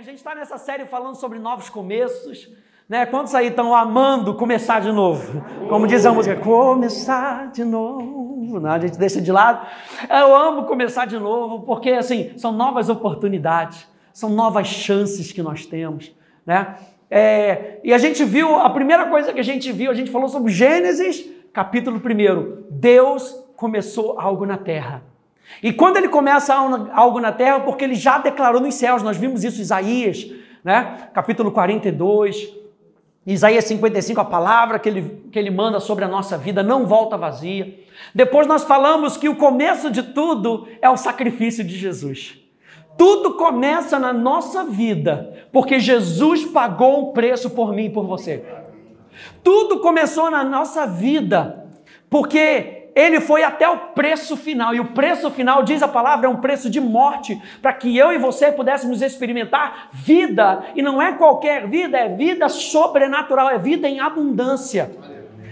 a 0.00 0.02
gente 0.02 0.16
está 0.16 0.34
nessa 0.34 0.56
série 0.56 0.86
falando 0.86 1.14
sobre 1.16 1.38
novos 1.38 1.68
começos. 1.68 2.48
Né? 2.88 3.04
Quantos 3.04 3.34
aí 3.34 3.48
estão 3.48 3.74
amando 3.74 4.34
começar 4.34 4.80
de 4.80 4.90
novo? 4.90 5.44
Como 5.68 5.86
diz 5.86 6.06
a 6.06 6.10
música, 6.12 6.36
começar 6.36 7.50
de 7.52 7.62
novo. 7.62 8.58
Não, 8.58 8.70
a 8.70 8.78
gente 8.78 8.96
deixa 8.96 9.20
de 9.20 9.30
lado. 9.30 9.66
Eu 10.08 10.34
amo 10.34 10.64
começar 10.64 11.04
de 11.04 11.18
novo, 11.18 11.66
porque 11.66 11.90
assim, 11.90 12.32
são 12.38 12.50
novas 12.50 12.88
oportunidades, 12.88 13.86
são 14.10 14.30
novas 14.30 14.68
chances 14.68 15.32
que 15.32 15.42
nós 15.42 15.66
temos. 15.66 16.10
Né? 16.46 16.76
É, 17.10 17.78
e 17.84 17.92
a 17.92 17.98
gente 17.98 18.24
viu, 18.24 18.56
a 18.56 18.70
primeira 18.70 19.04
coisa 19.04 19.34
que 19.34 19.40
a 19.40 19.44
gente 19.44 19.70
viu, 19.70 19.90
a 19.90 19.94
gente 19.94 20.10
falou 20.10 20.30
sobre 20.30 20.50
Gênesis, 20.50 21.26
capítulo 21.52 21.98
1. 21.98 22.68
Deus 22.70 23.32
começou 23.54 24.18
algo 24.18 24.46
na 24.46 24.56
terra. 24.56 25.09
E 25.62 25.72
quando 25.72 25.96
ele 25.96 26.08
começa 26.08 26.54
algo 26.54 27.20
na 27.20 27.32
terra, 27.32 27.60
porque 27.60 27.84
ele 27.84 27.94
já 27.94 28.18
declarou 28.18 28.60
nos 28.60 28.74
céus, 28.74 29.02
nós 29.02 29.16
vimos 29.16 29.44
isso 29.44 29.58
em 29.58 29.62
Isaías, 29.62 30.26
né? 30.64 31.08
capítulo 31.12 31.50
42, 31.50 32.60
Isaías 33.26 33.64
55, 33.64 34.20
a 34.20 34.24
palavra 34.24 34.78
que 34.78 34.88
ele, 34.88 35.24
que 35.30 35.38
ele 35.38 35.50
manda 35.50 35.78
sobre 35.78 36.04
a 36.04 36.08
nossa 36.08 36.38
vida 36.38 36.62
não 36.62 36.86
volta 36.86 37.16
vazia. 37.16 37.78
Depois 38.14 38.46
nós 38.46 38.64
falamos 38.64 39.16
que 39.16 39.28
o 39.28 39.36
começo 39.36 39.90
de 39.90 40.02
tudo 40.02 40.66
é 40.80 40.88
o 40.88 40.96
sacrifício 40.96 41.62
de 41.62 41.76
Jesus. 41.76 42.38
Tudo 42.96 43.34
começa 43.34 43.98
na 43.98 44.12
nossa 44.12 44.64
vida, 44.64 45.46
porque 45.52 45.78
Jesus 45.78 46.44
pagou 46.46 47.10
um 47.10 47.12
preço 47.12 47.50
por 47.50 47.72
mim 47.72 47.86
e 47.86 47.90
por 47.90 48.06
você. 48.06 48.44
Tudo 49.42 49.80
começou 49.80 50.30
na 50.30 50.42
nossa 50.42 50.86
vida, 50.86 51.66
porque 52.08 52.79
ele 52.94 53.20
foi 53.20 53.42
até 53.42 53.68
o 53.68 53.76
preço 53.76 54.36
final, 54.36 54.74
e 54.74 54.80
o 54.80 54.86
preço 54.86 55.30
final, 55.30 55.62
diz 55.62 55.82
a 55.82 55.88
palavra, 55.88 56.26
é 56.26 56.28
um 56.28 56.36
preço 56.36 56.68
de 56.68 56.80
morte, 56.80 57.40
para 57.62 57.72
que 57.72 57.96
eu 57.96 58.12
e 58.12 58.18
você 58.18 58.50
pudéssemos 58.50 59.02
experimentar 59.02 59.88
vida, 59.92 60.64
e 60.74 60.82
não 60.82 61.00
é 61.00 61.12
qualquer 61.12 61.68
vida, 61.68 61.96
é 61.96 62.08
vida 62.08 62.48
sobrenatural, 62.48 63.50
é 63.50 63.58
vida 63.58 63.88
em 63.88 64.00
abundância. 64.00 64.90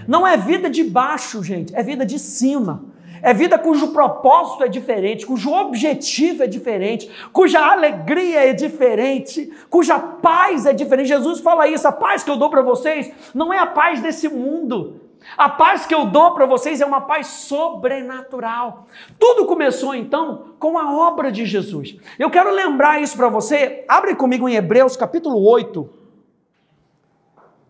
Não 0.07 0.27
é 0.27 0.37
vida 0.37 0.71
de 0.71 0.83
baixo, 0.83 1.43
gente, 1.43 1.75
é 1.77 1.83
vida 1.83 2.05
de 2.05 2.19
cima. 2.19 2.83
É 3.23 3.35
vida 3.35 3.59
cujo 3.59 3.89
propósito 3.89 4.63
é 4.63 4.69
diferente, 4.69 5.27
cujo 5.27 5.53
objetivo 5.53 6.45
é 6.45 6.47
diferente, 6.47 7.11
cuja 7.33 7.59
alegria 7.59 8.49
é 8.49 8.53
diferente, 8.53 9.53
cuja 9.69 9.99
paz 9.99 10.67
é 10.67 10.73
diferente. 10.73 11.09
Jesus 11.09 11.41
fala 11.41 11.67
isso: 11.67 11.87
a 11.89 11.93
paz 11.93 12.23
que 12.23 12.31
eu 12.31 12.37
dou 12.37 12.49
para 12.49 12.63
vocês 12.63 13.11
não 13.35 13.53
é 13.53 13.59
a 13.59 13.67
paz 13.67 14.01
desse 14.01 14.29
mundo, 14.29 15.01
a 15.39 15.49
paz 15.49 15.87
que 15.87 15.95
eu 15.95 16.05
dou 16.05 16.35
para 16.35 16.47
vocês 16.47 16.81
é 16.81 16.85
uma 16.85 17.03
paz 17.03 17.29
sobrenatural. 17.29 18.89
Tudo 19.21 19.47
começou 19.47 19.95
então 19.95 20.57
com 20.59 20.77
a 20.77 20.93
obra 20.93 21.31
de 21.31 21.47
Jesus. 21.47 21.95
Eu 22.19 22.29
quero 22.29 22.51
lembrar 22.51 23.01
isso 23.01 23.17
para 23.17 23.29
você. 23.29 23.85
Abre 23.87 24.17
comigo 24.17 24.49
em 24.49 24.57
Hebreus 24.57 24.97
capítulo 24.97 25.41
8. 25.41 25.89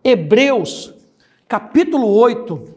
Hebreus 0.03 0.95
capítulo 1.47 2.07
8. 2.07 2.75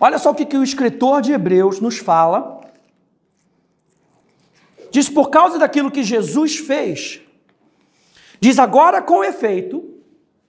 Olha 0.00 0.18
só 0.18 0.32
o 0.32 0.34
que, 0.34 0.44
que 0.44 0.56
o 0.56 0.64
escritor 0.64 1.22
de 1.22 1.32
Hebreus 1.32 1.80
nos 1.80 1.98
fala. 1.98 2.62
Diz: 4.90 5.08
por 5.08 5.30
causa 5.30 5.56
daquilo 5.56 5.92
que 5.92 6.02
Jesus 6.02 6.58
fez, 6.58 7.20
diz 8.40 8.58
agora 8.58 9.00
com 9.00 9.22
efeito, 9.22 9.88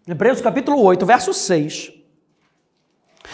Hebreus 0.08 0.41
capítulo 0.41 0.81
8, 0.81 1.06
verso 1.06 1.31
6. 1.31 2.02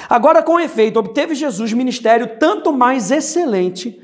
Agora, 0.10 0.44
com 0.44 0.60
efeito, 0.60 1.00
obteve 1.00 1.36
Jesus 1.36 1.74
ministério 1.74 2.38
tanto 2.40 2.72
mais 2.72 3.12
excelente, 3.12 4.02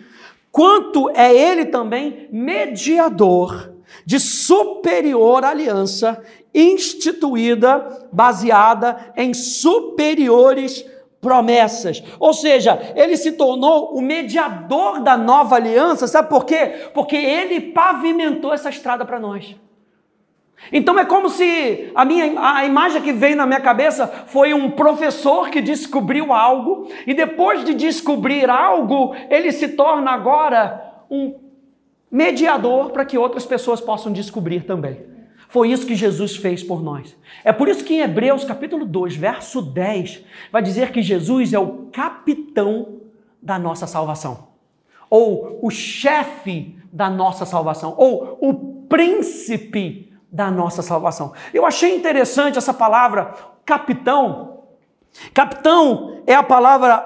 quanto 0.51 1.09
é 1.11 1.33
ele 1.33 1.65
também 1.65 2.27
mediador 2.31 3.73
de 4.05 4.19
superior 4.19 5.43
aliança, 5.43 6.23
instituída, 6.53 8.07
baseada 8.11 9.13
em 9.15 9.33
superiores 9.33 10.85
promessas. 11.19 12.03
Ou 12.19 12.33
seja, 12.33 12.93
ele 12.95 13.17
se 13.17 13.31
tornou 13.31 13.95
o 13.95 14.01
mediador 14.01 15.01
da 15.01 15.17
nova 15.17 15.55
aliança, 15.55 16.07
sabe 16.07 16.29
por 16.29 16.45
quê? 16.45 16.89
Porque 16.93 17.15
ele 17.15 17.71
pavimentou 17.71 18.53
essa 18.53 18.69
estrada 18.69 19.03
para 19.03 19.19
nós. 19.19 19.55
Então 20.71 20.97
é 20.97 21.05
como 21.05 21.29
se 21.29 21.91
a 21.95 22.03
minha 22.03 22.39
a 22.39 22.65
imagem 22.65 23.01
que 23.01 23.13
veio 23.13 23.35
na 23.35 23.45
minha 23.45 23.59
cabeça 23.59 24.07
foi 24.27 24.53
um 24.53 24.71
professor 24.71 25.49
que 25.49 25.61
descobriu 25.61 26.33
algo 26.33 26.89
e 27.05 27.13
depois 27.13 27.63
de 27.63 27.73
descobrir 27.73 28.49
algo, 28.49 29.15
ele 29.29 29.51
se 29.51 29.69
torna 29.69 30.11
agora 30.11 31.03
um 31.09 31.35
mediador 32.09 32.91
para 32.91 33.05
que 33.05 33.17
outras 33.17 33.45
pessoas 33.45 33.81
possam 33.81 34.11
descobrir 34.11 34.61
também. 34.61 35.15
Foi 35.47 35.69
isso 35.69 35.85
que 35.85 35.95
Jesus 35.95 36.35
fez 36.35 36.63
por 36.63 36.83
nós. 36.83 37.15
É 37.43 37.53
por 37.53 37.67
isso 37.69 37.83
que 37.83 37.93
em 37.93 38.01
Hebreus 38.01 38.43
capítulo 38.43 38.85
2, 38.85 39.15
verso 39.15 39.61
10, 39.61 40.23
vai 40.51 40.61
dizer 40.61 40.91
que 40.91 41.01
Jesus 41.01 41.53
é 41.53 41.59
o 41.59 41.87
capitão 41.93 43.01
da 43.41 43.59
nossa 43.59 43.85
salvação, 43.85 44.47
ou 45.09 45.59
o 45.61 45.69
chefe 45.69 46.77
da 46.91 47.09
nossa 47.09 47.45
salvação, 47.45 47.93
ou 47.97 48.37
o 48.41 48.53
príncipe 48.89 50.11
da 50.35 50.51
nossa 50.51 50.81
salvação. 50.81 51.31
Eu 51.53 51.65
achei 51.65 51.95
interessante 51.95 52.57
essa 52.57 52.73
palavra 52.73 53.33
capitão. 53.65 54.63
Capitão 55.33 56.21
é 56.27 56.35
a 56.35 56.43
palavra 56.43 57.05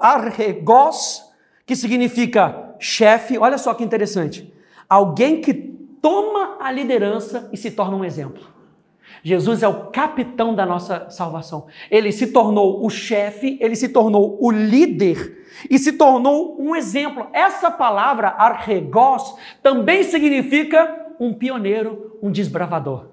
arregos, 0.00 1.32
que 1.66 1.74
significa 1.74 2.76
chefe. 2.78 3.36
Olha 3.36 3.58
só 3.58 3.74
que 3.74 3.82
interessante. 3.82 4.54
Alguém 4.88 5.40
que 5.40 5.52
toma 6.00 6.56
a 6.60 6.70
liderança 6.70 7.50
e 7.52 7.56
se 7.56 7.72
torna 7.72 7.96
um 7.96 8.04
exemplo. 8.04 8.54
Jesus 9.24 9.64
é 9.64 9.68
o 9.68 9.86
capitão 9.86 10.54
da 10.54 10.64
nossa 10.64 11.10
salvação. 11.10 11.66
Ele 11.90 12.12
se 12.12 12.28
tornou 12.28 12.86
o 12.86 12.90
chefe, 12.90 13.58
ele 13.60 13.74
se 13.74 13.88
tornou 13.88 14.38
o 14.40 14.52
líder 14.52 15.44
e 15.68 15.76
se 15.76 15.94
tornou 15.94 16.56
um 16.60 16.76
exemplo. 16.76 17.26
Essa 17.32 17.68
palavra 17.68 18.28
arregos 18.28 19.34
também 19.60 20.04
significa 20.04 21.03
um 21.18 21.32
pioneiro, 21.32 22.18
um 22.22 22.30
desbravador. 22.30 23.06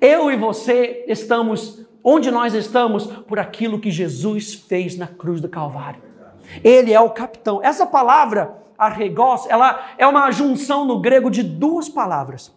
Eu 0.00 0.30
e 0.30 0.36
você 0.36 1.04
estamos 1.08 1.86
onde 2.02 2.30
nós 2.30 2.54
estamos 2.54 3.06
por 3.06 3.38
aquilo 3.38 3.80
que 3.80 3.90
Jesus 3.90 4.54
fez 4.54 4.96
na 4.96 5.06
cruz 5.06 5.40
do 5.40 5.48
Calvário. 5.48 6.00
Ele 6.64 6.92
é 6.92 7.00
o 7.00 7.10
capitão. 7.10 7.60
Essa 7.62 7.84
palavra, 7.86 8.54
arregos, 8.78 9.46
ela 9.48 9.92
é 9.98 10.06
uma 10.06 10.30
junção 10.30 10.84
no 10.84 11.00
grego 11.00 11.30
de 11.30 11.42
duas 11.42 11.88
palavras. 11.88 12.56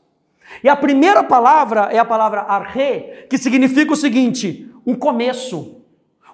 E 0.64 0.70
a 0.70 0.76
primeira 0.76 1.24
palavra 1.24 1.90
é 1.92 1.98
a 1.98 2.06
palavra 2.06 2.42
arre, 2.42 3.26
que 3.30 3.38
significa 3.38 3.94
o 3.94 3.98
seguinte: 3.98 4.70
um 4.86 4.96
começo, 4.96 5.82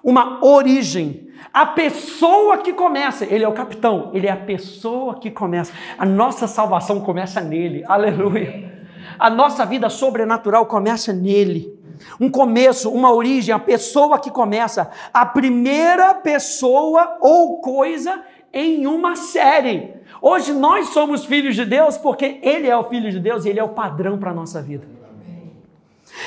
uma 0.02 0.44
origem, 0.44 1.27
a 1.52 1.66
pessoa 1.66 2.58
que 2.58 2.72
começa, 2.72 3.24
ele 3.24 3.44
é 3.44 3.48
o 3.48 3.52
capitão, 3.52 4.10
ele 4.12 4.26
é 4.26 4.30
a 4.30 4.36
pessoa 4.36 5.18
que 5.18 5.30
começa. 5.30 5.72
A 5.98 6.04
nossa 6.04 6.46
salvação 6.46 7.00
começa 7.00 7.40
nele, 7.40 7.84
aleluia. 7.86 8.86
A 9.18 9.30
nossa 9.30 9.64
vida 9.64 9.88
sobrenatural 9.88 10.66
começa 10.66 11.12
nele. 11.12 11.76
Um 12.20 12.30
começo, 12.30 12.90
uma 12.90 13.12
origem, 13.12 13.52
a 13.52 13.58
pessoa 13.58 14.18
que 14.18 14.30
começa, 14.30 14.90
a 15.12 15.26
primeira 15.26 16.14
pessoa 16.14 17.18
ou 17.20 17.60
coisa 17.60 18.22
em 18.52 18.86
uma 18.86 19.16
série. 19.16 19.94
Hoje 20.22 20.52
nós 20.52 20.88
somos 20.88 21.24
filhos 21.24 21.54
de 21.54 21.64
Deus 21.64 21.96
porque 21.98 22.40
Ele 22.42 22.68
é 22.68 22.76
o 22.76 22.84
Filho 22.84 23.10
de 23.10 23.18
Deus 23.18 23.44
e 23.44 23.48
Ele 23.48 23.60
é 23.60 23.64
o 23.64 23.70
padrão 23.70 24.18
para 24.18 24.30
a 24.30 24.34
nossa 24.34 24.62
vida. 24.62 24.86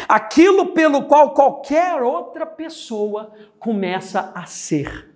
Aquilo 0.08 0.68
pelo 0.68 1.04
qual 1.04 1.32
qualquer 1.32 2.02
outra 2.02 2.46
pessoa 2.46 3.32
começa 3.60 4.32
a 4.36 4.46
ser. 4.46 5.10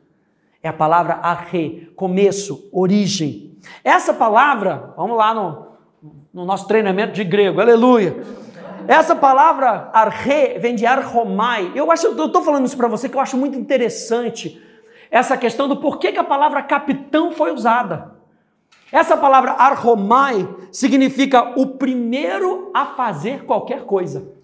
É 0.62 0.68
a 0.68 0.74
palavra 0.74 1.16
arre, 1.22 1.91
começo, 1.96 2.69
origem. 2.72 3.58
Essa 3.84 4.13
palavra, 4.13 4.94
vamos 4.97 5.18
lá 5.18 5.34
no, 5.34 5.68
no 6.34 6.46
nosso 6.46 6.68
treinamento 6.68 7.13
de 7.13 7.24
grego, 7.24 7.62
aleluia. 7.62 8.24
Essa 8.88 9.16
palavra 9.16 9.89
arre 9.94 10.60
vem 10.60 10.75
de 10.75 10.86
arromai. 10.86 11.71
Eu 11.75 11.92
acho, 11.92 12.07
eu 12.07 12.25
estou 12.25 12.44
falando 12.44 12.66
isso 12.66 12.78
para 12.78 12.88
você 12.88 13.10
que 13.10 13.16
eu 13.16 13.21
acho 13.21 13.38
muito 13.38 13.57
interessante 13.57 14.62
essa 15.10 15.38
questão 15.38 15.68
do 15.68 15.78
porquê 15.78 16.12
que 16.12 16.19
a 16.19 16.24
palavra 16.24 16.62
capitão 16.62 17.31
foi 17.31 17.51
usada. 17.51 18.16
Essa 18.92 19.18
palavra 19.18 19.51
arromai 19.51 20.48
significa 20.71 21.54
o 21.60 21.78
primeiro 21.78 22.71
a 22.74 22.86
fazer 22.86 23.45
qualquer 23.45 23.86
coisa. 23.86 24.34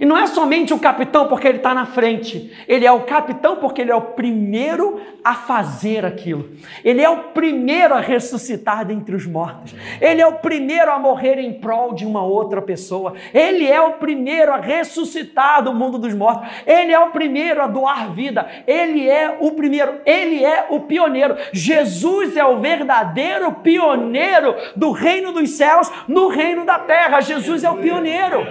E 0.00 0.06
não 0.06 0.16
é 0.16 0.26
somente 0.26 0.72
o 0.72 0.78
capitão 0.78 1.28
porque 1.28 1.46
ele 1.46 1.58
está 1.58 1.74
na 1.74 1.86
frente, 1.86 2.52
ele 2.66 2.86
é 2.86 2.92
o 2.92 3.00
capitão 3.00 3.56
porque 3.56 3.82
ele 3.82 3.90
é 3.90 3.94
o 3.94 4.00
primeiro 4.00 5.00
a 5.22 5.34
fazer 5.34 6.04
aquilo, 6.04 6.50
ele 6.82 7.00
é 7.00 7.08
o 7.08 7.24
primeiro 7.34 7.94
a 7.94 8.00
ressuscitar 8.00 8.84
dentre 8.84 9.14
os 9.14 9.26
mortos, 9.26 9.74
ele 10.00 10.20
é 10.20 10.26
o 10.26 10.34
primeiro 10.34 10.90
a 10.90 10.98
morrer 10.98 11.38
em 11.38 11.52
prol 11.52 11.94
de 11.94 12.04
uma 12.04 12.24
outra 12.24 12.60
pessoa, 12.60 13.14
ele 13.32 13.66
é 13.66 13.80
o 13.80 13.92
primeiro 13.92 14.52
a 14.52 14.56
ressuscitar 14.56 15.62
do 15.62 15.72
mundo 15.72 15.98
dos 15.98 16.14
mortos, 16.14 16.48
ele 16.66 16.92
é 16.92 16.98
o 16.98 17.10
primeiro 17.10 17.62
a 17.62 17.66
doar 17.66 18.12
vida, 18.12 18.48
ele 18.66 19.08
é 19.08 19.36
o 19.40 19.52
primeiro, 19.52 20.00
ele 20.04 20.44
é 20.44 20.66
o 20.70 20.80
pioneiro. 20.80 21.36
Jesus 21.52 22.36
é 22.36 22.44
o 22.44 22.60
verdadeiro 22.60 23.52
pioneiro 23.52 24.54
do 24.74 24.90
reino 24.90 25.32
dos 25.32 25.50
céus 25.50 25.90
no 26.08 26.28
reino 26.28 26.64
da 26.64 26.78
terra, 26.78 27.20
Jesus 27.20 27.62
é 27.62 27.70
o 27.70 27.76
pioneiro. 27.76 28.46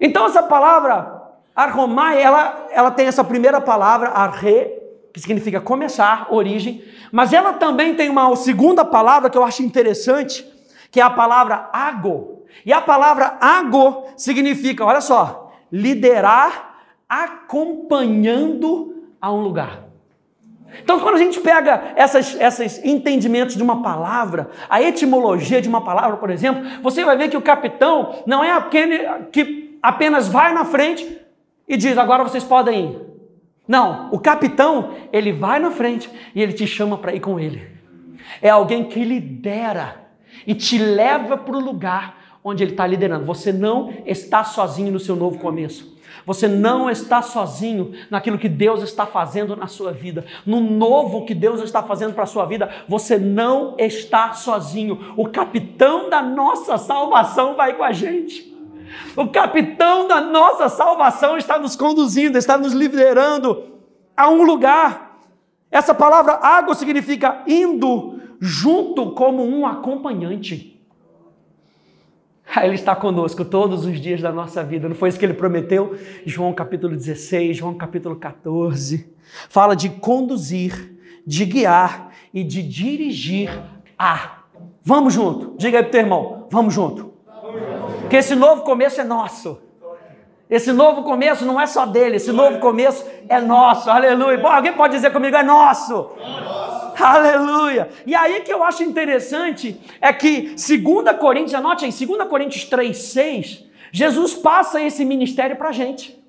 Então 0.00 0.26
essa 0.26 0.42
palavra 0.42 1.22
arromai, 1.54 2.20
ela, 2.20 2.66
ela 2.70 2.90
tem 2.90 3.06
essa 3.06 3.22
primeira 3.22 3.60
palavra, 3.60 4.08
arre, 4.08 4.70
que 5.12 5.20
significa 5.20 5.60
começar, 5.60 6.26
origem, 6.30 6.82
mas 7.12 7.32
ela 7.32 7.52
também 7.52 7.94
tem 7.94 8.08
uma 8.08 8.34
segunda 8.34 8.84
palavra 8.84 9.30
que 9.30 9.38
eu 9.38 9.44
acho 9.44 9.62
interessante, 9.62 10.44
que 10.90 11.00
é 11.00 11.02
a 11.04 11.10
palavra 11.10 11.68
ago. 11.72 12.44
E 12.66 12.72
a 12.72 12.80
palavra 12.80 13.36
ago 13.40 14.06
significa, 14.16 14.84
olha 14.84 15.00
só, 15.00 15.52
liderar 15.70 16.74
acompanhando 17.08 19.04
a 19.20 19.32
um 19.32 19.40
lugar. 19.40 19.84
Então, 20.82 20.98
quando 20.98 21.14
a 21.14 21.18
gente 21.18 21.40
pega 21.40 21.92
essas, 21.94 22.34
esses 22.40 22.84
entendimentos 22.84 23.54
de 23.54 23.62
uma 23.62 23.82
palavra, 23.82 24.50
a 24.68 24.82
etimologia 24.82 25.62
de 25.62 25.68
uma 25.68 25.80
palavra, 25.80 26.16
por 26.16 26.30
exemplo, 26.30 26.64
você 26.82 27.04
vai 27.04 27.16
ver 27.16 27.28
que 27.28 27.36
o 27.36 27.42
capitão 27.42 28.22
não 28.26 28.42
é 28.42 28.50
aquele 28.50 28.98
que 29.30 29.63
apenas 29.84 30.26
vai 30.26 30.54
na 30.54 30.64
frente 30.64 31.20
e 31.68 31.76
diz: 31.76 31.98
agora 31.98 32.24
vocês 32.24 32.42
podem 32.42 32.86
ir. 32.86 33.00
Não, 33.68 34.08
o 34.10 34.18
capitão, 34.18 34.94
ele 35.12 35.30
vai 35.30 35.58
na 35.58 35.70
frente 35.70 36.10
e 36.34 36.42
ele 36.42 36.54
te 36.54 36.66
chama 36.66 36.96
para 36.96 37.14
ir 37.14 37.20
com 37.20 37.38
ele. 37.38 37.70
É 38.40 38.48
alguém 38.48 38.84
que 38.84 39.04
lidera 39.04 40.06
e 40.46 40.54
te 40.54 40.78
leva 40.78 41.36
para 41.36 41.56
o 41.56 41.60
lugar 41.60 42.38
onde 42.42 42.62
ele 42.62 42.72
está 42.72 42.86
liderando. 42.86 43.24
Você 43.26 43.52
não 43.52 43.92
está 44.06 44.42
sozinho 44.42 44.92
no 44.92 44.98
seu 44.98 45.16
novo 45.16 45.38
começo. 45.38 45.94
Você 46.26 46.48
não 46.48 46.88
está 46.88 47.20
sozinho 47.20 47.92
naquilo 48.10 48.38
que 48.38 48.48
Deus 48.48 48.82
está 48.82 49.04
fazendo 49.04 49.56
na 49.56 49.66
sua 49.66 49.92
vida. 49.92 50.24
No 50.46 50.60
novo 50.60 51.26
que 51.26 51.34
Deus 51.34 51.62
está 51.62 51.82
fazendo 51.82 52.14
para 52.14 52.24
a 52.24 52.26
sua 52.26 52.46
vida, 52.46 52.70
você 52.88 53.18
não 53.18 53.74
está 53.78 54.32
sozinho. 54.32 55.14
O 55.16 55.28
capitão 55.28 56.08
da 56.08 56.22
nossa 56.22 56.78
salvação 56.78 57.56
vai 57.56 57.74
com 57.74 57.82
a 57.82 57.92
gente. 57.92 58.53
O 59.16 59.28
capitão 59.28 60.08
da 60.08 60.20
nossa 60.20 60.68
salvação 60.68 61.36
está 61.36 61.58
nos 61.58 61.76
conduzindo, 61.76 62.36
está 62.36 62.58
nos 62.58 62.72
liderando 62.72 63.64
a 64.16 64.28
um 64.28 64.42
lugar. 64.42 65.18
Essa 65.70 65.94
palavra 65.94 66.34
água 66.34 66.74
significa 66.74 67.42
indo 67.46 68.20
junto 68.40 69.12
como 69.12 69.44
um 69.44 69.66
acompanhante. 69.66 70.74
Ele 72.62 72.74
está 72.74 72.94
conosco 72.94 73.44
todos 73.44 73.84
os 73.84 74.00
dias 74.00 74.20
da 74.20 74.30
nossa 74.30 74.62
vida. 74.62 74.88
Não 74.88 74.94
foi 74.94 75.08
isso 75.08 75.18
que 75.18 75.24
ele 75.24 75.34
prometeu? 75.34 75.96
João 76.24 76.52
capítulo 76.52 76.94
16, 76.94 77.56
João 77.56 77.74
capítulo 77.74 78.16
14. 78.16 79.12
Fala 79.48 79.74
de 79.74 79.88
conduzir, 79.88 80.94
de 81.26 81.44
guiar 81.44 82.10
e 82.32 82.44
de 82.44 82.62
dirigir 82.62 83.50
a. 83.98 84.44
Vamos 84.82 85.14
junto. 85.14 85.56
Diga 85.56 85.78
aí 85.78 85.82
pro 85.82 85.92
teu 85.92 86.00
irmão, 86.02 86.46
vamos 86.50 86.74
junto. 86.74 87.13
Que 88.08 88.16
esse 88.16 88.34
novo 88.34 88.62
começo 88.62 89.00
é 89.00 89.04
nosso. 89.04 89.58
Esse 90.48 90.72
novo 90.72 91.02
começo 91.02 91.44
não 91.44 91.60
é 91.60 91.66
só 91.66 91.86
dele, 91.86 92.16
esse 92.16 92.30
novo 92.30 92.58
começo 92.58 93.04
é 93.28 93.40
nosso. 93.40 93.90
Aleluia. 93.90 94.38
Bom, 94.38 94.48
alguém 94.48 94.72
pode 94.72 94.94
dizer 94.94 95.10
comigo, 95.10 95.36
é 95.36 95.42
nosso. 95.42 96.10
Aleluia. 97.00 97.88
E 98.06 98.14
aí 98.14 98.40
que 98.40 98.52
eu 98.52 98.62
acho 98.62 98.82
interessante 98.82 99.80
é 100.00 100.12
que 100.12 100.54
2 100.54 101.16
Coríntios, 101.18 101.54
anote 101.54 101.84
aí, 101.84 101.90
2 101.90 102.28
Coríntios 102.28 102.64
3, 102.64 102.96
6, 102.96 103.64
Jesus 103.90 104.34
passa 104.34 104.82
esse 104.82 105.04
ministério 105.04 105.56
para 105.56 105.70
a 105.70 105.72
gente. 105.72 106.23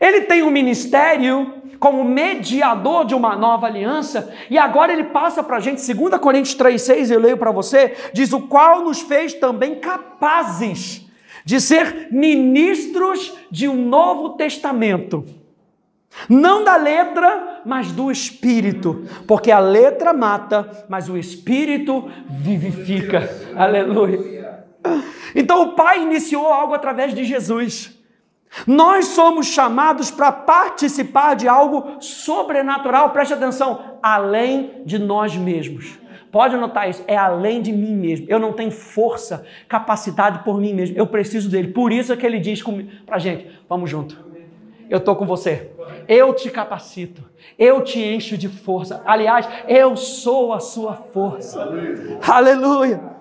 Ele 0.00 0.22
tem 0.22 0.42
um 0.42 0.50
ministério 0.50 1.54
como 1.78 2.04
mediador 2.04 3.04
de 3.04 3.14
uma 3.14 3.36
nova 3.36 3.66
aliança, 3.66 4.32
e 4.50 4.58
agora 4.58 4.92
ele 4.92 5.04
passa 5.04 5.42
para 5.42 5.56
a 5.56 5.60
gente, 5.60 5.80
2 5.94 6.20
Coríntios 6.20 6.56
3,6, 6.56 7.10
eu 7.10 7.20
leio 7.20 7.36
para 7.36 7.50
você, 7.50 7.96
diz: 8.12 8.32
O 8.32 8.42
qual 8.42 8.84
nos 8.84 9.00
fez 9.00 9.34
também 9.34 9.76
capazes 9.76 11.06
de 11.44 11.60
ser 11.60 12.08
ministros 12.10 13.34
de 13.50 13.68
um 13.68 13.76
novo 13.88 14.30
testamento. 14.30 15.24
Não 16.28 16.64
da 16.64 16.76
letra, 16.76 17.62
mas 17.64 17.92
do 17.92 18.10
espírito, 18.10 19.06
porque 19.26 19.50
a 19.50 19.58
letra 19.58 20.12
mata, 20.12 20.84
mas 20.88 21.08
o 21.08 21.16
espírito 21.16 22.10
vivifica. 22.28 23.30
Aleluia. 23.56 24.64
Então 25.34 25.62
o 25.62 25.72
Pai 25.74 26.02
iniciou 26.02 26.46
algo 26.46 26.74
através 26.74 27.14
de 27.14 27.24
Jesus. 27.24 27.99
Nós 28.66 29.06
somos 29.06 29.46
chamados 29.46 30.10
para 30.10 30.32
participar 30.32 31.34
de 31.34 31.46
algo 31.46 32.00
sobrenatural, 32.00 33.10
preste 33.10 33.34
atenção, 33.34 33.98
além 34.02 34.82
de 34.84 34.98
nós 34.98 35.36
mesmos. 35.36 35.98
Pode 36.32 36.54
anotar 36.54 36.88
isso, 36.88 37.02
é 37.08 37.16
além 37.16 37.60
de 37.60 37.72
mim 37.72 37.94
mesmo. 37.94 38.26
Eu 38.28 38.38
não 38.38 38.52
tenho 38.52 38.70
força, 38.70 39.44
capacidade 39.68 40.44
por 40.44 40.60
mim 40.60 40.72
mesmo. 40.72 40.96
Eu 40.96 41.06
preciso 41.06 41.50
dele. 41.50 41.68
Por 41.68 41.92
isso 41.92 42.12
é 42.12 42.16
que 42.16 42.24
ele 42.24 42.38
diz 42.38 42.62
para 43.04 43.16
a 43.16 43.18
gente: 43.18 43.50
vamos 43.68 43.90
junto. 43.90 44.30
Eu 44.88 44.98
estou 44.98 45.14
com 45.16 45.26
você. 45.26 45.70
Eu 46.08 46.34
te 46.34 46.50
capacito. 46.50 47.22
Eu 47.58 47.82
te 47.82 48.00
encho 48.00 48.36
de 48.36 48.48
força. 48.48 49.02
Aliás, 49.06 49.48
eu 49.68 49.96
sou 49.96 50.52
a 50.52 50.60
sua 50.60 50.94
força. 50.94 51.62
Aleluia. 51.62 52.18
Aleluia. 52.26 53.19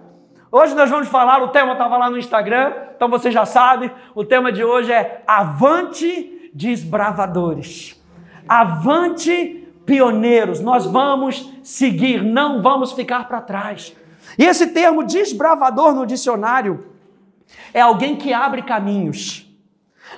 Hoje 0.52 0.74
nós 0.74 0.90
vamos 0.90 1.08
falar, 1.08 1.44
o 1.44 1.50
tema 1.50 1.74
estava 1.74 1.96
lá 1.96 2.10
no 2.10 2.18
Instagram, 2.18 2.74
então 2.96 3.08
você 3.08 3.32
já 3.32 3.46
sabe, 3.46 3.92
o 4.16 4.26
tema 4.26 4.52
de 4.52 4.64
hoje 4.64 4.92
é 4.92 5.24
Avante 5.28 6.50
desbravadores. 6.54 8.02
Avante 8.48 9.68
pioneiros. 9.86 10.60
Nós 10.60 10.86
vamos 10.86 11.52
seguir, 11.64 12.24
não 12.24 12.62
vamos 12.62 12.94
ficar 12.94 13.28
para 13.28 13.42
trás. 13.42 13.96
E 14.38 14.46
esse 14.46 14.68
termo 14.68 15.04
desbravador 15.04 15.94
no 15.94 16.06
dicionário 16.06 16.88
é 17.74 17.82
alguém 17.82 18.16
que 18.16 18.34
abre 18.34 18.62
caminhos 18.62 19.49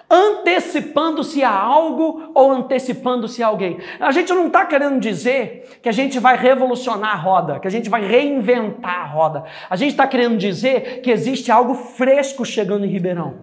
antecipando-se 0.09 1.43
a 1.43 1.51
algo 1.51 2.31
ou 2.33 2.51
antecipando-se 2.51 3.41
a 3.41 3.47
alguém. 3.47 3.79
A 3.99 4.11
gente 4.11 4.33
não 4.33 4.47
está 4.47 4.65
querendo 4.65 4.99
dizer 4.99 5.79
que 5.81 5.89
a 5.89 5.91
gente 5.91 6.19
vai 6.19 6.37
revolucionar 6.37 7.11
a 7.11 7.15
roda, 7.15 7.59
que 7.59 7.67
a 7.67 7.71
gente 7.71 7.89
vai 7.89 8.05
reinventar 8.05 9.01
a 9.01 9.05
roda. 9.05 9.43
A 9.69 9.75
gente 9.75 9.91
está 9.91 10.07
querendo 10.07 10.37
dizer 10.37 11.01
que 11.01 11.11
existe 11.11 11.51
algo 11.51 11.73
fresco 11.73 12.45
chegando 12.45 12.85
em 12.85 12.89
Ribeirão. 12.89 13.35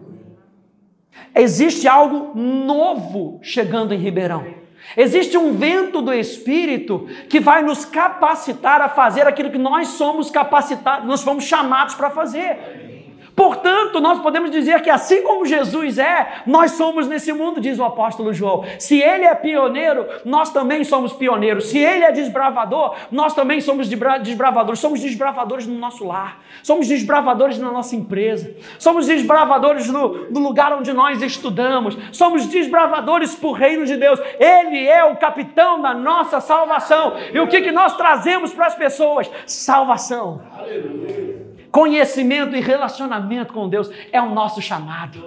Existe 1.35 1.87
algo 1.87 2.39
novo 2.39 3.39
chegando 3.43 3.95
em 3.95 3.99
Ribeirão. 3.99 4.59
Existe 4.97 5.37
um 5.37 5.53
vento 5.53 6.01
do 6.01 6.13
Espírito 6.13 7.07
que 7.29 7.41
vai 7.41 7.63
nos 7.63 7.85
capacitar 7.85 8.81
a 8.81 8.89
fazer 8.89 9.27
aquilo 9.27 9.51
que 9.51 9.59
nós 9.59 9.89
somos 9.89 10.31
capacitados, 10.31 11.07
nós 11.07 11.23
fomos 11.23 11.45
chamados 11.45 11.95
para 11.95 12.11
fazer. 12.11 12.98
Portanto, 13.39 14.01
nós 14.01 14.19
podemos 14.19 14.51
dizer 14.51 14.83
que 14.83 14.91
assim 14.91 15.23
como 15.23 15.47
Jesus 15.47 15.97
é, 15.97 16.43
nós 16.45 16.73
somos 16.73 17.07
nesse 17.07 17.33
mundo, 17.33 17.61
diz 17.61 17.79
o 17.79 17.85
apóstolo 17.85 18.35
João. 18.35 18.65
Se 18.81 19.01
ele 19.01 19.25
é 19.25 19.33
pioneiro, 19.33 20.05
nós 20.25 20.51
também 20.51 20.83
somos 20.83 21.13
pioneiros. 21.13 21.67
Se 21.67 21.79
ele 21.79 22.03
é 22.03 22.11
desbravador, 22.11 22.97
nós 23.13 23.35
também 23.35 23.61
somos 23.61 23.89
desbravadores. 23.89 24.81
Somos 24.81 25.01
desbravadores 25.01 25.69
no 25.69 25.79
nosso 25.79 26.05
lar, 26.05 26.43
somos 26.65 26.89
desbravadores 26.89 27.61
na 27.61 27.71
nossa 27.71 27.95
empresa, 27.95 28.57
somos 28.77 29.07
desbravadores 29.07 29.87
no, 29.87 30.29
no 30.29 30.41
lugar 30.41 30.73
onde 30.73 30.93
nós 30.93 31.23
estudamos, 31.23 31.97
somos 32.11 32.45
desbravadores 32.47 33.37
para 33.37 33.49
o 33.49 33.53
reino 33.53 33.87
de 33.87 33.97
Deus. 33.97 34.19
Ele 34.41 34.85
é 34.85 35.05
o 35.05 35.15
capitão 35.15 35.81
da 35.81 35.95
nossa 35.95 36.41
salvação. 36.41 37.15
E 37.33 37.39
o 37.39 37.47
que, 37.47 37.61
que 37.61 37.71
nós 37.71 37.97
trazemos 37.97 38.53
para 38.53 38.67
as 38.67 38.75
pessoas? 38.75 39.31
Salvação. 39.47 40.43
Aleluia. 40.59 41.48
Conhecimento 41.71 42.57
e 42.57 42.61
relacionamento 42.61 43.53
com 43.53 43.69
Deus 43.69 43.91
é 44.11 44.21
o 44.21 44.31
nosso 44.31 44.61
chamado. 44.63 45.19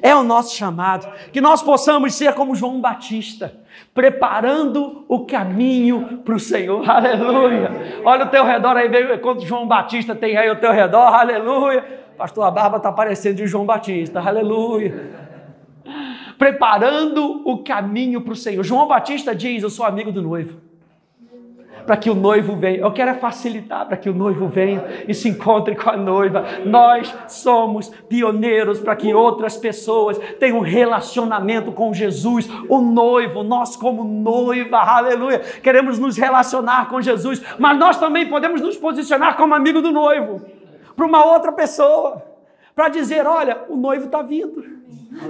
É 0.00 0.14
o 0.14 0.22
nosso 0.22 0.56
chamado. 0.56 1.06
Que 1.30 1.40
nós 1.40 1.62
possamos 1.62 2.14
ser 2.14 2.32
como 2.34 2.54
João 2.54 2.80
Batista, 2.80 3.54
preparando 3.92 5.04
o 5.08 5.26
caminho 5.26 6.20
para 6.24 6.34
o 6.34 6.40
Senhor. 6.40 6.88
Aleluia. 6.88 8.00
Olha 8.04 8.24
ao 8.24 8.30
teu 8.30 8.44
redor 8.44 8.76
aí, 8.76 9.18
quanto 9.18 9.46
João 9.46 9.66
Batista 9.66 10.14
tem 10.14 10.36
aí 10.36 10.48
ao 10.48 10.56
teu 10.56 10.72
redor. 10.72 11.14
Aleluia. 11.14 12.04
Pastor, 12.16 12.44
a 12.44 12.50
barba 12.50 12.78
está 12.78 12.90
parecendo 12.90 13.36
de 13.36 13.46
João 13.46 13.66
Batista. 13.66 14.20
Aleluia. 14.20 15.24
Preparando 16.38 17.42
o 17.44 17.62
caminho 17.62 18.22
para 18.22 18.32
o 18.32 18.36
Senhor. 18.36 18.62
João 18.62 18.88
Batista 18.88 19.34
diz: 19.34 19.62
Eu 19.62 19.70
sou 19.70 19.84
amigo 19.84 20.10
do 20.10 20.22
noivo. 20.22 20.60
Para 21.86 21.96
que 21.96 22.10
o 22.10 22.14
noivo 22.14 22.56
venha. 22.56 22.78
Eu 22.78 22.92
quero 22.92 23.10
é 23.10 23.14
facilitar 23.14 23.86
para 23.86 23.96
que 23.96 24.08
o 24.08 24.14
noivo 24.14 24.48
venha 24.48 24.84
e 25.06 25.14
se 25.14 25.28
encontre 25.28 25.74
com 25.74 25.90
a 25.90 25.96
noiva. 25.96 26.44
Nós 26.64 27.14
somos 27.28 27.88
pioneiros 28.08 28.80
para 28.80 28.96
que 28.96 29.12
outras 29.12 29.56
pessoas 29.56 30.18
tenham 30.38 30.60
relacionamento 30.60 31.72
com 31.72 31.92
Jesus, 31.92 32.48
o 32.68 32.80
noivo. 32.80 33.42
Nós, 33.42 33.76
como 33.76 34.04
noiva, 34.04 34.78
aleluia, 34.78 35.40
queremos 35.62 35.98
nos 35.98 36.16
relacionar 36.16 36.88
com 36.88 37.00
Jesus, 37.00 37.42
mas 37.58 37.78
nós 37.78 37.98
também 37.98 38.28
podemos 38.28 38.60
nos 38.60 38.76
posicionar 38.76 39.36
como 39.36 39.54
amigo 39.54 39.80
do 39.80 39.92
noivo 39.92 40.40
para 40.96 41.06
uma 41.06 41.24
outra 41.24 41.52
pessoa, 41.52 42.22
para 42.74 42.88
dizer: 42.88 43.26
olha, 43.26 43.64
o 43.68 43.76
noivo 43.76 44.06
está 44.06 44.22
vindo, 44.22 44.64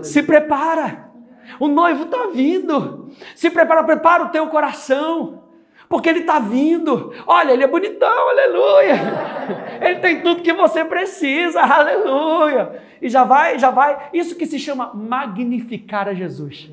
se 0.02 0.22
prepara. 0.22 1.12
O 1.60 1.68
noivo 1.68 2.04
está 2.04 2.26
vindo. 2.32 3.10
Se 3.36 3.50
prepara, 3.50 3.84
prepara 3.84 4.24
o 4.24 4.28
teu 4.28 4.46
coração 4.46 5.43
porque 5.94 6.08
ele 6.08 6.20
está 6.20 6.40
vindo. 6.40 7.12
Olha, 7.24 7.52
ele 7.52 7.62
é 7.62 7.68
bonitão, 7.68 8.28
aleluia. 8.28 9.00
Ele 9.80 10.00
tem 10.00 10.22
tudo 10.22 10.42
que 10.42 10.52
você 10.52 10.84
precisa, 10.84 11.60
aleluia. 11.60 12.82
E 13.00 13.08
já 13.08 13.22
vai, 13.22 13.60
já 13.60 13.70
vai. 13.70 14.08
Isso 14.12 14.34
que 14.34 14.44
se 14.44 14.58
chama 14.58 14.92
magnificar 14.92 16.08
a 16.08 16.12
Jesus. 16.12 16.68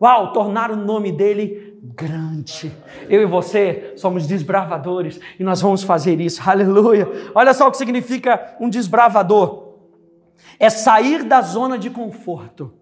Uau, 0.00 0.32
tornar 0.32 0.70
o 0.70 0.76
nome 0.76 1.12
dele 1.12 1.78
grande. 1.82 2.72
Eu 3.10 3.20
e 3.20 3.26
você 3.26 3.92
somos 3.94 4.26
desbravadores 4.26 5.20
e 5.38 5.44
nós 5.44 5.60
vamos 5.60 5.82
fazer 5.82 6.18
isso, 6.18 6.40
aleluia. 6.48 7.06
Olha 7.34 7.52
só 7.52 7.68
o 7.68 7.70
que 7.70 7.76
significa 7.76 8.56
um 8.58 8.70
desbravador: 8.70 9.74
é 10.58 10.70
sair 10.70 11.24
da 11.24 11.42
zona 11.42 11.76
de 11.76 11.90
conforto, 11.90 12.72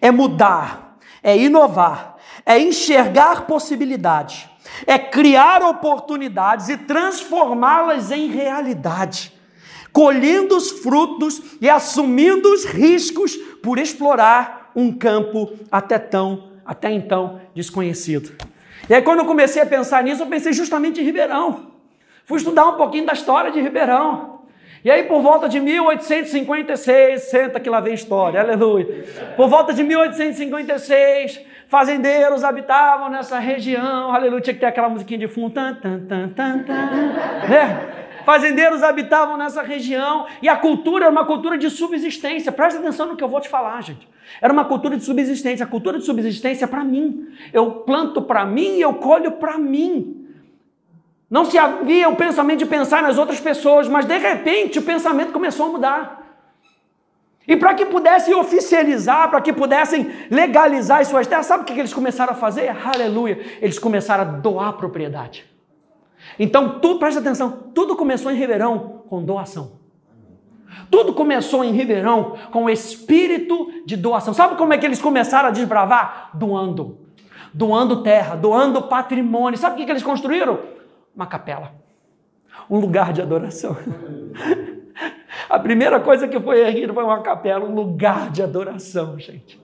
é 0.00 0.10
mudar, 0.10 0.96
é 1.22 1.36
inovar 1.36 2.15
é 2.46 2.58
enxergar 2.58 3.46
possibilidades, 3.46 4.48
é 4.86 4.96
criar 4.96 5.62
oportunidades 5.62 6.68
e 6.68 6.76
transformá-las 6.76 8.12
em 8.12 8.28
realidade, 8.28 9.32
colhendo 9.92 10.56
os 10.56 10.70
frutos 10.70 11.42
e 11.60 11.68
assumindo 11.68 12.52
os 12.52 12.64
riscos 12.64 13.36
por 13.62 13.78
explorar 13.78 14.70
um 14.76 14.92
campo 14.92 15.52
até 15.70 15.98
tão 15.98 16.54
até 16.64 16.90
então 16.90 17.40
desconhecido. 17.54 18.32
E 18.88 18.94
aí 18.94 19.02
quando 19.02 19.20
eu 19.20 19.24
comecei 19.24 19.62
a 19.62 19.66
pensar 19.66 20.02
nisso, 20.02 20.22
eu 20.22 20.26
pensei 20.26 20.52
justamente 20.52 21.00
em 21.00 21.04
Ribeirão. 21.04 21.72
Fui 22.24 22.38
estudar 22.38 22.66
um 22.66 22.76
pouquinho 22.76 23.06
da 23.06 23.12
história 23.12 23.50
de 23.50 23.60
Ribeirão. 23.60 24.36
E 24.84 24.90
aí, 24.90 25.02
por 25.02 25.20
volta 25.20 25.48
de 25.48 25.58
1856, 25.58 27.22
senta 27.22 27.58
que 27.58 27.68
lá 27.68 27.80
vem 27.80 27.94
história, 27.94 28.40
aleluia. 28.40 29.04
Por 29.36 29.48
volta 29.48 29.72
de 29.74 29.82
1856, 29.82 31.40
Fazendeiros 31.68 32.44
habitavam 32.44 33.10
nessa 33.10 33.38
região, 33.38 34.12
aleluia. 34.12 34.40
Tinha 34.40 34.54
que 34.54 34.60
ter 34.60 34.66
aquela 34.66 34.88
musiquinha 34.88 35.18
de 35.18 35.28
fundo, 35.28 35.52
tan, 35.54 35.74
tan, 35.74 35.98
tan, 36.06 36.28
tan, 36.28 36.58
tan, 36.60 36.74
né? 37.48 37.92
Fazendeiros 38.24 38.82
habitavam 38.82 39.36
nessa 39.36 39.62
região 39.62 40.26
e 40.42 40.48
a 40.48 40.56
cultura 40.56 41.04
era 41.04 41.12
uma 41.12 41.24
cultura 41.24 41.56
de 41.56 41.70
subsistência. 41.70 42.50
Presta 42.50 42.80
atenção 42.80 43.06
no 43.06 43.16
que 43.16 43.22
eu 43.22 43.28
vou 43.28 43.40
te 43.40 43.48
falar, 43.48 43.80
gente. 43.82 44.08
Era 44.40 44.52
uma 44.52 44.64
cultura 44.64 44.96
de 44.96 45.04
subsistência. 45.04 45.64
A 45.64 45.68
cultura 45.68 45.98
de 45.98 46.04
subsistência 46.04 46.64
é 46.64 46.68
para 46.68 46.82
mim. 46.82 47.28
Eu 47.52 47.70
planto 47.70 48.20
para 48.20 48.44
mim 48.44 48.78
e 48.78 48.80
eu 48.80 48.94
colho 48.94 49.32
para 49.32 49.56
mim. 49.56 50.26
Não 51.30 51.44
se 51.44 51.56
havia 51.56 52.08
o 52.08 52.16
pensamento 52.16 52.60
de 52.60 52.66
pensar 52.66 53.02
nas 53.02 53.18
outras 53.18 53.38
pessoas, 53.40 53.88
mas 53.88 54.06
de 54.06 54.18
repente 54.18 54.78
o 54.78 54.82
pensamento 54.82 55.32
começou 55.32 55.66
a 55.66 55.68
mudar. 55.70 56.25
E 57.46 57.56
para 57.56 57.74
que 57.74 57.86
pudessem 57.86 58.34
oficializar, 58.34 59.30
para 59.30 59.40
que 59.40 59.52
pudessem 59.52 60.10
legalizar 60.30 61.00
as 61.00 61.08
suas 61.08 61.26
terras, 61.26 61.46
sabe 61.46 61.62
o 61.62 61.66
que 61.66 61.78
eles 61.78 61.94
começaram 61.94 62.32
a 62.32 62.36
fazer? 62.36 62.68
Aleluia! 62.68 63.38
Eles 63.60 63.78
começaram 63.78 64.22
a 64.22 64.26
doar 64.26 64.72
propriedade. 64.72 65.44
Então, 66.38 66.80
tudo, 66.80 66.98
presta 66.98 67.20
atenção, 67.20 67.70
tudo 67.72 67.94
começou 67.94 68.32
em 68.32 68.36
Ribeirão 68.36 69.04
com 69.08 69.22
doação. 69.22 69.72
Tudo 70.90 71.14
começou 71.14 71.64
em 71.64 71.72
Ribeirão 71.72 72.36
com 72.50 72.64
o 72.64 72.70
espírito 72.70 73.70
de 73.86 73.96
doação. 73.96 74.34
Sabe 74.34 74.56
como 74.56 74.72
é 74.72 74.78
que 74.78 74.84
eles 74.84 75.00
começaram 75.00 75.48
a 75.48 75.52
desbravar? 75.52 76.30
Doando. 76.34 76.98
Doando 77.54 78.02
terra, 78.02 78.34
doando 78.34 78.82
patrimônio. 78.82 79.58
Sabe 79.58 79.80
o 79.80 79.84
que 79.84 79.90
eles 79.90 80.02
construíram? 80.02 80.58
Uma 81.14 81.26
capela. 81.26 81.72
Um 82.68 82.78
lugar 82.78 83.12
de 83.12 83.22
adoração. 83.22 83.76
A 85.48 85.58
primeira 85.58 86.00
coisa 86.00 86.26
que 86.26 86.40
foi 86.40 86.60
erguida 86.60 86.92
foi 86.92 87.04
uma 87.04 87.20
capela, 87.22 87.64
um 87.64 87.74
lugar 87.74 88.30
de 88.30 88.42
adoração, 88.42 89.18
gente. 89.18 89.60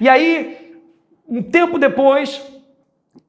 E 0.00 0.08
aí, 0.08 0.80
um 1.28 1.42
tempo 1.42 1.78
depois, 1.78 2.40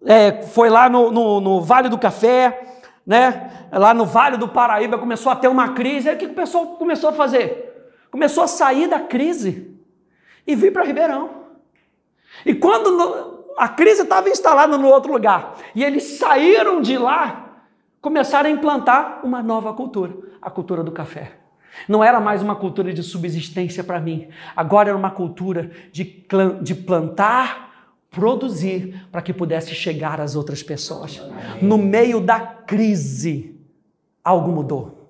é, 0.06 0.42
foi 0.44 0.70
lá 0.70 0.90
no, 0.90 1.12
no, 1.12 1.42
no, 1.42 1.62
Vale 1.62 1.90
do 1.90 1.98
Café, 1.98 2.80
né? 3.06 3.68
Lá 3.72 3.94
no 3.94 4.06
Vale 4.06 4.38
do 4.38 4.48
Paraíba 4.48 4.98
começou 4.98 5.32
a 5.32 5.36
ter 5.36 5.48
uma 5.48 5.70
crise. 5.70 6.10
Aí 6.10 6.16
o 6.16 6.20
que 6.20 6.26
o 6.26 6.34
pessoal 6.34 6.68
começou 6.78 7.10
a 7.10 7.14
fazer? 7.14 7.92
Começou 8.12 8.44
a 8.44 8.48
sair 8.48 8.88
da 8.88 9.00
crise 9.00 9.76
e 10.46 10.56
vir 10.56 10.74
para 10.74 10.84
Ribeirão. 10.84 11.42
E 12.46 12.54
quando 12.54 13.46
a 13.58 13.68
crise 13.68 14.04
estava 14.04 14.30
instalada 14.30 14.78
no 14.78 14.88
outro 14.88 15.12
lugar 15.12 15.56
e 15.76 15.84
eles 15.84 16.18
saíram 16.18 16.82
de 16.82 16.98
lá, 16.98 17.64
começaram 18.02 18.50
a 18.50 18.54
implantar 18.54 19.22
uma 19.24 19.42
nova 19.42 19.74
cultura, 19.74 20.14
a 20.42 20.50
cultura 20.50 20.84
do 20.84 20.92
café. 20.92 21.41
Não 21.88 22.04
era 22.04 22.20
mais 22.20 22.42
uma 22.42 22.56
cultura 22.56 22.94
de 22.94 23.04
subsistência 23.04 23.84
para 23.84 24.00
mim, 24.00 24.28
agora 24.56 24.90
era 24.90 24.98
uma 24.98 25.12
cultura 25.12 25.72
de, 25.92 26.26
de 26.62 26.76
plantar, 26.76 27.72
produzir, 28.10 29.08
para 29.12 29.22
que 29.22 29.34
pudesse 29.34 29.74
chegar 29.74 30.20
às 30.20 30.36
outras 30.36 30.62
pessoas. 30.62 31.22
No 31.62 31.78
meio 31.78 32.20
da 32.20 32.40
crise, 32.40 33.56
algo 34.24 34.52
mudou. 34.52 35.10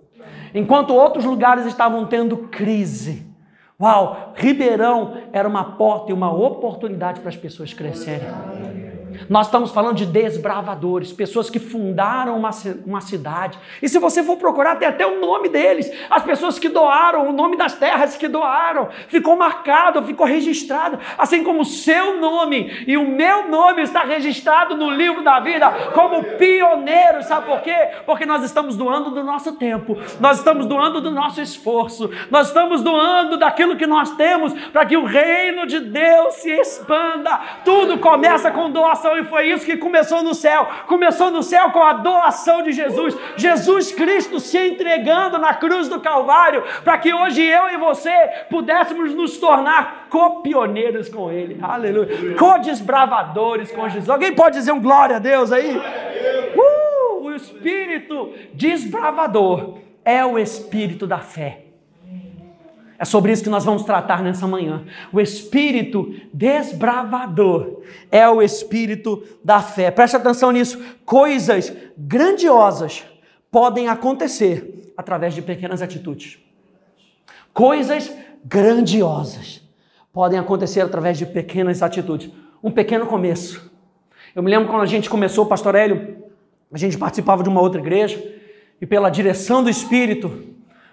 Enquanto 0.54 0.94
outros 0.94 1.26
lugares 1.26 1.66
estavam 1.66 2.06
tendo 2.06 2.38
crise, 2.38 3.26
uau, 3.80 4.34
Ribeirão 4.36 5.18
era 5.32 5.48
uma 5.48 5.64
porta 5.64 6.12
e 6.12 6.14
uma 6.14 6.32
oportunidade 6.32 7.22
para 7.22 7.30
as 7.30 7.38
pessoas 7.38 7.74
crescerem. 7.74 8.28
Nós 9.30 9.48
estamos 9.48 9.72
falando 9.72 9.98
de 9.98 10.06
desbravadores, 10.06 11.12
pessoas 11.12 11.50
que 11.50 11.60
fundaram 11.60 12.38
uma, 12.38 12.52
uma 12.86 13.02
cidade. 13.02 13.58
E 13.82 13.90
se 13.90 14.00
você 14.00 14.24
for 14.24 14.38
procurar, 14.38 14.76
tem 14.76 14.88
até 14.88 15.06
o 15.06 15.20
nome 15.20 15.50
deles. 15.50 15.92
As 16.10 16.24
pessoas 16.24 16.58
que 16.58 16.70
doaram, 16.70 17.30
o 17.30 17.32
nome 17.32 17.58
das 17.58 17.74
terras 17.74 18.16
que 18.16 18.28
doaram. 18.28 18.90
Ficou 19.08 19.36
marcado, 19.36 20.04
ficou 20.04 20.26
registrado. 20.26 21.00
Assim 21.18 21.44
como 21.44 21.62
o 21.62 21.66
seu 21.66 22.20
nome 22.20 22.84
e 22.88 22.98
o 22.98 23.08
meu 23.08 23.48
nome 23.48 23.82
está 23.82 24.02
registrado 24.02 24.76
no 24.76 24.90
livro 24.90 25.24
da 25.24 25.40
vida 25.40 25.70
como 25.94 26.24
pioneiro. 26.38 27.24
Sabe 27.24 27.48
por 27.48 27.62
quê? 27.62 27.76
Porque 28.06 28.26
nós 28.26 28.44
estamos 28.44 28.76
doando 28.76 29.12
do 29.12 29.24
nosso 29.24 29.54
tempo, 29.54 29.98
nós 30.20 30.38
estamos 30.38 30.66
doando 30.66 31.02
do 31.02 31.12
nosso 31.12 31.42
esforço, 31.42 32.10
nós 32.30 32.48
estamos 32.48 32.82
doando 32.82 33.38
daquilo 33.38 33.76
que 33.76 33.88
nós 33.88 34.12
temos 34.16 34.54
para 34.70 34.86
que 34.86 34.98
o 34.98 35.06
reino 35.06 35.66
de 35.66 35.80
Deus 35.80 36.36
se 36.36 36.52
expanda. 36.52 37.40
Tudo 37.64 37.98
começa 37.98 38.52
com 38.52 38.70
doação 38.70 39.01
doação, 39.02 39.18
e 39.18 39.24
foi 39.26 39.50
isso 39.50 39.66
que 39.66 39.78
começou 39.78 40.24
no 40.24 40.34
céu. 40.34 40.68
Começou 40.88 41.32
no 41.32 41.42
céu 41.42 41.72
com 41.72 41.82
a 41.82 41.94
doação 41.94 42.62
de 42.62 42.72
Jesus. 42.72 43.18
Jesus 43.36 43.92
Cristo 43.92 44.40
se 44.40 44.58
entregando 44.58 45.38
na 45.40 45.54
cruz 45.54 45.90
do 45.90 46.00
Calvário, 46.00 46.64
para 46.84 46.98
que 46.98 47.14
hoje 47.14 47.42
eu 47.42 47.70
e 47.70 47.78
você 47.78 48.12
pudéssemos 48.50 49.14
nos 49.14 49.38
tornar 49.38 50.08
copioneiros 50.10 51.10
com 51.10 51.32
Ele. 51.32 51.58
Aleluia. 51.62 52.36
Co-desbravadores 52.38 53.72
com 53.72 53.90
Jesus. 53.90 54.10
Alguém 54.10 54.34
pode 54.34 54.58
dizer 54.58 54.72
um 54.72 54.82
glória 54.82 55.16
a 55.16 55.20
Deus 55.20 55.52
aí? 55.52 55.76
Uh, 56.56 57.24
o 57.24 57.34
espírito 57.34 58.34
desbravador 58.54 59.80
é 60.06 60.24
o 60.24 60.38
espírito 60.38 61.08
da 61.08 61.20
fé. 61.20 61.71
É 63.02 63.06
sobre 63.06 63.32
isso 63.32 63.42
que 63.42 63.50
nós 63.50 63.66
vamos 63.66 63.82
tratar 63.82 64.22
nessa 64.22 64.46
manhã. 64.46 64.86
O 65.12 65.20
espírito 65.20 66.14
desbravador 66.32 67.82
é 68.12 68.30
o 68.30 68.44
espírito 68.44 69.24
da 69.44 69.60
fé. 69.60 69.90
Preste 69.90 70.18
atenção 70.18 70.52
nisso. 70.52 70.80
Coisas 71.04 71.74
grandiosas 71.98 73.04
podem 73.50 73.88
acontecer 73.88 74.94
através 74.96 75.34
de 75.34 75.42
pequenas 75.42 75.82
atitudes. 75.82 76.38
Coisas 77.52 78.14
grandiosas 78.46 79.68
podem 80.14 80.38
acontecer 80.38 80.82
através 80.82 81.18
de 81.18 81.26
pequenas 81.26 81.82
atitudes. 81.82 82.30
Um 82.64 82.70
pequeno 82.70 83.08
começo. 83.08 83.72
Eu 84.36 84.44
me 84.44 84.52
lembro 84.52 84.70
quando 84.70 84.84
a 84.84 84.86
gente 84.86 85.10
começou, 85.10 85.48
Pastor 85.48 85.74
Hélio, 85.74 86.18
a 86.72 86.78
gente 86.78 87.00
participava 87.00 87.42
de 87.42 87.50
uma 87.50 87.62
outra 87.62 87.82
igreja 87.82 88.24
e 88.80 88.86
pela 88.86 89.10
direção 89.10 89.64
do 89.64 89.72
Espírito, 89.72 90.52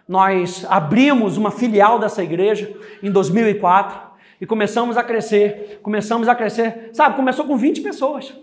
nós 0.09 0.65
abrimos 0.71 1.37
uma 1.37 1.51
filial 1.51 1.99
dessa 1.99 2.23
igreja 2.23 2.75
em 3.03 3.13
2004 3.13 4.09
e 4.41 4.47
começamos 4.47 4.97
a 4.97 5.05
crescer, 5.05 5.81
começamos 5.83 6.29
a 6.29 6.35
crescer, 6.35 6.91
sabe, 6.95 7.15
começou 7.15 7.45
com 7.45 7.57
20 7.57 7.83
pessoas. 7.83 8.35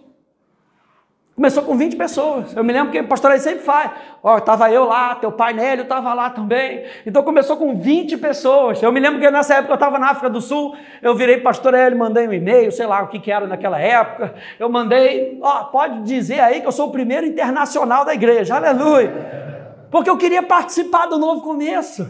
Começou 1.36 1.64
com 1.64 1.76
20 1.76 1.98
pessoas. 1.98 2.56
Eu 2.56 2.64
me 2.64 2.72
lembro 2.72 2.94
que 2.94 3.00
o 3.02 3.08
pastor 3.10 3.32
aí 3.32 3.40
sempre 3.40 3.60
faz. 3.60 3.92
Ó, 4.24 4.38
estava 4.38 4.72
eu 4.72 4.86
lá, 4.86 5.16
teu 5.16 5.34
pai 5.34 5.52
Nélio 5.52 5.84
estava 5.84 6.14
lá 6.14 6.30
também. 6.30 6.86
Então 7.06 7.24
começou 7.24 7.58
com 7.58 7.76
20 7.76 8.16
pessoas. 8.20 8.82
Eu 8.82 8.90
me 8.90 9.02
lembro 9.02 9.20
que 9.20 9.30
nessa 9.30 9.56
época 9.56 9.74
eu 9.74 9.76
estava 9.76 10.00
na 10.00 10.12
África 10.12 10.30
do 10.30 10.40
Sul, 10.40 10.78
eu 11.02 11.14
virei 11.14 11.42
pastor 11.42 11.74
Hélio, 11.74 11.98
mandei 11.98 12.26
um 12.26 12.32
e-mail, 12.32 12.72
sei 12.72 12.86
lá 12.86 13.04
o 13.04 13.10
que, 13.10 13.20
que 13.20 13.30
era 13.30 13.48
naquela 13.48 13.78
época. 13.78 14.34
Eu 14.58 14.70
mandei, 14.70 15.38
ó, 15.42 15.66
pode 15.66 16.04
dizer 16.04 16.40
aí 16.40 16.62
que 16.62 16.68
eu 16.68 16.72
sou 16.72 16.88
o 16.88 16.92
primeiro 16.92 17.26
internacional 17.26 18.06
da 18.06 18.14
igreja. 18.14 18.56
Aleluia. 18.56 19.55
Porque 19.96 20.10
eu 20.10 20.18
queria 20.18 20.44
participar 20.44 21.06
do 21.06 21.18
novo 21.18 21.40
começo. 21.40 22.06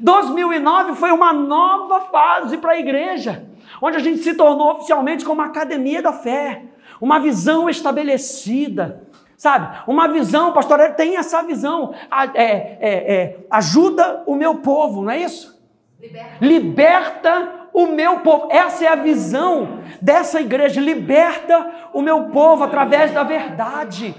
2009 0.00 0.96
foi 0.96 1.12
uma 1.12 1.32
nova 1.32 2.00
fase 2.00 2.58
para 2.58 2.72
a 2.72 2.78
igreja, 2.80 3.46
onde 3.80 3.96
a 3.96 4.00
gente 4.00 4.24
se 4.24 4.34
tornou 4.34 4.72
oficialmente 4.72 5.24
como 5.24 5.40
academia 5.40 6.02
da 6.02 6.12
fé 6.12 6.62
uma 7.00 7.20
visão 7.20 7.70
estabelecida, 7.70 9.04
sabe? 9.36 9.84
Uma 9.86 10.08
visão, 10.08 10.52
pastor, 10.52 10.80
tem 10.96 11.16
essa 11.16 11.40
visão, 11.44 11.94
é, 12.34 12.42
é, 12.44 12.80
é, 12.80 13.36
ajuda 13.48 14.24
o 14.26 14.34
meu 14.34 14.56
povo, 14.56 15.02
não 15.02 15.10
é 15.12 15.20
isso? 15.20 15.62
Liberta. 16.00 16.36
Liberta 16.40 17.52
o 17.72 17.86
meu 17.86 18.18
povo. 18.18 18.48
Essa 18.50 18.84
é 18.84 18.88
a 18.88 18.96
visão 18.96 19.78
dessa 20.02 20.40
igreja. 20.40 20.80
Liberta 20.80 21.88
o 21.92 22.02
meu 22.02 22.30
povo 22.30 22.64
através 22.64 23.12
da 23.12 23.22
verdade. 23.22 24.12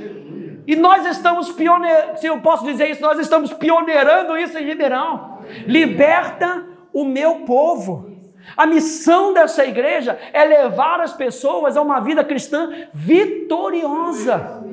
E 0.69 0.75
nós 0.75 1.03
estamos 1.03 1.51
pioneirando, 1.51 2.19
se 2.19 2.27
eu 2.27 2.39
posso 2.41 2.63
dizer 2.63 2.91
isso, 2.91 3.01
nós 3.01 3.17
estamos 3.17 3.51
pioneirando 3.51 4.37
isso 4.37 4.55
em 4.55 4.63
Ribeirão. 4.63 5.39
Liberta 5.65 6.63
o 6.93 7.03
meu 7.03 7.37
povo. 7.37 8.11
A 8.55 8.67
missão 8.67 9.33
dessa 9.33 9.65
igreja 9.65 10.19
é 10.31 10.45
levar 10.45 11.01
as 11.01 11.11
pessoas 11.11 11.75
a 11.75 11.81
uma 11.81 11.99
vida 11.99 12.23
cristã 12.23 12.69
vitoriosa. 12.93 14.63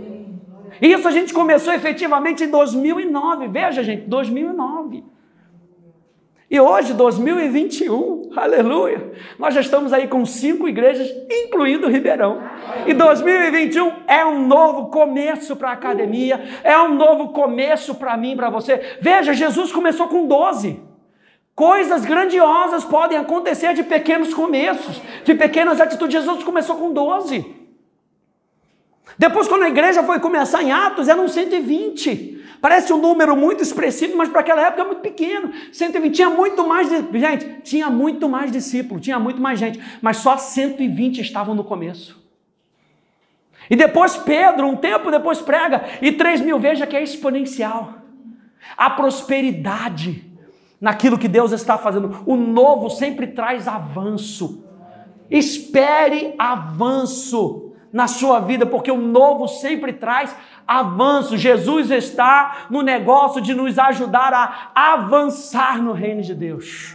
Isso 0.82 1.08
a 1.08 1.10
gente 1.10 1.32
começou 1.32 1.72
efetivamente 1.72 2.44
em 2.44 2.50
2009. 2.50 3.48
Veja, 3.48 3.82
gente, 3.82 4.02
2009. 4.02 5.02
E 6.50 6.60
hoje, 6.60 6.92
2021, 6.92 8.15
aleluia, 8.40 9.12
nós 9.38 9.54
já 9.54 9.60
estamos 9.60 9.92
aí 9.92 10.08
com 10.08 10.24
cinco 10.24 10.68
igrejas, 10.68 11.08
incluindo 11.30 11.88
Ribeirão. 11.88 12.42
E 12.86 12.94
2021 12.94 13.92
é 14.06 14.24
um 14.24 14.46
novo 14.46 14.90
começo 14.90 15.56
para 15.56 15.70
a 15.70 15.72
academia, 15.72 16.42
é 16.62 16.78
um 16.78 16.94
novo 16.94 17.28
começo 17.32 17.94
para 17.94 18.16
mim, 18.16 18.36
para 18.36 18.50
você. 18.50 18.98
Veja, 19.00 19.32
Jesus 19.32 19.72
começou 19.72 20.08
com 20.08 20.26
12. 20.26 20.80
Coisas 21.54 22.04
grandiosas 22.04 22.84
podem 22.84 23.16
acontecer 23.16 23.72
de 23.72 23.82
pequenos 23.82 24.34
começos, 24.34 25.00
de 25.24 25.34
pequenas 25.34 25.80
atitudes. 25.80 26.22
Jesus 26.22 26.44
começou 26.44 26.76
com 26.76 26.92
12. 26.92 27.56
Depois, 29.18 29.48
quando 29.48 29.62
a 29.62 29.68
igreja 29.68 30.02
foi 30.02 30.20
começar 30.20 30.62
em 30.62 30.70
Atos, 30.70 31.08
eram 31.08 31.26
120. 31.26 32.35
Parece 32.60 32.92
um 32.92 32.98
número 32.98 33.36
muito 33.36 33.62
expressivo, 33.62 34.16
mas 34.16 34.28
para 34.28 34.40
aquela 34.40 34.66
época 34.66 34.82
é 34.82 34.84
muito 34.84 35.00
pequeno. 35.00 35.52
120 35.72 36.14
tinha 36.14 36.30
muito 36.30 36.66
mais 36.66 36.88
gente, 36.88 37.60
tinha 37.62 37.90
muito 37.90 38.28
mais 38.28 38.50
discípulos, 38.50 39.02
tinha 39.02 39.18
muito 39.18 39.40
mais 39.40 39.58
gente, 39.58 39.80
mas 40.00 40.18
só 40.18 40.36
120 40.36 41.20
estavam 41.20 41.54
no 41.54 41.64
começo. 41.64 42.24
E 43.68 43.76
depois 43.76 44.16
Pedro, 44.16 44.66
um 44.66 44.76
tempo 44.76 45.10
depois 45.10 45.40
prega, 45.40 45.84
e 46.00 46.12
3 46.12 46.40
mil, 46.40 46.58
veja 46.58 46.86
que 46.86 46.96
é 46.96 47.02
exponencial. 47.02 47.94
A 48.76 48.90
prosperidade 48.90 50.24
naquilo 50.80 51.18
que 51.18 51.28
Deus 51.28 51.52
está 51.52 51.78
fazendo. 51.78 52.22
O 52.26 52.36
novo 52.36 52.90
sempre 52.90 53.28
traz 53.28 53.66
avanço. 53.66 54.64
Espere 55.30 56.34
avanço 56.38 57.65
na 57.96 58.06
sua 58.06 58.40
vida, 58.40 58.66
porque 58.66 58.90
o 58.90 59.00
novo 59.00 59.48
sempre 59.48 59.90
traz 59.90 60.36
avanço. 60.68 61.38
Jesus 61.38 61.90
está 61.90 62.66
no 62.68 62.82
negócio 62.82 63.40
de 63.40 63.54
nos 63.54 63.78
ajudar 63.78 64.34
a 64.34 64.92
avançar 64.92 65.82
no 65.82 65.92
reino 65.92 66.20
de 66.20 66.34
Deus. 66.34 66.94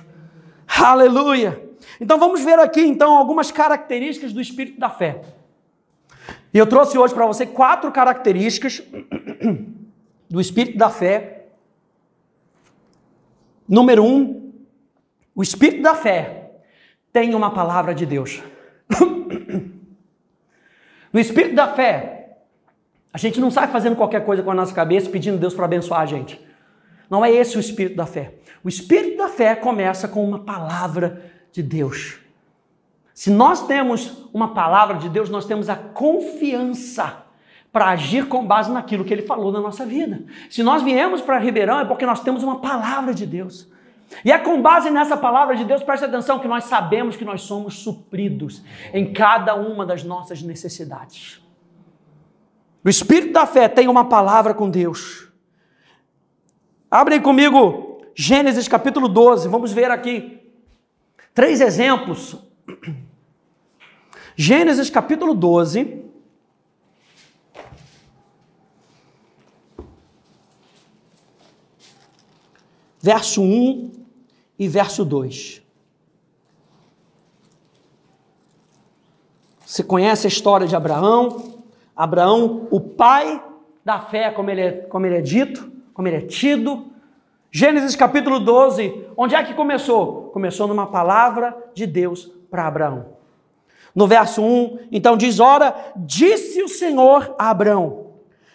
Aleluia! 0.80 1.60
Então 2.00 2.20
vamos 2.20 2.44
ver 2.44 2.60
aqui 2.60 2.82
então 2.82 3.18
algumas 3.18 3.50
características 3.50 4.32
do 4.32 4.40
espírito 4.40 4.80
da 4.80 4.92
fé. 4.92 5.24
E 6.54 6.58
eu 6.60 6.68
trouxe 6.68 6.96
hoje 7.00 7.16
para 7.16 7.26
você 7.26 7.48
quatro 7.48 7.92
características 7.92 8.84
do 10.30 10.40
espírito 10.40 10.78
da 10.78 10.92
fé 10.92 11.40
Número 13.68 14.04
um, 14.04 14.52
o 15.34 15.42
espírito 15.42 15.82
da 15.82 15.96
fé 15.96 16.52
tem 17.14 17.34
uma 17.34 17.52
palavra 17.52 17.96
de 17.96 18.06
Deus. 18.06 18.44
no 21.12 21.20
espírito 21.20 21.56
da 21.56 21.68
fé, 21.68 22.38
a 23.14 23.18
gente 23.18 23.40
não 23.40 23.52
sai 23.52 23.68
fazendo 23.68 23.96
qualquer 23.96 24.24
coisa 24.24 24.42
com 24.42 24.52
a 24.52 24.56
nossa 24.56 24.74
cabeça 24.74 25.10
pedindo 25.10 25.38
Deus 25.38 25.54
para 25.54 25.66
abençoar 25.66 26.02
a 26.02 26.06
gente. 26.06 26.40
Não 27.10 27.26
é 27.26 27.32
esse 27.32 27.58
o 27.58 27.60
espírito 27.60 27.96
da 27.98 28.06
fé. 28.06 28.36
O 28.64 28.70
espírito 28.70 29.18
da 29.18 29.28
fé 29.28 29.54
começa 29.56 30.08
com 30.08 30.24
uma 30.24 30.40
palavra 30.40 31.22
de 31.52 31.62
Deus. 31.62 32.20
Se 33.14 33.30
nós 33.30 33.68
temos 33.68 34.30
uma 34.34 34.54
palavra 34.54 34.98
de 34.98 35.10
Deus, 35.10 35.30
nós 35.30 35.46
temos 35.46 35.70
a 35.70 35.76
confiança 35.76 37.26
para 37.72 37.90
agir 37.90 38.28
com 38.28 38.46
base 38.46 38.72
naquilo 38.72 39.04
que 39.04 39.14
ele 39.14 39.22
falou 39.24 39.52
na 39.52 39.60
nossa 39.60 39.86
vida. 39.86 40.24
Se 40.50 40.64
nós 40.64 40.82
viemos 40.82 41.22
para 41.22 41.38
Ribeirão 41.38 41.80
é 41.80 41.86
porque 41.86 42.06
nós 42.06 42.22
temos 42.22 42.44
uma 42.44 42.60
palavra 42.60 43.14
de 43.14 43.26
Deus. 43.26 43.70
E 44.24 44.32
é 44.32 44.38
com 44.38 44.62
base 44.62 44.90
nessa 44.90 45.16
palavra 45.16 45.56
de 45.56 45.64
Deus, 45.64 45.84
preste 45.84 46.06
atenção, 46.06 46.40
que 46.40 46.48
nós 46.48 46.66
sabemos 46.66 47.16
que 47.16 47.26
nós 47.26 47.42
somos 47.42 47.80
supridos 47.80 48.62
em 48.94 49.14
cada 49.14 49.56
uma 49.56 49.86
das 49.86 50.04
nossas 50.04 50.42
necessidades. 50.42 51.42
O 52.84 52.90
Espírito 52.90 53.34
da 53.34 53.46
fé 53.46 53.68
tem 53.68 53.88
uma 53.88 54.06
palavra 54.06 54.54
com 54.54 54.70
Deus. 54.70 55.28
Abrem 56.90 57.22
comigo 57.22 58.02
Gênesis 58.14 58.68
capítulo 58.68 59.08
12, 59.08 59.48
vamos 59.48 59.72
ver 59.72 59.90
aqui 59.90 60.40
três 61.34 61.62
exemplos. 61.62 62.36
Gênesis 64.36 64.90
capítulo 64.90 65.34
12. 65.34 66.02
verso 73.02 73.42
1 73.42 74.01
e 74.62 74.68
verso 74.68 75.04
2. 75.04 75.60
Você 79.66 79.84
conhece 79.84 80.28
a 80.28 80.30
história 80.30 80.68
de 80.68 80.76
Abraão? 80.76 81.64
Abraão, 81.96 82.68
o 82.70 82.80
pai 82.80 83.44
da 83.84 84.00
fé, 84.00 84.30
como 84.30 84.52
ele 84.52 84.62
é, 84.62 84.72
como 84.72 85.08
ele 85.08 85.18
é 85.18 85.22
dito, 85.22 85.72
como 85.96 86.08
ele 86.08 86.18
é 86.18 86.22
tido. 86.22 86.92
Gênesis 87.50 87.96
capítulo 87.96 88.40
12, 88.40 89.08
onde 89.18 89.34
é 89.34 89.44
que 89.44 89.56
começou? 89.56 90.30
Começou 90.32 90.68
numa 90.68 90.86
palavra 90.86 91.58
de 91.74 91.88
Deus 91.88 92.32
para 92.52 92.68
Abraão. 92.68 93.16
No 93.96 94.06
verso 94.06 94.44
1, 94.44 94.78
então 94.92 95.18
diz: 95.18 95.40
Ora, 95.40 95.76
disse 95.96 96.62
o 96.62 96.70
Senhor 96.70 97.34
a 97.40 97.50
Abraão: 97.50 98.11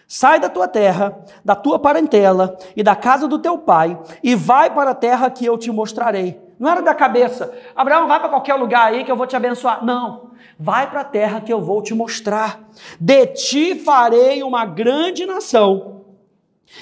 Sai 0.07 0.39
da 0.39 0.47
tua 0.49 0.67
terra, 0.67 1.17
da 1.43 1.53
tua 1.53 1.77
parentela 1.77 2.57
e 2.75 2.81
da 2.81 2.95
casa 2.95 3.27
do 3.27 3.37
teu 3.37 3.57
pai, 3.57 3.99
e 4.23 4.35
vai 4.35 4.69
para 4.69 4.91
a 4.91 4.95
terra 4.95 5.29
que 5.29 5.45
eu 5.45 5.57
te 5.57 5.69
mostrarei. 5.69 6.39
Não 6.57 6.69
era 6.69 6.81
da 6.81 6.95
cabeça, 6.95 7.53
Abraão, 7.75 8.07
vai 8.07 8.19
para 8.19 8.29
qualquer 8.29 8.55
lugar 8.55 8.87
aí 8.87 9.03
que 9.03 9.11
eu 9.11 9.17
vou 9.17 9.27
te 9.27 9.35
abençoar. 9.35 9.83
Não, 9.83 10.31
vai 10.57 10.89
para 10.89 11.01
a 11.01 11.03
terra 11.03 11.41
que 11.41 11.51
eu 11.51 11.61
vou 11.61 11.81
te 11.81 11.93
mostrar. 11.93 12.61
De 12.99 13.27
ti 13.27 13.75
farei 13.75 14.41
uma 14.41 14.65
grande 14.65 15.25
nação, 15.25 15.97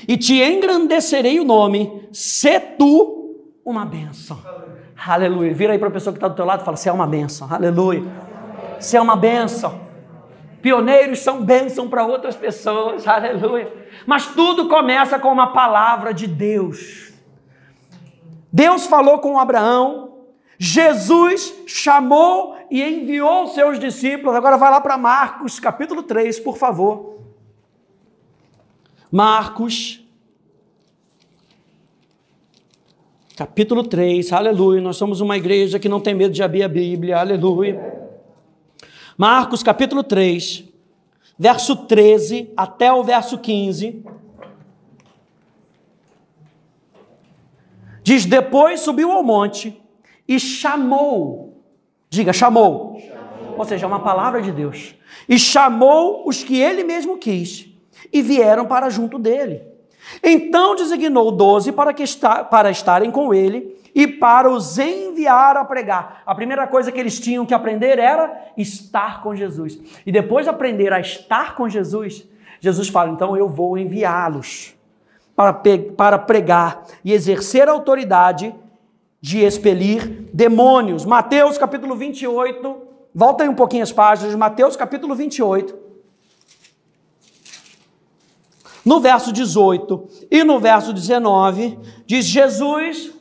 e 0.07 0.17
te 0.17 0.41
engrandecerei 0.41 1.39
o 1.39 1.43
nome, 1.43 2.07
se 2.11 2.59
tu 2.59 3.35
uma 3.63 3.85
bênção. 3.85 4.39
Aleluia. 5.07 5.53
Vira 5.53 5.73
aí 5.73 5.79
para 5.79 5.89
a 5.89 5.91
pessoa 5.91 6.13
que 6.13 6.17
está 6.17 6.27
do 6.27 6.35
teu 6.35 6.45
lado 6.45 6.61
e 6.61 6.65
fala: 6.65 6.77
Você 6.77 6.89
é 6.89 6.91
uma 6.91 7.07
bênção. 7.07 7.47
Aleluia. 7.51 8.03
Você 8.79 8.97
é 8.97 9.01
uma 9.01 9.15
bênção. 9.15 9.84
Pioneiros 10.65 11.19
são 11.19 11.43
bênção 11.43 11.87
para 11.87 12.03
outras 12.07 12.35
pessoas, 12.35 13.05
aleluia. 13.07 13.71
Mas 14.03 14.25
tudo 14.25 14.67
começa 14.67 15.19
com 15.19 15.31
uma 15.31 15.53
palavra 15.53 16.11
de 16.11 16.25
Deus. 16.25 17.13
Deus 18.51 18.87
falou 18.87 19.19
com 19.19 19.37
Abraão, 19.37 20.21
Jesus 20.57 21.53
chamou 21.67 22.57
e 22.71 22.81
enviou 22.81 23.45
seus 23.45 23.79
discípulos. 23.79 24.35
Agora 24.35 24.57
vai 24.57 24.71
lá 24.71 24.81
para 24.81 24.97
Marcos, 24.97 25.59
capítulo 25.59 26.01
3, 26.01 26.39
por 26.39 26.57
favor. 26.57 27.19
Marcos, 29.11 30.03
capítulo 33.37 33.83
3, 33.83 34.33
aleluia. 34.33 34.81
Nós 34.81 34.97
somos 34.97 35.21
uma 35.21 35.37
igreja 35.37 35.77
que 35.77 35.87
não 35.87 35.99
tem 35.99 36.15
medo 36.15 36.33
de 36.33 36.41
abrir 36.41 36.63
a 36.63 36.67
Bíblia, 36.67 37.19
aleluia. 37.19 38.04
Marcos 39.17 39.63
capítulo 39.63 40.03
3, 40.03 40.65
verso 41.39 41.75
13 41.75 42.51
até 42.57 42.91
o 42.91 43.01
verso 43.01 43.37
15. 43.37 44.03
Diz: 48.03 48.25
Depois 48.25 48.81
subiu 48.81 49.11
ao 49.11 49.23
monte 49.23 49.81
e 50.27 50.37
chamou, 50.37 51.63
diga, 52.09 52.33
chamou, 52.33 52.99
chamou. 52.99 53.55
ou 53.57 53.63
seja, 53.63 53.87
uma 53.87 54.01
palavra 54.01 54.41
de 54.41 54.51
Deus, 54.51 54.95
e 55.29 55.39
chamou 55.39 56.27
os 56.27 56.43
que 56.43 56.59
ele 56.59 56.83
mesmo 56.83 57.17
quis, 57.17 57.69
e 58.11 58.21
vieram 58.21 58.65
para 58.65 58.89
junto 58.89 59.17
dele. 59.17 59.74
Então 60.23 60.75
designou 60.75 61.31
doze 61.31 61.71
para, 61.71 61.93
que 61.93 62.03
está, 62.03 62.43
para 62.43 62.69
estarem 62.69 63.11
com 63.11 63.33
ele 63.33 63.75
e 63.93 64.05
para 64.07 64.49
os 64.49 64.77
enviar 64.77 65.55
a 65.55 65.63
pregar. 65.63 66.21
A 66.25 66.35
primeira 66.35 66.67
coisa 66.67 66.91
que 66.91 66.99
eles 66.99 67.19
tinham 67.19 67.45
que 67.45 67.53
aprender 67.53 67.97
era 67.97 68.51
estar 68.57 69.23
com 69.23 69.35
Jesus. 69.35 69.79
E 70.05 70.11
depois 70.11 70.45
de 70.45 70.49
aprender 70.49 70.91
a 70.91 70.99
estar 70.99 71.55
com 71.55 71.69
Jesus, 71.69 72.27
Jesus 72.59 72.89
fala: 72.89 73.11
então 73.11 73.37
eu 73.37 73.47
vou 73.47 73.77
enviá-los 73.77 74.75
para, 75.35 75.53
para 75.95 76.19
pregar 76.19 76.83
e 77.03 77.13
exercer 77.13 77.69
a 77.69 77.71
autoridade 77.71 78.53
de 79.21 79.39
expelir 79.39 80.27
demônios. 80.33 81.05
Mateus 81.05 81.57
capítulo 81.57 81.95
28, 81.95 82.77
volta 83.13 83.43
aí 83.43 83.49
um 83.49 83.55
pouquinho 83.55 83.83
as 83.83 83.91
páginas, 83.91 84.35
Mateus 84.35 84.75
capítulo 84.75 85.15
28. 85.15 85.84
No 88.85 88.99
verso 88.99 89.33
18 89.33 90.07
e 90.29 90.43
no 90.43 90.59
verso 90.59 90.93
19, 90.93 91.79
diz 92.05 92.25
Jesus, 92.25 93.11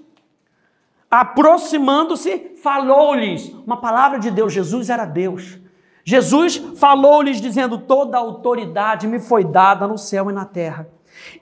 aproximando-se, 1.10 2.52
falou-lhes. 2.62 3.48
Uma 3.66 3.78
palavra 3.78 4.18
de 4.18 4.30
Deus, 4.30 4.52
Jesus 4.52 4.90
era 4.90 5.06
Deus. 5.06 5.58
Jesus 6.04 6.56
falou-lhes, 6.76 7.40
dizendo: 7.40 7.78
Toda 7.78 8.18
autoridade 8.18 9.06
me 9.06 9.18
foi 9.18 9.42
dada 9.42 9.88
no 9.88 9.96
céu 9.96 10.30
e 10.30 10.34
na 10.34 10.44
terra. 10.44 10.86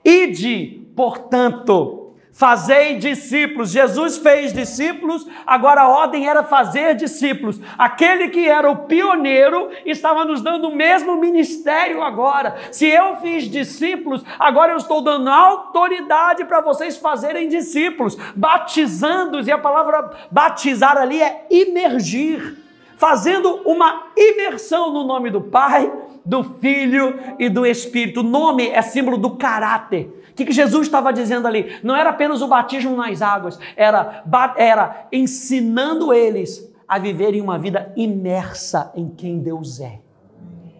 Ide, 0.05 0.87
portanto, 0.95 2.02
Fazei 2.33 2.95
discípulos. 2.95 3.69
Jesus 3.69 4.17
fez 4.17 4.51
discípulos, 4.51 5.27
agora 5.45 5.81
a 5.81 5.87
ordem 5.87 6.27
era 6.27 6.43
fazer 6.43 6.95
discípulos. 6.95 7.61
Aquele 7.77 8.29
que 8.29 8.49
era 8.49 8.71
o 8.71 8.87
pioneiro 8.87 9.69
estava 9.85 10.25
nos 10.25 10.41
dando 10.41 10.69
o 10.69 10.75
mesmo 10.75 11.15
ministério 11.15 12.01
agora. 12.01 12.55
Se 12.71 12.87
eu 12.87 13.17
fiz 13.17 13.43
discípulos, 13.43 14.25
agora 14.39 14.71
eu 14.71 14.77
estou 14.77 14.99
dando 14.99 15.29
autoridade 15.29 16.43
para 16.45 16.59
vocês 16.59 16.97
fazerem 16.97 17.47
discípulos, 17.47 18.17
batizando-os, 18.35 19.47
e 19.47 19.51
a 19.51 19.57
palavra 19.59 20.09
batizar 20.31 20.97
ali 20.97 21.21
é 21.21 21.45
imergir, 21.51 22.57
fazendo 22.97 23.61
uma 23.63 24.07
imersão 24.17 24.91
no 24.91 25.03
nome 25.03 25.29
do 25.29 25.39
Pai, 25.39 25.91
do 26.25 26.43
Filho 26.43 27.19
e 27.37 27.47
do 27.47 27.63
Espírito. 27.63 28.21
O 28.21 28.23
nome 28.23 28.69
é 28.69 28.81
símbolo 28.81 29.19
do 29.19 29.35
caráter. 29.35 30.22
O 30.33 30.35
que, 30.35 30.45
que 30.45 30.51
Jesus 30.51 30.87
estava 30.87 31.13
dizendo 31.13 31.47
ali? 31.47 31.77
Não 31.83 31.95
era 31.95 32.09
apenas 32.09 32.41
o 32.41 32.47
batismo 32.47 32.95
nas 32.95 33.21
águas, 33.21 33.59
era, 33.77 34.23
era 34.57 35.07
ensinando 35.11 36.11
eles 36.11 36.73
a 36.87 36.97
viverem 36.97 37.39
uma 37.39 37.59
vida 37.59 37.93
imersa 37.95 38.91
em 38.95 39.09
quem 39.09 39.37
Deus 39.37 39.79
é. 39.79 39.99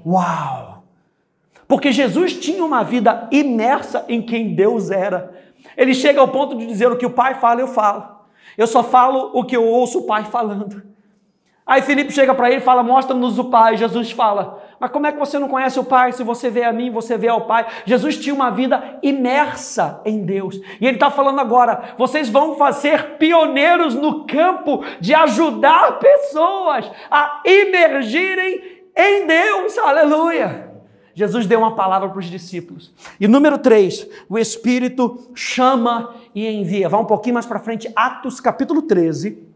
Uau! 0.03 0.83
Porque 1.67 1.91
Jesus 1.91 2.33
tinha 2.33 2.65
uma 2.65 2.83
vida 2.83 3.27
imersa 3.31 4.03
em 4.09 4.23
quem 4.23 4.55
Deus 4.55 4.89
era. 4.89 5.31
Ele 5.77 5.93
chega 5.93 6.19
ao 6.19 6.29
ponto 6.29 6.57
de 6.57 6.65
dizer 6.65 6.91
o 6.91 6.97
que 6.97 7.05
o 7.05 7.11
Pai 7.11 7.35
fala, 7.35 7.61
eu 7.61 7.67
falo. 7.67 8.05
Eu 8.57 8.65
só 8.65 8.83
falo 8.83 9.29
o 9.35 9.43
que 9.43 9.55
eu 9.55 9.63
ouço 9.63 9.99
o 9.99 10.07
Pai 10.07 10.25
falando. 10.25 10.81
Aí 11.63 11.83
Felipe 11.83 12.11
chega 12.11 12.33
para 12.33 12.49
ele 12.49 12.57
e 12.57 12.65
fala: 12.65 12.81
Mostra-nos 12.81 13.37
o 13.37 13.45
Pai. 13.45 13.77
Jesus 13.77 14.11
fala: 14.11 14.61
Mas 14.83 14.91
como 14.91 15.07
é 15.07 15.13
que 15.13 15.17
você 15.17 15.39
não 15.39 15.47
conhece 15.47 15.79
o 15.79 15.85
Pai? 15.85 16.11
Se 16.11 16.25
você 16.25 16.49
vê 16.49 16.65
a 16.65 16.73
mim, 16.73 16.91
você 16.91 17.17
vê 17.17 17.29
ao 17.29 17.45
Pai. 17.45 17.65
Jesus 17.85 18.17
tinha 18.17 18.35
uma 18.35 18.49
vida 18.49 18.99
imersa 19.01 20.01
em 20.03 20.25
Deus. 20.25 20.57
E 20.57 20.85
ele 20.85 20.97
está 20.97 21.09
falando 21.09 21.39
agora: 21.39 21.95
vocês 21.97 22.27
vão 22.27 22.57
fazer 22.57 23.15
pioneiros 23.17 23.95
no 23.95 24.25
campo 24.25 24.83
de 24.99 25.13
ajudar 25.13 25.99
pessoas 25.99 26.91
a 27.09 27.41
imergirem 27.45 28.83
em 28.93 29.25
Deus. 29.25 29.77
Aleluia! 29.77 30.69
Jesus 31.13 31.47
deu 31.47 31.59
uma 31.59 31.75
palavra 31.75 32.09
para 32.09 32.19
os 32.19 32.25
discípulos. 32.25 32.93
E 33.17 33.25
número 33.25 33.57
3, 33.59 34.05
o 34.27 34.37
Espírito 34.37 35.31
chama 35.33 36.13
e 36.35 36.45
envia. 36.45 36.89
Vá 36.89 36.99
um 36.99 37.05
pouquinho 37.05 37.35
mais 37.35 37.45
para 37.45 37.61
frente, 37.61 37.89
Atos 37.95 38.41
capítulo 38.41 38.81
13. 38.81 39.47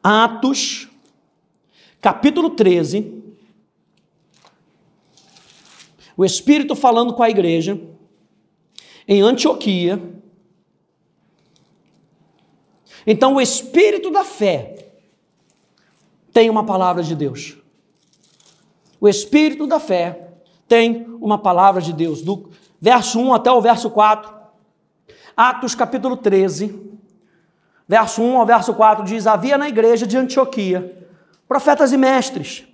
Atos, 0.00 0.91
capítulo 2.02 2.50
13. 2.50 3.22
O 6.16 6.24
Espírito 6.24 6.74
falando 6.74 7.14
com 7.14 7.22
a 7.22 7.30
igreja 7.30 7.80
em 9.06 9.22
Antioquia. 9.22 10.02
Então, 13.06 13.36
o 13.36 13.40
Espírito 13.40 14.10
da 14.10 14.24
fé 14.24 14.92
tem 16.32 16.50
uma 16.50 16.66
palavra 16.66 17.02
de 17.02 17.14
Deus. 17.14 17.56
O 19.00 19.08
Espírito 19.08 19.66
da 19.66 19.78
fé 19.78 20.32
tem 20.66 21.06
uma 21.20 21.38
palavra 21.38 21.80
de 21.80 21.92
Deus. 21.92 22.20
Do 22.20 22.50
verso 22.80 23.20
1 23.20 23.32
até 23.32 23.50
o 23.50 23.60
verso 23.60 23.88
4. 23.88 24.42
Atos 25.36 25.74
capítulo 25.74 26.16
13 26.16 26.90
verso 27.88 28.22
1 28.22 28.38
ao 28.38 28.46
verso 28.46 28.74
4 28.74 29.04
diz: 29.04 29.26
Havia 29.26 29.56
na 29.56 29.68
igreja 29.68 30.06
de 30.06 30.16
Antioquia 30.16 31.02
profetas 31.52 31.92
e 31.92 31.98
mestres, 31.98 32.66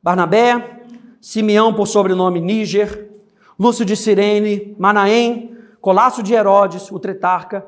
Barnabé, 0.00 0.82
Simeão 1.20 1.74
por 1.74 1.88
sobrenome 1.88 2.40
Níger, 2.40 3.08
Lúcio 3.58 3.84
de 3.84 3.96
Cirene, 3.96 4.76
Manaém, 4.78 5.58
Colasso 5.80 6.22
de 6.22 6.32
Herodes, 6.32 6.88
o 6.92 7.00
tretarca, 7.00 7.66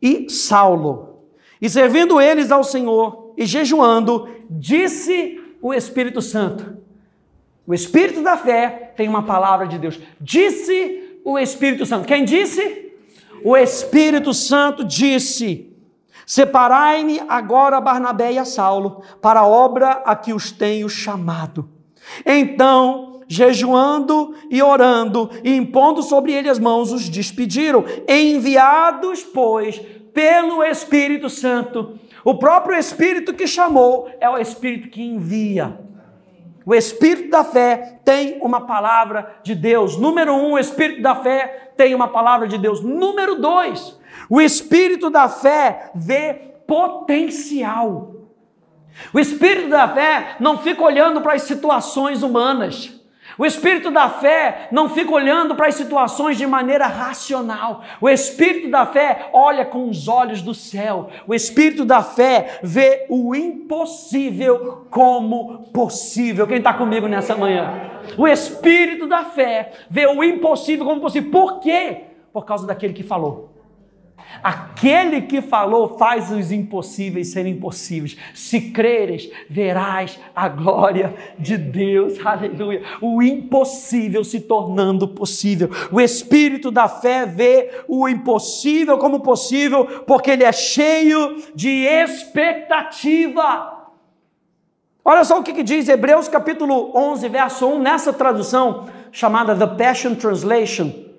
e 0.00 0.30
Saulo. 0.30 1.24
E 1.60 1.68
servindo 1.68 2.20
eles 2.20 2.52
ao 2.52 2.62
Senhor 2.62 3.34
e 3.36 3.44
jejuando, 3.44 4.28
disse 4.48 5.42
o 5.60 5.74
Espírito 5.74 6.22
Santo. 6.22 6.76
O 7.66 7.74
Espírito 7.74 8.22
da 8.22 8.36
fé 8.36 8.92
tem 8.96 9.08
uma 9.08 9.24
palavra 9.24 9.66
de 9.66 9.78
Deus. 9.78 9.98
Disse 10.20 11.18
o 11.24 11.36
Espírito 11.36 11.84
Santo. 11.84 12.06
Quem 12.06 12.24
disse? 12.24 12.92
O 13.42 13.56
Espírito 13.56 14.32
Santo 14.32 14.84
disse: 14.84 15.71
Separai-me 16.32 17.20
agora 17.28 17.78
Barnabé 17.78 18.32
e 18.32 18.38
a 18.38 18.46
Saulo 18.46 19.02
para 19.20 19.40
a 19.40 19.46
obra 19.46 20.00
a 20.02 20.16
que 20.16 20.32
os 20.32 20.50
tenho 20.50 20.88
chamado. 20.88 21.68
Então, 22.24 23.20
jejuando 23.28 24.34
e 24.48 24.62
orando 24.62 25.28
e 25.44 25.54
impondo 25.54 26.02
sobre 26.02 26.32
ele 26.32 26.48
as 26.48 26.58
mãos, 26.58 26.90
os 26.90 27.06
despediram, 27.06 27.84
enviados, 28.08 29.22
pois, 29.22 29.78
pelo 30.14 30.64
Espírito 30.64 31.28
Santo. 31.28 31.98
O 32.24 32.36
próprio 32.36 32.78
Espírito 32.78 33.34
que 33.34 33.46
chamou 33.46 34.08
é 34.18 34.26
o 34.30 34.38
Espírito 34.38 34.88
que 34.88 35.02
envia. 35.02 35.78
O 36.64 36.74
Espírito 36.74 37.28
da 37.28 37.44
fé 37.44 38.00
tem 38.06 38.38
uma 38.40 38.62
palavra 38.62 39.36
de 39.42 39.54
Deus. 39.54 39.98
Número 39.98 40.32
um, 40.32 40.52
o 40.52 40.58
Espírito 40.58 41.02
da 41.02 41.14
fé 41.14 41.74
tem 41.76 41.94
uma 41.94 42.08
palavra 42.08 42.48
de 42.48 42.56
Deus. 42.56 42.80
Número 42.80 43.34
dois, 43.34 44.00
o 44.28 44.40
espírito 44.40 45.10
da 45.10 45.28
fé 45.28 45.90
vê 45.94 46.34
potencial. 46.66 48.12
O 49.12 49.18
espírito 49.18 49.68
da 49.68 49.88
fé 49.88 50.36
não 50.38 50.58
fica 50.58 50.82
olhando 50.82 51.20
para 51.20 51.34
as 51.34 51.42
situações 51.42 52.22
humanas. 52.22 53.02
O 53.38 53.46
espírito 53.46 53.90
da 53.90 54.10
fé 54.10 54.68
não 54.70 54.90
fica 54.90 55.10
olhando 55.10 55.54
para 55.54 55.68
as 55.68 55.74
situações 55.74 56.36
de 56.36 56.46
maneira 56.46 56.86
racional. 56.86 57.82
O 58.00 58.08
espírito 58.08 58.70
da 58.70 58.84
fé 58.84 59.30
olha 59.32 59.64
com 59.64 59.88
os 59.88 60.06
olhos 60.06 60.42
do 60.42 60.54
céu. 60.54 61.08
O 61.26 61.34
espírito 61.34 61.84
da 61.84 62.02
fé 62.02 62.58
vê 62.62 63.06
o 63.08 63.34
impossível 63.34 64.86
como 64.90 65.70
possível. 65.72 66.46
Quem 66.46 66.58
está 66.58 66.74
comigo 66.74 67.06
nessa 67.06 67.34
manhã? 67.34 67.90
O 68.18 68.28
espírito 68.28 69.06
da 69.06 69.24
fé 69.24 69.72
vê 69.88 70.06
o 70.06 70.22
impossível 70.22 70.84
como 70.84 71.00
possível. 71.00 71.30
Por 71.30 71.60
quê? 71.60 72.04
Por 72.32 72.44
causa 72.44 72.66
daquele 72.66 72.92
que 72.92 73.02
falou. 73.02 73.51
Aquele 74.42 75.22
que 75.22 75.40
falou 75.40 75.96
faz 75.98 76.30
os 76.30 76.50
impossíveis 76.50 77.28
serem 77.28 77.58
possíveis. 77.58 78.16
Se 78.34 78.60
creres, 78.72 79.30
verás 79.48 80.18
a 80.34 80.48
glória 80.48 81.14
de 81.38 81.56
Deus. 81.56 82.14
Aleluia. 82.24 82.82
O 83.00 83.22
impossível 83.22 84.24
se 84.24 84.40
tornando 84.40 85.06
possível. 85.06 85.70
O 85.92 86.00
espírito 86.00 86.70
da 86.70 86.88
fé 86.88 87.26
vê 87.26 87.84
o 87.86 88.08
impossível 88.08 88.98
como 88.98 89.20
possível, 89.20 89.84
porque 90.06 90.30
ele 90.30 90.44
é 90.44 90.52
cheio 90.52 91.36
de 91.54 91.68
expectativa. 91.84 93.80
Olha 95.04 95.24
só 95.24 95.38
o 95.38 95.42
que, 95.42 95.52
que 95.52 95.62
diz 95.62 95.88
Hebreus 95.88 96.28
capítulo 96.28 96.96
11, 96.96 97.28
verso 97.28 97.66
1, 97.66 97.78
nessa 97.80 98.12
tradução 98.12 98.88
chamada 99.10 99.54
The 99.54 99.66
Passion 99.66 100.14
Translation 100.14 101.11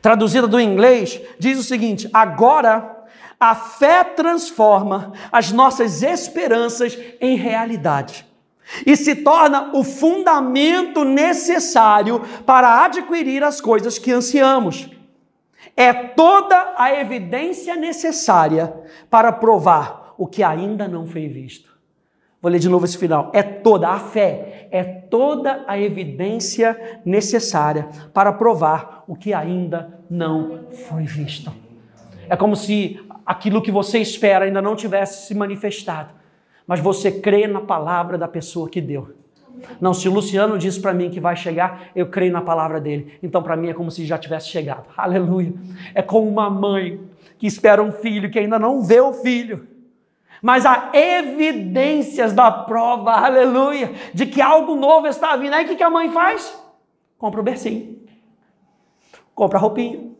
traduzida 0.00 0.46
do 0.46 0.60
inglês, 0.60 1.20
diz 1.38 1.58
o 1.58 1.62
seguinte: 1.62 2.08
agora 2.12 3.04
a 3.38 3.54
fé 3.54 4.04
transforma 4.04 5.12
as 5.30 5.50
nossas 5.50 6.02
esperanças 6.02 6.96
em 7.20 7.36
realidade 7.36 8.24
e 8.86 8.96
se 8.96 9.16
torna 9.16 9.70
o 9.74 9.82
fundamento 9.82 11.04
necessário 11.04 12.20
para 12.46 12.84
adquirir 12.84 13.42
as 13.42 13.60
coisas 13.60 13.98
que 13.98 14.12
ansiamos. 14.12 14.88
É 15.76 15.92
toda 15.92 16.74
a 16.76 16.94
evidência 17.00 17.74
necessária 17.76 18.72
para 19.10 19.32
provar 19.32 20.14
o 20.16 20.26
que 20.26 20.42
ainda 20.42 20.86
não 20.86 21.06
foi 21.06 21.28
visto. 21.28 21.71
Vou 22.42 22.50
ler 22.50 22.58
de 22.58 22.68
novo 22.68 22.84
esse 22.84 22.98
final. 22.98 23.30
É 23.32 23.40
toda 23.40 23.88
a 23.88 24.00
fé, 24.00 24.66
é 24.72 24.82
toda 24.82 25.64
a 25.68 25.78
evidência 25.78 26.98
necessária 27.04 27.88
para 28.12 28.32
provar 28.32 29.04
o 29.06 29.14
que 29.14 29.32
ainda 29.32 30.00
não 30.10 30.64
foi 30.88 31.04
visto. 31.04 31.52
É 32.28 32.34
como 32.34 32.56
se 32.56 33.00
aquilo 33.24 33.62
que 33.62 33.70
você 33.70 34.00
espera 34.00 34.44
ainda 34.44 34.60
não 34.60 34.74
tivesse 34.74 35.28
se 35.28 35.34
manifestado, 35.36 36.10
mas 36.66 36.80
você 36.80 37.12
crê 37.12 37.46
na 37.46 37.60
palavra 37.60 38.18
da 38.18 38.26
pessoa 38.26 38.68
que 38.68 38.80
deu. 38.80 39.14
Não, 39.80 39.94
se 39.94 40.08
o 40.08 40.12
Luciano 40.12 40.58
diz 40.58 40.76
para 40.76 40.92
mim 40.92 41.10
que 41.10 41.20
vai 41.20 41.36
chegar, 41.36 41.90
eu 41.94 42.08
creio 42.08 42.32
na 42.32 42.40
palavra 42.40 42.80
dele. 42.80 43.18
Então, 43.22 43.40
para 43.40 43.56
mim, 43.56 43.68
é 43.68 43.74
como 43.74 43.88
se 43.92 44.04
já 44.04 44.18
tivesse 44.18 44.48
chegado. 44.48 44.86
Aleluia. 44.96 45.52
É 45.94 46.02
como 46.02 46.28
uma 46.28 46.50
mãe 46.50 47.00
que 47.38 47.46
espera 47.46 47.80
um 47.80 47.92
filho 47.92 48.30
que 48.30 48.38
ainda 48.40 48.58
não 48.58 48.82
vê 48.82 49.00
o 49.00 49.12
filho 49.12 49.68
mas 50.42 50.66
há 50.66 50.90
evidências 50.92 52.32
da 52.32 52.50
prova, 52.50 53.12
aleluia, 53.12 53.92
de 54.12 54.26
que 54.26 54.42
algo 54.42 54.74
novo 54.74 55.06
está 55.06 55.36
vindo. 55.36 55.54
Aí 55.54 55.64
o 55.64 55.76
que 55.76 55.82
a 55.82 55.88
mãe 55.88 56.10
faz? 56.10 56.60
Compra 57.16 57.40
o 57.40 57.44
bercinho, 57.44 58.00
compra 59.32 59.56
a 59.56 59.60
roupinha, 59.60 60.10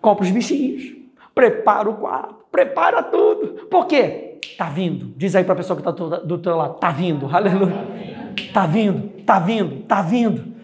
compra 0.00 0.24
os 0.24 0.30
bichinhos, 0.30 0.94
prepara 1.34 1.90
o 1.90 1.96
quarto, 1.96 2.46
prepara 2.52 3.02
tudo. 3.02 3.66
Por 3.66 3.86
quê? 3.86 4.38
Está 4.40 4.66
vindo. 4.66 5.12
Diz 5.16 5.34
aí 5.34 5.42
para 5.42 5.54
a 5.54 5.56
pessoa 5.56 5.76
que 5.76 5.88
está 5.88 6.18
do 6.18 6.38
teu 6.38 6.56
lado, 6.56 6.76
está 6.76 6.92
vindo, 6.92 7.28
aleluia. 7.34 8.32
Está 8.36 8.66
vindo, 8.66 9.18
está 9.18 9.40
vindo, 9.40 9.80
está 9.80 10.00
vindo. 10.00 10.54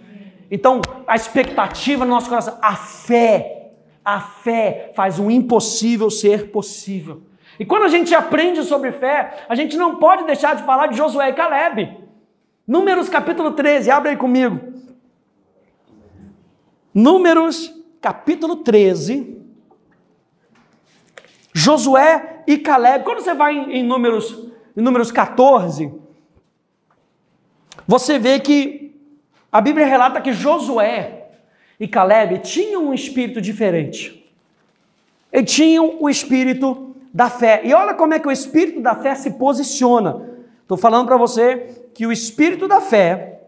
Então, 0.48 0.81
a 1.09 1.16
expectativa 1.16 2.05
no 2.05 2.12
nosso 2.12 2.29
coração, 2.29 2.57
a 2.62 2.76
fé, 2.76 3.72
a 4.05 4.20
fé 4.20 4.92
faz 4.94 5.18
o 5.18 5.29
impossível 5.29 6.09
ser 6.09 6.53
possível. 6.53 7.22
E 7.61 7.66
quando 7.66 7.83
a 7.83 7.88
gente 7.88 8.14
aprende 8.14 8.64
sobre 8.64 8.90
fé, 8.90 9.44
a 9.46 9.55
gente 9.55 9.77
não 9.77 9.96
pode 9.96 10.25
deixar 10.25 10.57
de 10.57 10.62
falar 10.62 10.87
de 10.87 10.96
Josué 10.96 11.29
e 11.29 11.35
Caleb. 11.35 11.94
Números 12.66 13.11
capítulo 13.11 13.53
13, 13.53 13.90
abre 13.90 14.09
aí 14.12 14.16
comigo. 14.16 14.59
Números 16.94 17.70
capítulo 18.01 18.57
13. 18.57 19.37
Josué 21.53 22.42
e 22.46 22.57
Caleb. 22.57 23.05
Quando 23.05 23.20
você 23.20 23.35
vai 23.35 23.55
em, 23.55 23.73
em 23.73 23.83
números, 23.83 24.49
em 24.75 24.81
números 24.81 25.12
14, 25.12 25.92
você 27.87 28.18
vê 28.18 28.40
que 28.40 28.99
a 29.53 29.61
Bíblia 29.61 29.85
relata 29.85 30.18
que 30.23 30.33
Josué 30.33 31.27
e 31.79 31.87
Caleb 31.87 32.38
tinham 32.38 32.87
um 32.87 32.94
espírito 32.94 33.38
diferente. 33.38 34.33
Eles 35.31 35.53
tinham 35.53 35.99
o 36.01 36.09
espírito 36.09 36.89
da 37.12 37.29
fé. 37.29 37.62
E 37.64 37.75
olha 37.75 37.94
como 37.94 38.14
é 38.14 38.18
que 38.18 38.29
o 38.29 38.33
espírito 38.33 38.81
da 38.81 38.94
fé 38.94 39.14
se 39.14 39.33
posiciona. 39.33 40.29
Estou 40.62 40.77
falando 40.77 41.07
para 41.07 41.16
você 41.16 41.90
que 41.94 42.07
o 42.07 42.12
espírito 42.12 42.68
da 42.68 42.81
fé 42.81 43.42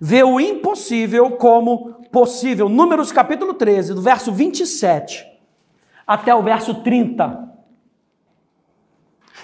vê 0.00 0.22
o 0.22 0.40
impossível 0.40 1.32
como 1.32 1.94
possível. 2.10 2.68
Números 2.68 3.12
capítulo 3.12 3.54
13, 3.54 3.94
do 3.94 4.00
verso 4.00 4.32
27 4.32 5.28
até 6.06 6.34
o 6.34 6.42
verso 6.42 6.82
30. 6.82 7.48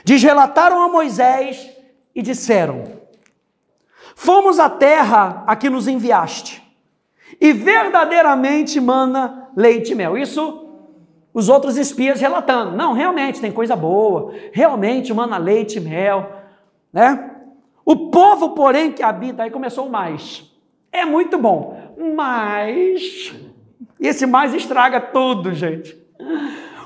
Diz: 0.05 0.23
relataram 0.23 0.81
a 0.81 0.89
Moisés 0.89 1.71
e 2.15 2.23
disseram: 2.23 2.85
Fomos 4.15 4.59
à 4.59 4.71
terra 4.71 5.45
a 5.47 5.55
que 5.55 5.69
nos 5.69 5.87
enviaste, 5.87 6.63
e 7.41 7.53
verdadeiramente 7.53 8.81
mana 8.81 9.51
leite 9.55 9.93
e 9.93 9.95
mel. 9.95 10.17
Isso 10.17 10.66
os 11.37 11.51
outros 11.51 11.77
espias 11.77 12.19
relatando: 12.19 12.75
não, 12.75 12.95
realmente 12.95 13.43
tem 13.43 13.53
coisa 13.53 13.77
boa, 13.77 14.33
realmente 14.53 15.13
mana 15.13 15.37
leite 15.37 15.77
e 15.77 15.81
mel, 15.81 16.33
né? 16.91 17.31
O 17.85 18.09
povo, 18.09 18.55
porém, 18.55 18.91
que 18.91 19.03
habita, 19.03 19.43
aí 19.43 19.51
começou 19.51 19.87
o 19.87 19.91
mais. 19.91 20.51
É 20.91 21.05
muito 21.05 21.37
bom, 21.37 21.95
mas. 22.17 23.35
Esse 24.01 24.25
mais 24.25 24.55
estraga 24.55 24.99
tudo, 24.99 25.53
gente. 25.53 25.95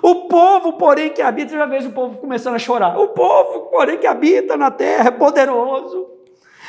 O 0.03 0.27
povo, 0.27 0.73
porém, 0.73 1.11
que 1.11 1.23
habita, 1.23 1.57
já 1.57 1.67
vejo 1.67 1.91
o 1.91 1.93
povo 1.93 2.19
começando 2.19 2.57
a 2.57 2.59
chorar. 2.59 2.99
O 2.99 3.09
povo, 3.09 3.71
porém, 3.71 3.99
que 3.99 4.07
habita 4.07 4.57
na 4.57 4.71
terra 4.71 5.09
é 5.09 5.13
poderoso. 5.13 6.09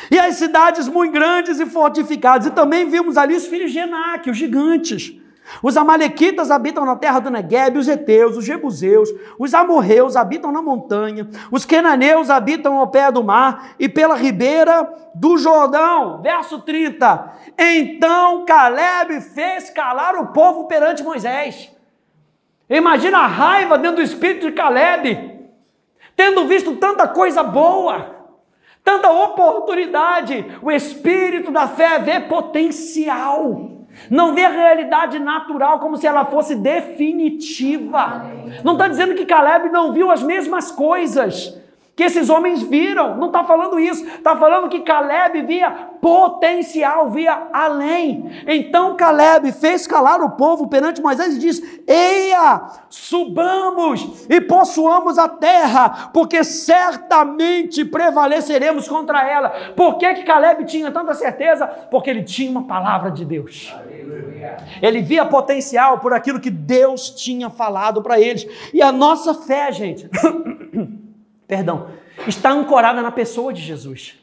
E 0.09 0.19
as 0.19 0.35
cidades 0.35 0.87
muito 0.87 1.13
grandes 1.13 1.59
e 1.59 1.65
fortificadas. 1.65 2.45
E 2.45 2.51
também 2.51 2.89
vimos 2.89 3.17
ali 3.17 3.35
os 3.35 3.47
filhos 3.47 3.71
de 3.71 3.79
Enaque, 3.79 4.29
os 4.29 4.37
gigantes. 4.37 5.20
Os 5.61 5.75
amalequitas 5.75 6.49
habitam 6.49 6.85
na 6.85 6.95
terra 6.95 7.19
do 7.19 7.29
Negueb, 7.29 7.77
os 7.77 7.87
heteus, 7.87 8.37
os 8.37 8.45
jebuseus, 8.45 9.09
os 9.37 9.53
amorreus 9.53 10.15
habitam 10.15 10.51
na 10.51 10.61
montanha, 10.61 11.27
os 11.51 11.65
quenaneus 11.65 12.29
habitam 12.29 12.77
ao 12.77 12.87
pé 12.87 13.11
do 13.11 13.23
mar 13.23 13.73
e 13.79 13.89
pela 13.89 14.15
ribeira 14.15 14.87
do 15.13 15.37
Jordão. 15.37 16.21
Verso 16.21 16.59
30. 16.59 17.33
Então 17.57 18.45
Caleb 18.45 19.19
fez 19.21 19.69
calar 19.69 20.15
o 20.15 20.27
povo 20.27 20.67
perante 20.67 21.03
Moisés. 21.03 21.71
Imagina 22.69 23.19
a 23.19 23.27
raiva 23.27 23.77
dentro 23.77 23.97
do 23.97 24.01
espírito 24.01 24.47
de 24.47 24.53
Caleb, 24.53 25.49
tendo 26.15 26.47
visto 26.47 26.77
tanta 26.77 27.05
coisa 27.05 27.43
boa, 27.43 28.15
tanta 28.83 29.11
oportunidade. 29.11 30.57
O 30.61 30.71
espírito 30.71 31.51
da 31.51 31.67
fé 31.67 31.99
vê 31.99 32.21
potencial. 32.21 33.80
Não 34.09 34.33
vê 34.33 34.45
a 34.45 34.49
realidade 34.49 35.19
natural 35.19 35.79
como 35.79 35.97
se 35.97 36.07
ela 36.07 36.25
fosse 36.25 36.55
definitiva. 36.55 38.25
Não 38.63 38.73
está 38.73 38.87
dizendo 38.87 39.15
que 39.15 39.25
Caleb 39.25 39.69
não 39.69 39.93
viu 39.93 40.09
as 40.11 40.23
mesmas 40.23 40.71
coisas 40.71 41.60
que 41.95 42.03
esses 42.03 42.29
homens 42.29 42.61
viram. 42.63 43.17
Não 43.17 43.27
está 43.27 43.43
falando 43.43 43.79
isso. 43.79 44.05
Está 44.05 44.35
falando 44.35 44.69
que 44.69 44.79
Caleb 44.79 45.41
via 45.43 45.69
potencial, 46.01 47.09
via 47.09 47.49
além. 47.51 48.31
Então 48.47 48.95
Caleb 48.95 49.51
fez 49.51 49.85
calar 49.85 50.21
o 50.21 50.31
povo 50.31 50.67
perante 50.67 51.01
Moisés 51.01 51.35
e 51.35 51.39
disse: 51.39 51.83
Eia, 51.85 52.61
subamos 52.89 54.25
e 54.29 54.39
possuamos 54.39 55.17
a 55.17 55.27
terra, 55.27 56.09
porque 56.13 56.43
certamente 56.43 57.83
prevaleceremos 57.83 58.87
contra 58.87 59.29
ela. 59.29 59.49
Por 59.75 59.97
que, 59.97 60.13
que 60.13 60.23
Caleb 60.23 60.65
tinha 60.65 60.91
tanta 60.91 61.13
certeza? 61.13 61.67
Porque 61.67 62.09
ele 62.09 62.23
tinha 62.23 62.49
uma 62.49 62.63
palavra 62.63 63.11
de 63.11 63.25
Deus. 63.25 63.75
Ele 64.81 65.01
via 65.01 65.25
potencial 65.25 65.99
por 65.99 66.13
aquilo 66.13 66.39
que 66.39 66.49
Deus 66.49 67.11
tinha 67.11 67.49
falado 67.49 68.01
para 68.01 68.19
eles. 68.19 68.47
E 68.73 68.81
a 68.81 68.91
nossa 68.91 69.33
fé, 69.33 69.71
gente. 69.71 70.09
perdão, 71.51 71.89
está 72.25 72.49
ancorada 72.49 73.01
na 73.01 73.11
pessoa 73.11 73.51
de 73.51 73.61
Jesus. 73.61 74.17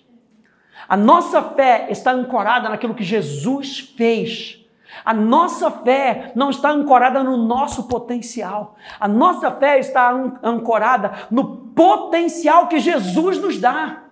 A 0.88 0.96
nossa 0.96 1.42
fé 1.42 1.88
está 1.90 2.10
ancorada 2.10 2.70
naquilo 2.70 2.94
que 2.94 3.04
Jesus 3.04 3.80
fez. 3.80 4.66
A 5.04 5.12
nossa 5.12 5.70
fé 5.70 6.32
não 6.34 6.48
está 6.48 6.70
ancorada 6.70 7.22
no 7.22 7.36
nosso 7.36 7.86
potencial. 7.86 8.76
A 8.98 9.06
nossa 9.06 9.50
fé 9.50 9.78
está 9.78 10.10
ancorada 10.42 11.26
no 11.30 11.56
potencial 11.76 12.66
que 12.66 12.78
Jesus 12.78 13.38
nos 13.38 13.60
dá, 13.60 14.04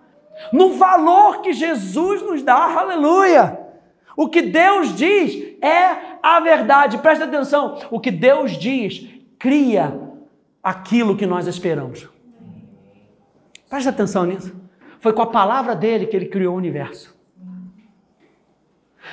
no 0.53 0.73
valor 0.73 1.41
que 1.41 1.53
Jesus 1.53 2.21
nos 2.21 2.43
dá. 2.43 2.79
Aleluia! 2.79 3.59
O 4.15 4.29
que 4.29 4.43
Deus 4.43 4.95
diz 4.95 5.55
é 5.59 6.19
a 6.21 6.39
verdade. 6.39 6.99
Presta 6.99 7.25
atenção. 7.25 7.79
O 7.89 7.99
que 7.99 8.11
Deus 8.11 8.51
diz 8.51 9.09
cria 9.39 9.99
aquilo 10.61 11.17
que 11.17 11.25
nós 11.25 11.47
esperamos. 11.47 12.07
Preste 13.69 13.89
atenção 13.89 14.25
nisso. 14.25 14.55
Foi 14.99 15.13
com 15.13 15.21
a 15.21 15.27
palavra 15.27 15.75
dele 15.75 16.07
que 16.07 16.15
ele 16.15 16.27
criou 16.27 16.55
o 16.55 16.57
universo. 16.57 17.15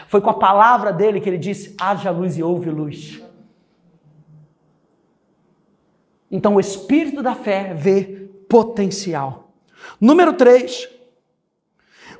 Foi 0.08 0.20
com 0.20 0.30
a 0.30 0.34
palavra 0.34 0.92
dele 0.92 1.20
que 1.20 1.28
ele 1.28 1.38
disse: 1.38 1.74
haja 1.80 2.10
luz 2.10 2.36
e 2.36 2.42
houve 2.42 2.70
luz. 2.70 3.22
Então 6.30 6.56
o 6.56 6.60
espírito 6.60 7.22
da 7.22 7.34
fé 7.34 7.74
vê 7.74 8.28
potencial. 8.48 9.52
Número 10.00 10.32
3. 10.32 10.88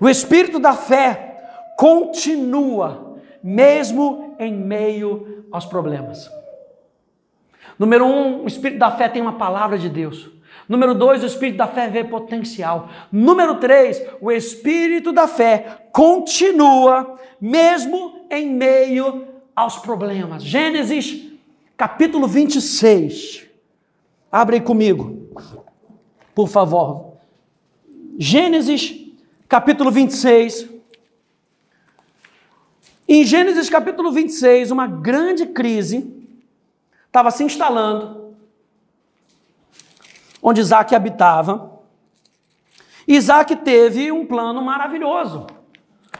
O 0.01 0.09
espírito 0.09 0.59
da 0.59 0.73
fé 0.73 1.75
continua, 1.77 3.19
mesmo 3.43 4.37
em 4.39 4.53
meio 4.53 5.47
aos 5.51 5.67
problemas. 5.67 6.31
Número 7.79 8.05
1, 8.05 8.09
um, 8.09 8.45
o 8.45 8.47
espírito 8.47 8.79
da 8.79 8.91
fé 8.91 9.09
tem 9.09 9.23
uma 9.23 9.37
palavra 9.37 9.79
de 9.79 9.89
Deus. 9.89 10.31
Número 10.69 10.95
dois, 10.95 11.23
o 11.23 11.27
espírito 11.27 11.59
da 11.59 11.67
fé 11.67 11.89
vê 11.89 12.03
potencial. 12.03 12.89
Número 13.13 13.57
três, 13.57 14.03
o 14.21 14.33
espírito 14.33 15.13
da 15.13 15.29
fé 15.29 15.89
continua 15.93 17.19
mesmo 17.41 18.27
em 18.31 18.51
meio 18.51 19.27
aos 19.55 19.77
problemas. 19.77 20.43
Gênesis 20.43 21.31
capítulo 21.77 22.27
26. 22.27 23.47
Abre 24.33 24.61
comigo, 24.61 25.29
por 26.35 26.49
favor. 26.49 27.15
Gênesis 28.19 28.95
capítulo 29.49 29.91
26. 29.91 30.69
Em 33.07 33.23
Gênesis 33.23 33.69
capítulo 33.69 34.11
26, 34.11 34.71
uma 34.71 34.87
grande 34.87 35.47
crise 35.47 36.11
estava 37.07 37.31
se 37.31 37.45
instalando 37.45 38.24
onde 40.45 40.61
Isaac 40.61 40.95
habitava. 40.95 41.81
Isaac 43.09 43.57
teve 43.57 44.13
um 44.13 44.27
plano 44.27 44.61
maravilhoso. 44.61 45.47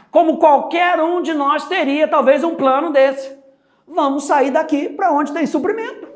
Como 0.09 0.39
qualquer 0.39 0.99
um 0.99 1.21
de 1.21 1.33
nós 1.33 1.67
teria, 1.67 2.07
talvez, 2.07 2.43
um 2.43 2.55
plano 2.55 2.91
desse. 2.91 3.37
Vamos 3.87 4.23
sair 4.23 4.49
daqui 4.49 4.89
para 4.89 5.11
onde 5.11 5.31
tem 5.31 5.45
suprimento. 5.45 6.07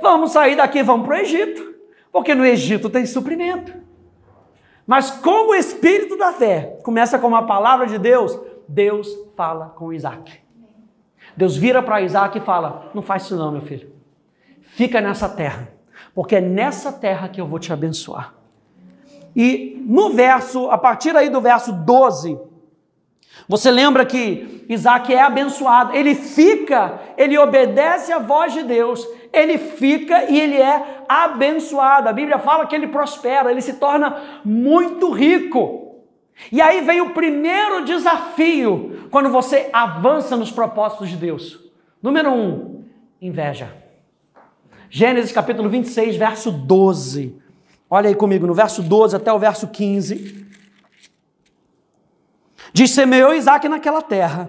Vamos 0.00 0.30
sair 0.30 0.54
daqui, 0.54 0.82
vamos 0.84 1.06
para 1.06 1.16
o 1.16 1.20
Egito. 1.20 1.74
Porque 2.12 2.32
no 2.32 2.46
Egito 2.46 2.88
tem 2.88 3.04
suprimento. 3.04 3.74
Mas 4.86 5.10
como 5.10 5.50
o 5.50 5.54
espírito 5.54 6.16
da 6.16 6.32
fé 6.32 6.78
começa 6.84 7.18
com 7.18 7.26
uma 7.26 7.46
palavra 7.46 7.86
de 7.86 7.98
Deus, 7.98 8.38
Deus 8.68 9.08
fala 9.36 9.70
com 9.70 9.92
Isaac. 9.92 10.40
Deus 11.36 11.56
vira 11.56 11.82
para 11.82 12.02
Isaac 12.02 12.38
e 12.38 12.40
fala: 12.40 12.90
Não 12.94 13.02
faz 13.02 13.24
isso 13.24 13.36
não, 13.36 13.50
meu 13.50 13.62
filho. 13.62 13.90
Fica 14.60 15.00
nessa 15.00 15.28
terra, 15.28 15.74
porque 16.14 16.36
é 16.36 16.40
nessa 16.40 16.92
terra 16.92 17.28
que 17.28 17.40
eu 17.40 17.46
vou 17.46 17.58
te 17.58 17.72
abençoar. 17.72 18.34
E 19.34 19.82
no 19.84 20.10
verso, 20.10 20.70
a 20.70 20.78
partir 20.78 21.16
aí 21.16 21.28
do 21.28 21.40
verso 21.40 21.72
12, 21.72 22.38
você 23.48 23.70
lembra 23.70 24.06
que 24.06 24.64
Isaac 24.68 25.12
é 25.12 25.20
abençoado, 25.20 25.94
ele 25.94 26.14
fica, 26.14 27.00
ele 27.18 27.36
obedece 27.36 28.12
à 28.12 28.18
voz 28.18 28.52
de 28.52 28.62
Deus, 28.62 29.06
ele 29.32 29.58
fica 29.58 30.30
e 30.30 30.40
ele 30.40 30.56
é 30.56 31.02
abençoado. 31.08 32.08
A 32.08 32.12
Bíblia 32.12 32.38
fala 32.38 32.66
que 32.66 32.74
ele 32.74 32.86
prospera, 32.86 33.50
ele 33.50 33.60
se 33.60 33.74
torna 33.74 34.40
muito 34.44 35.10
rico. 35.10 35.96
E 36.50 36.60
aí 36.60 36.80
vem 36.80 37.00
o 37.00 37.10
primeiro 37.10 37.84
desafio 37.84 39.08
quando 39.10 39.28
você 39.28 39.68
avança 39.72 40.36
nos 40.36 40.50
propósitos 40.50 41.08
de 41.08 41.16
Deus. 41.16 41.60
Número 42.02 42.30
um, 42.30 42.84
inveja. 43.20 43.83
Gênesis 44.96 45.32
capítulo 45.32 45.68
26, 45.68 46.14
verso 46.14 46.52
12. 46.52 47.36
Olha 47.90 48.08
aí 48.08 48.14
comigo, 48.14 48.46
no 48.46 48.54
verso 48.54 48.80
12 48.80 49.16
até 49.16 49.32
o 49.32 49.40
verso 49.40 49.66
15. 49.66 50.46
Diz: 52.72 52.92
semeou 52.92 53.34
Isaac 53.34 53.68
naquela 53.68 54.00
terra, 54.00 54.48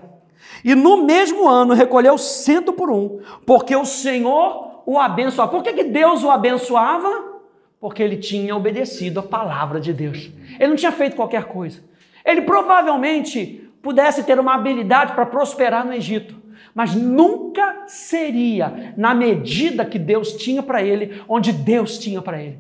e 0.64 0.76
no 0.76 1.04
mesmo 1.04 1.50
ano 1.50 1.74
recolheu 1.74 2.16
cento 2.20 2.72
por 2.72 2.92
um, 2.92 3.22
porque 3.44 3.76
o 3.76 3.86
Senhor 3.86 4.84
o 4.86 5.00
abençoava. 5.00 5.50
Por 5.52 5.64
que, 5.64 5.74
que 5.74 5.84
Deus 5.84 6.24
o 6.24 6.30
abençoava? 6.30 7.42
Porque 7.80 8.04
ele 8.04 8.18
tinha 8.18 8.56
obedecido 8.56 9.22
a 9.22 9.24
palavra 9.24 9.80
de 9.80 9.92
Deus. 9.94 10.30
Ele 10.60 10.68
não 10.68 10.76
tinha 10.76 10.92
feito 10.92 11.16
qualquer 11.16 11.46
coisa. 11.46 11.84
Ele 12.24 12.44
provavelmente 12.44 13.68
pudesse 13.82 14.24
ter 14.24 14.40
uma 14.40 14.54
habilidade 14.54 15.14
para 15.14 15.26
prosperar 15.26 15.84
no 15.84 15.94
Egito, 15.94 16.40
mas 16.74 16.96
nunca 16.96 17.84
seria 17.88 18.94
na 18.98 19.14
medida 19.14 19.86
que 19.86 20.00
Deus 20.00 20.34
tinha 20.34 20.62
para 20.62 20.82
ele, 20.82 21.22
onde 21.28 21.52
Deus 21.52 21.98
tinha 21.98 22.22
para 22.22 22.42
ele. 22.42 22.60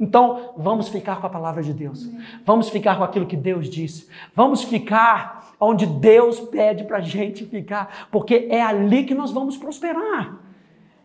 Então, 0.00 0.52
vamos 0.56 0.88
ficar 0.88 1.20
com 1.20 1.26
a 1.26 1.30
palavra 1.30 1.62
de 1.62 1.72
Deus. 1.72 2.08
Vamos 2.44 2.68
ficar 2.68 2.96
com 2.96 3.04
aquilo 3.04 3.26
que 3.26 3.36
Deus 3.36 3.68
disse. 3.68 4.08
Vamos 4.34 4.62
ficar 4.62 5.54
onde 5.58 5.86
Deus 5.86 6.38
pede 6.38 6.84
para 6.84 6.98
a 6.98 7.00
gente 7.02 7.44
ficar, 7.44 8.08
porque 8.12 8.46
é 8.48 8.62
ali 8.62 9.04
que 9.04 9.14
nós 9.14 9.32
vamos 9.32 9.56
prosperar. 9.56 10.38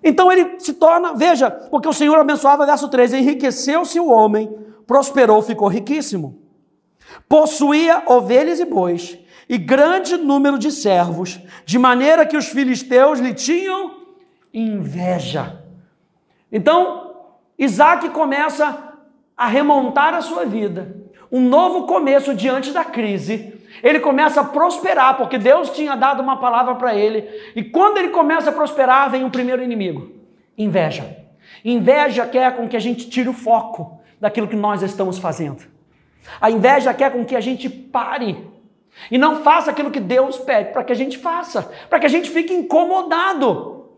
Então 0.04 0.32
ele 0.32 0.60
se 0.60 0.74
torna, 0.74 1.14
veja, 1.14 1.50
porque 1.50 1.88
o 1.88 1.94
Senhor 1.94 2.18
abençoava, 2.20 2.66
verso 2.66 2.88
13: 2.90 3.18
enriqueceu-se 3.18 4.00
o 4.00 4.10
homem, 4.10 4.54
prosperou, 4.86 5.42
ficou 5.42 5.68
riquíssimo. 5.68 6.40
Possuía 7.28 8.04
ovelhas 8.08 8.60
e 8.60 8.66
bois, 8.66 9.18
e 9.48 9.58
grande 9.58 10.18
número 10.18 10.58
de 10.58 10.72
servos, 10.72 11.40
de 11.66 11.78
maneira 11.78 12.26
que 12.26 12.38
os 12.38 12.48
filisteus 12.48 13.20
lhe 13.20 13.34
tinham 13.34 14.04
inveja. 14.54 15.64
Então, 16.52 17.16
Isaac 17.58 18.10
começa 18.10 18.94
a 19.36 19.48
remontar 19.48 20.14
a 20.14 20.22
sua 20.22 20.46
vida, 20.46 20.96
um 21.32 21.42
novo 21.42 21.88
começo 21.88 22.34
diante 22.34 22.72
da 22.72 22.86
crise. 22.86 23.54
Ele 23.82 24.00
começa 24.00 24.42
a 24.42 24.44
prosperar, 24.44 25.18
porque 25.18 25.38
Deus 25.38 25.72
tinha 25.72 25.96
dado 25.96 26.22
uma 26.22 26.38
palavra 26.38 26.76
para 26.76 26.96
ele. 26.96 27.28
E 27.56 27.64
quando 27.64 27.98
ele 27.98 28.10
começa 28.10 28.52
a 28.52 28.54
prosperar, 28.54 29.10
vem 29.10 29.26
o 29.26 29.32
primeiro 29.32 29.64
inimigo: 29.64 30.12
inveja. 30.56 31.18
Inveja 31.66 32.26
quer 32.28 32.56
com 32.56 32.68
que 32.68 32.78
a 32.78 32.80
gente 32.80 33.10
tire 33.10 33.28
o 33.28 33.34
foco 33.34 34.00
daquilo 34.22 34.48
que 34.48 34.56
nós 34.56 34.84
estamos 34.84 35.18
fazendo. 35.18 35.64
A 36.40 36.52
inveja 36.52 36.94
quer 36.94 37.12
com 37.12 37.26
que 37.26 37.36
a 37.36 37.42
gente 37.42 37.68
pare 37.68 38.53
e 39.10 39.18
não 39.18 39.44
faça 39.44 39.72
aquilo 39.72 39.92
que 39.92 40.00
Deus 40.00 40.38
pede 40.38 40.72
para 40.72 40.84
que 40.84 40.92
a 40.92 40.96
gente 40.96 41.18
faça, 41.18 41.72
para 41.90 42.00
que 42.00 42.06
a 42.06 42.10
gente 42.10 42.30
fique 42.30 42.54
incomodado 42.54 43.90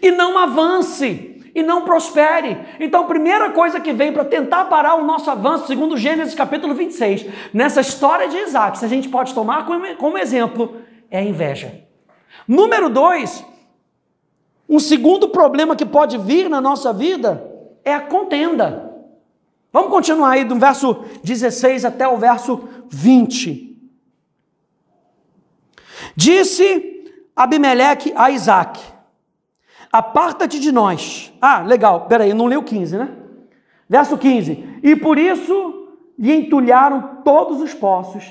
e 0.00 0.10
não 0.10 0.38
avance 0.38 1.40
e 1.54 1.62
não 1.62 1.82
prospere. 1.82 2.58
Então, 2.80 3.02
a 3.02 3.06
primeira 3.06 3.50
coisa 3.50 3.80
que 3.80 3.92
vem 3.92 4.12
para 4.12 4.24
tentar 4.24 4.66
parar 4.66 4.94
o 4.94 5.04
nosso 5.04 5.30
avanço, 5.30 5.66
segundo 5.66 5.96
Gênesis 5.96 6.34
capítulo 6.34 6.74
26, 6.74 7.26
nessa 7.52 7.80
história 7.80 8.28
de 8.28 8.38
Isaac, 8.38 8.78
se 8.78 8.84
a 8.84 8.88
gente 8.88 9.08
pode 9.08 9.34
tomar 9.34 9.66
como, 9.98 10.18
exemplo, 10.18 10.76
é 11.10 11.18
a 11.18 11.22
inveja. 11.22 11.84
Número 12.48 12.88
dois, 12.88 13.44
um 14.68 14.78
segundo 14.78 15.28
problema 15.28 15.76
que 15.76 15.84
pode 15.84 16.16
vir 16.16 16.48
na 16.48 16.60
nossa 16.60 16.92
vida 16.92 17.50
é 17.84 17.92
a 17.92 18.00
contenda. 18.00 18.90
Vamos 19.72 19.90
continuar 19.90 20.30
aí 20.30 20.44
do 20.44 20.56
verso 20.56 21.04
16 21.22 21.84
até 21.84 22.06
o 22.06 22.16
verso 22.16 22.68
20. 22.88 23.71
Disse 26.16 27.04
Abimeleque 27.34 28.12
a 28.14 28.30
Isaac: 28.30 28.80
Aparta-te 29.90 30.58
de 30.58 30.72
nós. 30.72 31.32
Ah, 31.40 31.60
legal, 31.60 32.06
peraí, 32.06 32.32
não 32.32 32.46
leu 32.46 32.62
15, 32.62 32.98
né? 32.98 33.08
Verso 33.88 34.16
15: 34.16 34.80
E 34.82 34.96
por 34.96 35.18
isso 35.18 35.88
lhe 36.18 36.34
entulharam 36.34 37.20
todos 37.24 37.60
os 37.60 37.74
poços 37.74 38.24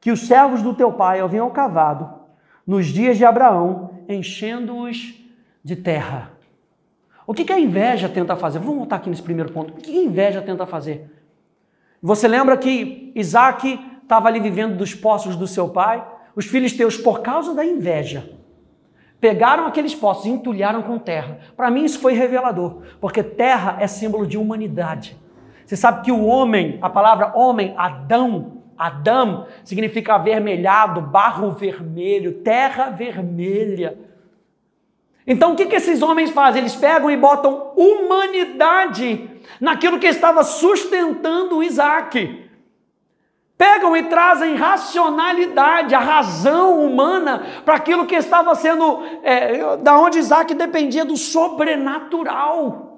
que 0.00 0.10
os 0.10 0.26
servos 0.26 0.62
do 0.62 0.74
teu 0.74 0.92
pai 0.92 1.20
haviam 1.20 1.48
cavado 1.50 2.12
nos 2.66 2.86
dias 2.86 3.16
de 3.16 3.24
Abraão, 3.24 3.90
enchendo-os 4.08 5.14
de 5.62 5.76
terra. 5.76 6.32
O 7.26 7.32
que, 7.32 7.44
que 7.44 7.52
a 7.52 7.58
inveja 7.58 8.08
tenta 8.08 8.34
fazer? 8.34 8.58
Vamos 8.58 8.76
voltar 8.76 8.96
aqui 8.96 9.08
nesse 9.08 9.22
primeiro 9.22 9.52
ponto. 9.52 9.72
O 9.72 9.76
que 9.76 9.96
a 9.96 10.02
inveja 10.02 10.42
tenta 10.42 10.66
fazer? 10.66 11.10
Você 12.02 12.26
lembra 12.26 12.56
que 12.56 13.12
Isaac 13.14 13.78
estava 14.02 14.28
ali 14.28 14.40
vivendo 14.40 14.76
dos 14.76 14.94
poços 14.94 15.36
do 15.36 15.46
seu 15.46 15.68
pai? 15.68 16.04
Os 16.34 16.46
filisteus, 16.46 16.96
por 16.96 17.20
causa 17.20 17.54
da 17.54 17.64
inveja, 17.64 18.30
pegaram 19.20 19.66
aqueles 19.66 19.94
poços 19.94 20.26
e 20.26 20.30
entulharam 20.30 20.82
com 20.82 20.98
terra. 20.98 21.38
Para 21.56 21.70
mim 21.70 21.84
isso 21.84 22.00
foi 22.00 22.14
revelador, 22.14 22.82
porque 23.00 23.22
terra 23.22 23.76
é 23.80 23.86
símbolo 23.86 24.26
de 24.26 24.38
humanidade. 24.38 25.16
Você 25.64 25.76
sabe 25.76 26.04
que 26.04 26.12
o 26.12 26.24
homem, 26.24 26.78
a 26.82 26.90
palavra 26.90 27.32
homem, 27.36 27.74
Adão, 27.76 28.62
Adão 28.76 29.46
significa 29.62 30.14
avermelhado, 30.14 31.00
barro 31.00 31.52
vermelho, 31.52 32.40
terra 32.42 32.90
vermelha. 32.90 33.96
Então 35.24 35.52
o 35.52 35.56
que, 35.56 35.66
que 35.66 35.76
esses 35.76 36.02
homens 36.02 36.30
fazem? 36.30 36.62
Eles 36.62 36.74
pegam 36.74 37.10
e 37.10 37.16
botam 37.16 37.72
humanidade 37.76 39.30
naquilo 39.60 40.00
que 40.00 40.08
estava 40.08 40.42
sustentando 40.42 41.62
Isaac 41.62 42.41
pegam 43.62 43.96
e 43.96 44.02
trazem 44.02 44.56
racionalidade, 44.56 45.94
a 45.94 46.00
razão 46.00 46.84
humana 46.84 47.46
para 47.64 47.76
aquilo 47.76 48.06
que 48.06 48.16
estava 48.16 48.56
sendo, 48.56 49.04
é, 49.22 49.76
da 49.76 49.96
onde 49.96 50.18
Isaac 50.18 50.52
dependia 50.52 51.04
do 51.04 51.16
sobrenatural. 51.16 52.91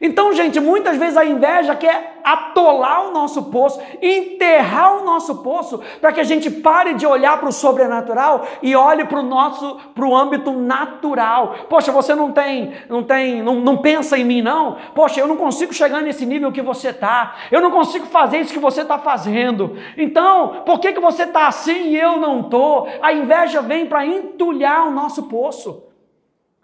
Então, 0.00 0.32
gente, 0.32 0.58
muitas 0.58 0.96
vezes 0.96 1.16
a 1.16 1.24
inveja 1.24 1.74
quer 1.76 2.20
atolar 2.24 3.06
o 3.06 3.12
nosso 3.12 3.44
poço, 3.44 3.80
enterrar 4.02 5.00
o 5.00 5.04
nosso 5.04 5.36
poço, 5.36 5.80
para 6.00 6.12
que 6.12 6.20
a 6.20 6.24
gente 6.24 6.50
pare 6.50 6.94
de 6.94 7.06
olhar 7.06 7.38
para 7.38 7.48
o 7.48 7.52
sobrenatural 7.52 8.46
e 8.60 8.74
olhe 8.74 9.04
para 9.04 9.20
o 9.20 9.22
nosso, 9.22 9.76
para 9.94 10.04
o 10.04 10.16
âmbito 10.16 10.50
natural. 10.50 11.54
Poxa, 11.68 11.92
você 11.92 12.14
não 12.14 12.32
tem, 12.32 12.72
não 12.88 13.04
tem, 13.04 13.40
não, 13.40 13.54
não 13.56 13.76
pensa 13.76 14.18
em 14.18 14.24
mim, 14.24 14.42
não? 14.42 14.76
Poxa, 14.94 15.20
eu 15.20 15.28
não 15.28 15.36
consigo 15.36 15.72
chegar 15.72 16.02
nesse 16.02 16.26
nível 16.26 16.50
que 16.50 16.62
você 16.62 16.88
está. 16.88 17.36
Eu 17.50 17.60
não 17.60 17.70
consigo 17.70 18.06
fazer 18.06 18.38
isso 18.38 18.52
que 18.52 18.58
você 18.58 18.80
está 18.80 18.98
fazendo. 18.98 19.76
Então, 19.96 20.62
por 20.66 20.80
que, 20.80 20.92
que 20.92 21.00
você 21.00 21.22
está 21.22 21.46
assim 21.46 21.90
e 21.90 22.00
eu 22.00 22.18
não 22.18 22.40
estou? 22.40 22.88
A 23.00 23.12
inveja 23.12 23.62
vem 23.62 23.86
para 23.86 24.04
entulhar 24.04 24.88
o 24.88 24.90
nosso 24.90 25.24
poço 25.24 25.84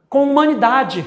com 0.08 0.24
humanidade. 0.24 1.06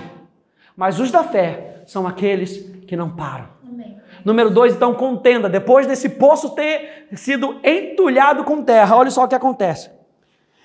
Mas 0.76 1.00
os 1.00 1.12
da 1.12 1.24
fé 1.24 1.73
são 1.86 2.08
aqueles 2.08 2.58
que 2.88 2.96
não 2.96 3.16
param. 3.16 3.48
Amém. 3.68 3.98
Número 4.24 4.50
dois, 4.50 4.74
então, 4.74 4.94
contenda. 4.94 5.50
Depois 5.50 5.88
desse 5.88 6.10
poço 6.10 6.52
ter 6.52 7.08
sido 7.14 7.60
entulhado 7.64 8.44
com 8.44 8.64
terra, 8.64 8.96
olha 8.96 9.12
só 9.12 9.24
o 9.24 9.28
que 9.28 9.36
acontece. 9.36 9.90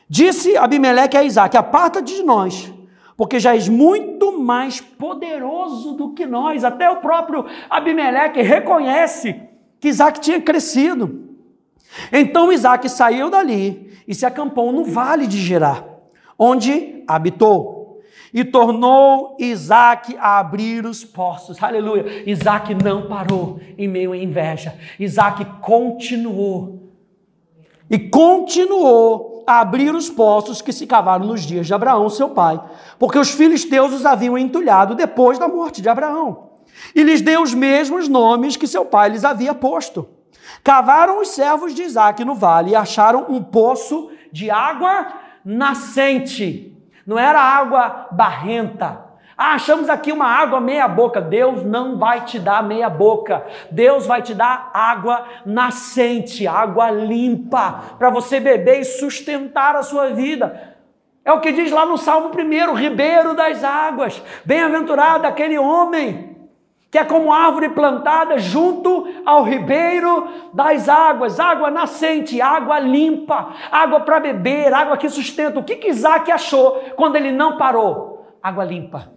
Disse 0.09 0.57
Abimeleque 0.57 1.17
a 1.17 1.23
Isaac: 1.23 1.57
Aparta 1.57 2.01
de 2.01 2.23
nós, 2.23 2.73
porque 3.17 3.39
já 3.39 3.55
és 3.55 3.69
muito 3.69 4.39
mais 4.39 4.81
poderoso 4.81 5.93
do 5.93 6.15
que 6.15 6.25
nós. 6.25 6.65
Até 6.65 6.89
o 6.89 6.97
próprio 6.97 7.45
Abimeleque 7.69 8.41
reconhece 8.41 9.41
que 9.79 9.89
Isaac 9.89 10.21
tinha 10.21 10.41
crescido. 10.41 11.29
Então 12.13 12.53
Isaac 12.53 12.89
saiu 12.89 13.31
dali 13.31 13.93
e 14.07 14.15
se 14.15 14.25
acampou 14.25 14.73
no 14.73 14.85
vale 14.85 15.27
de 15.27 15.39
Gerar, 15.39 15.85
onde 16.39 17.05
habitou. 17.07 17.78
E 18.33 18.45
tornou 18.45 19.37
Isaac 19.39 20.17
a 20.19 20.39
abrir 20.39 20.85
os 20.85 21.05
poços. 21.05 21.63
Aleluia. 21.63 22.29
Isaac 22.29 22.75
não 22.75 23.09
parou 23.09 23.61
em 23.77 23.89
meio 23.89 24.13
à 24.13 24.17
inveja. 24.17 24.75
Isaac 24.99 25.45
continuou. 25.61 26.91
E 27.91 27.99
continuou 27.99 29.45
a 29.47 29.61
abrir 29.61 29.95
os 29.95 30.11
poços 30.11 30.61
que 30.61 30.73
se 30.73 30.87
cavaram 30.87 31.27
nos 31.27 31.43
dias 31.43 31.67
de 31.67 31.73
Abraão, 31.73 32.09
seu 32.11 32.29
pai, 32.29 32.61
porque 32.99 33.19
os 33.19 33.31
filisteus 33.31 33.95
os 33.95 34.05
haviam 34.05 34.37
entulhado 34.37 34.95
depois 34.95 35.39
da 35.39 35.49
morte 35.49 35.81
de 35.81 35.89
Abraão. 35.89 36.51
E 36.95 37.03
lhes 37.03 37.23
deu 37.23 37.43
os 37.43 37.55
mesmos 37.55 38.09
nomes 38.09 38.57
que 38.57 38.67
seu 38.67 38.85
pai 38.85 39.09
lhes 39.09 39.25
havia 39.25 39.55
posto. 39.55 40.07
Cavaram 40.63 41.21
os 41.21 41.29
servos 41.29 41.75
de 41.75 41.83
Isaac 41.83 42.23
no 42.25 42.35
vale 42.35 42.73
e 42.73 42.77
acharam 42.77 43.27
um 43.31 43.43
poço 43.43 44.11
de 44.31 44.51
água 44.51 45.15
nascente 45.43 46.78
não 47.09 47.19
era 47.19 47.41
água 47.41 48.09
barrenta. 48.11 49.01
Ah, 49.35 49.55
achamos 49.55 49.89
aqui 49.89 50.13
uma 50.13 50.27
água 50.27 50.61
meia 50.61 50.87
boca. 50.87 51.23
Deus 51.23 51.65
não 51.65 51.97
vai 51.97 52.27
te 52.27 52.39
dar 52.39 52.63
meia 52.63 52.91
boca. 52.91 53.47
Deus 53.71 54.05
vai 54.05 54.21
te 54.21 54.35
dar 54.35 54.71
água 54.75 55.25
nascente, 55.47 56.47
água 56.47 56.91
limpa, 56.91 57.83
para 57.99 58.11
você 58.11 58.39
beber 58.39 58.81
e 58.81 58.85
sustentar 58.85 59.75
a 59.75 59.83
sua 59.83 60.11
vida. 60.11 60.77
É 61.25 61.33
o 61.33 61.41
que 61.41 61.51
diz 61.51 61.73
lá 61.73 61.87
no 61.87 61.97
Salmo 61.97 62.29
1, 62.29 62.75
ribeiro 62.75 63.35
das 63.35 63.65
águas. 63.65 64.23
Bem-aventurado 64.45 65.27
aquele 65.27 65.59
homem 65.59 66.38
que 66.91 66.99
é 66.99 67.05
como 67.05 67.33
árvore 67.33 67.69
plantada 67.71 68.39
junto 68.39 69.07
ao 69.27 69.45
ribeiro 69.45 70.27
das 70.55 70.89
águas, 70.89 71.39
água 71.39 71.71
nascente, 71.71 72.41
água 72.41 72.79
limpa, 72.79 73.55
água 73.71 74.01
para 74.01 74.19
beber, 74.21 74.73
água 74.73 74.97
que 74.97 75.09
sustenta. 75.11 75.59
O 75.59 75.65
que, 75.65 75.77
que 75.77 75.89
Isaac 75.89 76.31
achou 76.33 76.81
quando 76.97 77.17
ele 77.17 77.31
não 77.31 77.59
parou? 77.59 78.39
Água 78.43 78.65
limpa. 78.65 79.13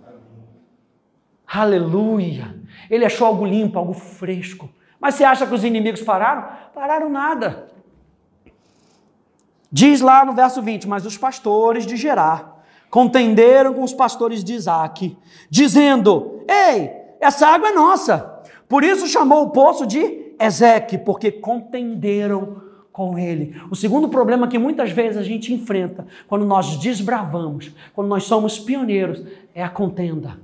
Aleluia! 1.47 2.59
Ele 2.89 3.05
achou 3.05 3.27
algo 3.27 3.45
limpo, 3.45 3.79
algo 3.79 3.93
fresco. 3.93 4.69
Mas 4.99 5.15
você 5.15 5.23
acha 5.23 5.47
que 5.47 5.53
os 5.53 5.63
inimigos 5.63 6.01
pararam? 6.01 6.49
Pararam 6.73 7.09
nada. 7.09 7.67
Diz 9.71 10.01
lá 10.01 10.25
no 10.25 10.33
verso 10.33 10.61
20: 10.61 10.87
Mas 10.87 11.05
os 11.05 11.17
pastores 11.17 11.85
de 11.85 11.95
Gerar 11.95 12.61
contenderam 12.89 13.73
com 13.73 13.83
os 13.83 13.93
pastores 13.93 14.43
de 14.43 14.53
Isaac, 14.53 15.17
dizendo: 15.49 16.43
Ei, 16.47 17.00
essa 17.21 17.47
água 17.47 17.69
é 17.69 17.71
nossa. 17.71 18.41
Por 18.67 18.83
isso 18.83 19.07
chamou 19.07 19.43
o 19.43 19.49
poço 19.51 19.85
de 19.85 20.33
Ezeque, 20.39 20.97
porque 20.97 21.31
contenderam 21.31 22.61
com 22.91 23.17
ele. 23.17 23.61
O 23.69 23.75
segundo 23.75 24.09
problema 24.09 24.47
que 24.47 24.57
muitas 24.57 24.91
vezes 24.91 25.17
a 25.17 25.23
gente 25.23 25.53
enfrenta 25.53 26.05
quando 26.27 26.45
nós 26.45 26.77
desbravamos, 26.77 27.71
quando 27.93 28.07
nós 28.07 28.23
somos 28.23 28.59
pioneiros, 28.59 29.23
é 29.53 29.63
a 29.63 29.69
contenda, 29.69 30.39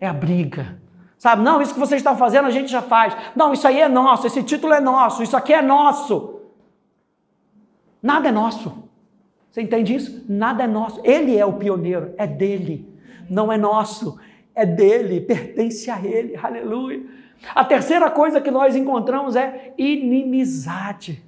é 0.00 0.06
a 0.06 0.12
briga. 0.12 0.78
Sabe, 1.16 1.42
não, 1.42 1.62
isso 1.62 1.72
que 1.72 1.80
vocês 1.80 2.00
estão 2.00 2.16
fazendo 2.16 2.46
a 2.46 2.50
gente 2.50 2.70
já 2.70 2.82
faz. 2.82 3.16
Não, 3.34 3.52
isso 3.52 3.66
aí 3.66 3.80
é 3.80 3.88
nosso, 3.88 4.26
esse 4.26 4.42
título 4.42 4.74
é 4.74 4.80
nosso, 4.80 5.22
isso 5.22 5.36
aqui 5.36 5.54
é 5.54 5.62
nosso. 5.62 6.40
Nada 8.02 8.28
é 8.28 8.32
nosso. 8.32 8.84
Você 9.50 9.62
entende 9.62 9.94
isso? 9.94 10.24
Nada 10.28 10.64
é 10.64 10.66
nosso. 10.66 11.00
Ele 11.02 11.38
é 11.38 11.46
o 11.46 11.54
pioneiro, 11.54 12.12
é 12.18 12.26
dele, 12.26 12.92
não 13.30 13.50
é 13.50 13.56
nosso 13.56 14.18
é 14.54 14.64
dele, 14.64 15.20
pertence 15.20 15.90
a 15.90 16.00
ele, 16.04 16.36
aleluia. 16.36 17.02
A 17.54 17.64
terceira 17.64 18.10
coisa 18.10 18.40
que 18.40 18.50
nós 18.50 18.76
encontramos 18.76 19.36
é 19.36 19.74
inimizade. 19.76 21.22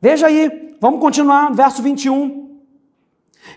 Veja 0.00 0.28
aí, 0.28 0.76
vamos 0.80 1.00
continuar, 1.00 1.52
verso 1.52 1.82
21. 1.82 2.58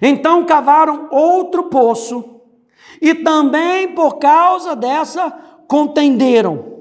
Então 0.02 0.45
cavaram 0.45 1.08
outro 1.12 1.64
poço, 1.64 2.41
e 3.02 3.16
também 3.16 3.93
por 3.93 4.18
causa 4.18 4.76
dessa 4.76 5.32
contenderam. 5.68 6.72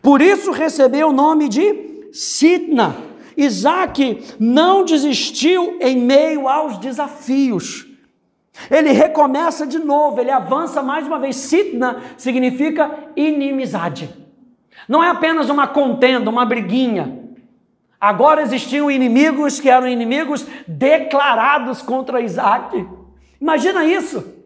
Por 0.00 0.20
isso 0.20 0.50
recebeu 0.50 1.08
o 1.08 1.12
nome 1.12 1.48
de 1.48 2.08
Sitna. 2.12 2.96
Isaac 3.36 4.36
não 4.38 4.84
desistiu 4.84 5.76
em 5.80 5.96
meio 5.96 6.48
aos 6.48 6.78
desafios. 6.78 7.83
Ele 8.70 8.92
recomeça 8.92 9.66
de 9.66 9.78
novo, 9.78 10.20
ele 10.20 10.30
avança 10.30 10.82
mais 10.82 11.06
uma 11.06 11.18
vez. 11.18 11.36
Sitna 11.36 12.02
significa 12.16 12.90
inimizade. 13.16 14.08
Não 14.88 15.02
é 15.02 15.10
apenas 15.10 15.48
uma 15.50 15.66
contenda, 15.66 16.30
uma 16.30 16.44
briguinha. 16.44 17.24
Agora 18.00 18.42
existiam 18.42 18.90
inimigos 18.90 19.60
que 19.60 19.70
eram 19.70 19.88
inimigos 19.88 20.46
declarados 20.68 21.80
contra 21.82 22.20
Isaac. 22.20 22.86
Imagina 23.40 23.84
isso. 23.84 24.43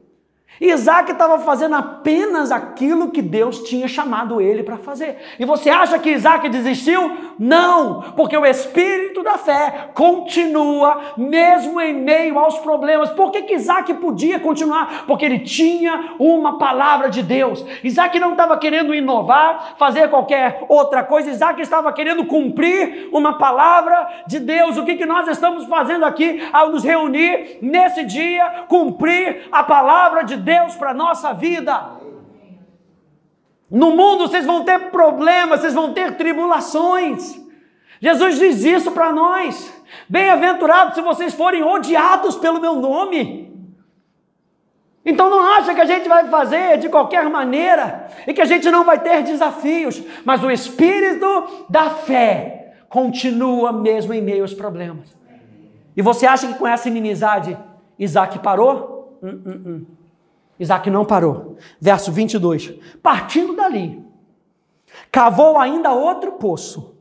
Isaac 0.61 1.13
estava 1.13 1.39
fazendo 1.39 1.77
apenas 1.77 2.51
aquilo 2.51 3.11
que 3.11 3.23
Deus 3.23 3.61
tinha 3.63 3.87
chamado 3.87 4.41
ele 4.41 4.63
para 4.63 4.77
fazer. 4.77 5.17
E 5.39 5.45
você 5.45 5.71
acha 5.71 5.99
que 5.99 6.11
Isaac 6.11 6.49
desistiu? 6.49 7.17
Não, 7.39 8.03
porque 8.17 8.37
o 8.37 8.45
espírito 8.45 9.23
da 9.23 9.39
fé 9.39 9.91
continua 9.95 11.15
mesmo 11.17 11.81
em 11.81 11.95
meio 11.95 12.39
aos 12.39 12.59
problemas. 12.59 13.11
Por 13.11 13.31
que, 13.31 13.43
que 13.43 13.55
Isaac 13.55 13.95
podia 13.95 14.41
continuar? 14.41 15.05
Porque 15.07 15.25
ele 15.25 15.41
tinha 15.41 16.15
uma 16.19 16.59
palavra 16.59 17.09
de 17.09 17.23
Deus. 17.23 17.65
Isaac 17.85 18.19
não 18.19 18.33
estava 18.33 18.57
querendo 18.59 18.95
inovar, 18.95 19.75
fazer 19.79 20.11
qualquer 20.11 20.65
outra 20.69 21.05
coisa. 21.05 21.31
Isaac 21.31 21.61
estava 21.63 21.93
querendo 21.93 22.27
cumprir 22.27 23.09
uma 23.13 23.39
palavra 23.39 24.25
de 24.27 24.41
Deus. 24.41 24.77
O 24.77 24.85
que, 24.85 24.97
que 24.97 25.07
nós 25.07 25.29
estamos 25.29 25.67
fazendo 25.67 26.05
aqui 26.05 26.43
ao 26.53 26.71
nos 26.71 26.83
reunir 26.83 27.59
nesse 27.63 28.05
dia? 28.05 28.65
Cumprir 28.69 29.49
a 29.53 29.63
palavra 29.63 30.25
de 30.25 30.37
Deus 30.37 30.47
Deus 30.49 30.74
para 30.76 30.90
a 30.90 30.94
nossa 31.05 31.32
vida. 31.34 31.74
No 33.70 33.90
mundo 33.94 34.26
vocês 34.26 34.46
vão 34.46 34.64
ter 34.64 34.90
problemas, 34.90 35.61
vocês 35.61 35.74
vão 35.74 35.92
ter 35.92 36.16
tribulações. 36.16 37.38
Jesus 38.01 38.38
diz 38.38 38.64
isso 38.64 38.90
para 38.92 39.12
nós. 39.12 39.53
Bem-aventurados 40.09 40.94
se 40.94 41.03
vocês 41.03 41.34
forem 41.34 41.62
odiados 41.62 42.36
pelo 42.36 42.61
meu 42.61 42.76
nome. 42.76 43.22
Então 45.05 45.28
não 45.28 45.42
acha 45.57 45.74
que 45.74 45.80
a 45.80 45.90
gente 45.92 46.09
vai 46.09 46.28
fazer 46.28 46.78
de 46.78 46.88
qualquer 46.88 47.28
maneira 47.28 48.09
e 48.26 48.32
que 48.32 48.42
a 48.42 48.46
gente 48.46 48.70
não 48.70 48.84
vai 48.84 48.99
ter 48.99 49.22
desafios, 49.22 50.03
mas 50.24 50.42
o 50.42 50.51
espírito 50.51 51.66
da 51.68 51.90
fé 51.90 52.74
continua 52.88 53.70
mesmo 53.72 54.14
em 54.14 54.22
meio 54.22 54.42
aos 54.42 54.55
problemas. 54.55 55.16
E 55.96 56.01
você 56.01 56.26
acha 56.26 56.46
que 56.46 56.59
com 56.59 56.66
essa 56.66 56.88
inimizade 56.88 57.57
Isaac 57.99 58.38
parou? 58.38 59.18
Hum, 59.22 59.42
hum, 59.46 59.62
hum. 59.66 59.97
Isaac 60.59 60.91
não 60.91 61.05
parou. 61.05 61.57
Verso 61.81 62.11
22. 62.11 62.75
Partindo 63.03 63.55
dali, 63.55 64.05
cavou 65.11 65.59
ainda 65.59 65.93
outro 65.93 66.33
poço. 66.33 66.97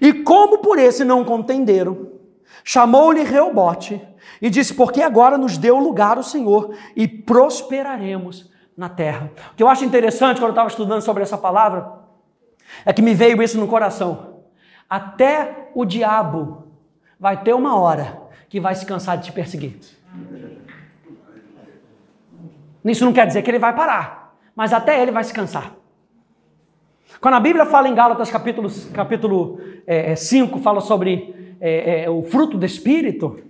E 0.00 0.12
como 0.12 0.58
por 0.58 0.78
esse 0.78 1.04
não 1.04 1.24
contenderam, 1.24 2.08
chamou-lhe 2.64 3.22
Reobote 3.22 4.00
e 4.40 4.50
disse: 4.50 4.74
Porque 4.74 5.02
agora 5.02 5.38
nos 5.38 5.56
deu 5.56 5.78
lugar 5.78 6.18
o 6.18 6.22
Senhor 6.22 6.74
e 6.96 7.06
prosperaremos 7.06 8.50
na 8.76 8.88
terra. 8.88 9.30
O 9.52 9.54
que 9.54 9.62
eu 9.62 9.68
acho 9.68 9.84
interessante 9.84 10.38
quando 10.38 10.48
eu 10.48 10.50
estava 10.50 10.68
estudando 10.68 11.02
sobre 11.02 11.22
essa 11.22 11.38
palavra 11.38 11.98
é 12.84 12.92
que 12.92 13.02
me 13.02 13.14
veio 13.14 13.42
isso 13.42 13.58
no 13.58 13.66
coração. 13.66 14.38
Até 14.88 15.70
o 15.74 15.84
diabo 15.84 16.68
vai 17.18 17.42
ter 17.42 17.54
uma 17.54 17.78
hora 17.78 18.22
que 18.48 18.60
vai 18.60 18.74
se 18.74 18.86
cansar 18.86 19.18
de 19.18 19.24
te 19.24 19.32
perseguir. 19.32 19.78
Isso 22.90 23.04
não 23.04 23.12
quer 23.12 23.26
dizer 23.26 23.42
que 23.42 23.50
ele 23.50 23.58
vai 23.58 23.74
parar, 23.74 24.36
mas 24.54 24.72
até 24.72 25.00
ele 25.00 25.10
vai 25.10 25.24
se 25.24 25.32
cansar. 25.32 25.72
Quando 27.20 27.34
a 27.34 27.40
Bíblia 27.40 27.66
fala 27.66 27.88
em 27.88 27.94
Gálatas 27.94 28.30
capítulo, 28.30 28.68
capítulo 28.92 29.60
é, 29.86 30.14
5, 30.14 30.58
é, 30.58 30.62
fala 30.62 30.80
sobre 30.80 31.56
é, 31.60 32.04
é, 32.04 32.10
o 32.10 32.22
fruto 32.22 32.56
do 32.56 32.66
Espírito, 32.66 33.40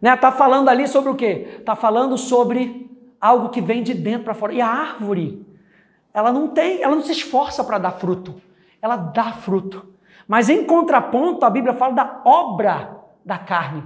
né? 0.00 0.14
Tá 0.16 0.30
falando 0.30 0.68
ali 0.68 0.86
sobre 0.86 1.10
o 1.10 1.14
quê? 1.14 1.56
Está 1.58 1.74
falando 1.74 2.18
sobre 2.18 2.90
algo 3.20 3.48
que 3.48 3.60
vem 3.60 3.82
de 3.82 3.94
dentro 3.94 4.24
para 4.24 4.34
fora. 4.34 4.52
E 4.52 4.60
a 4.60 4.68
árvore, 4.68 5.44
ela 6.12 6.32
não 6.32 6.48
tem, 6.48 6.82
ela 6.82 6.94
não 6.94 7.02
se 7.02 7.12
esforça 7.12 7.64
para 7.64 7.78
dar 7.78 7.92
fruto, 7.92 8.40
ela 8.82 8.96
dá 8.96 9.32
fruto. 9.32 9.94
Mas 10.28 10.48
em 10.48 10.64
contraponto, 10.64 11.44
a 11.44 11.50
Bíblia 11.50 11.74
fala 11.74 11.94
da 11.94 12.22
obra 12.24 12.96
da 13.24 13.38
carne. 13.38 13.82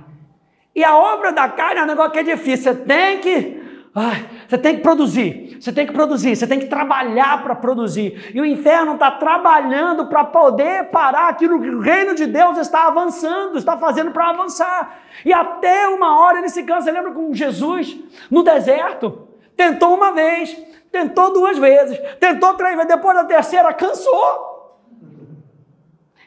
E 0.75 0.83
a 0.83 0.97
obra 0.97 1.33
da 1.33 1.49
carne 1.49 1.81
é 1.81 1.83
um 1.83 1.87
negócio 1.87 2.13
que 2.13 2.19
é 2.19 2.23
difícil. 2.23 2.73
Você 2.73 2.81
tem 2.81 3.21
que 3.21 3.60
Ai, 3.93 4.25
você 4.49 4.57
tem 4.57 4.77
que 4.77 4.83
produzir, 4.83 5.59
você 5.61 5.73
tem 5.73 5.85
que 5.85 5.93
produzir, 5.93 6.37
você 6.37 6.47
tem 6.47 6.61
que 6.61 6.67
trabalhar 6.67 7.43
para 7.43 7.57
produzir. 7.57 8.31
E 8.33 8.41
o 8.41 8.47
inferno 8.47 8.95
está 8.95 9.11
trabalhando 9.11 10.07
para 10.07 10.23
poder 10.23 10.91
parar 10.91 11.29
aquilo 11.29 11.61
que 11.61 11.69
o 11.69 11.81
reino 11.81 12.15
de 12.15 12.27
Deus 12.27 12.57
está 12.57 12.87
avançando, 12.87 13.59
está 13.59 13.77
fazendo 13.77 14.13
para 14.13 14.31
avançar. 14.31 15.01
E 15.25 15.33
até 15.33 15.89
uma 15.89 16.21
hora 16.21 16.39
ele 16.39 16.49
se 16.49 16.63
cansa. 16.63 16.93
Lembra 16.93 17.11
com 17.11 17.35
Jesus 17.35 17.99
no 18.31 18.45
deserto? 18.45 19.27
Tentou 19.57 19.93
uma 19.95 20.13
vez, 20.13 20.57
tentou 20.93 21.33
duas 21.33 21.59
vezes, 21.59 21.99
tentou 22.21 22.55
três 22.55 22.77
vezes, 22.77 22.89
depois 22.89 23.17
da 23.17 23.25
terceira 23.25 23.75
cansou. 23.75 24.51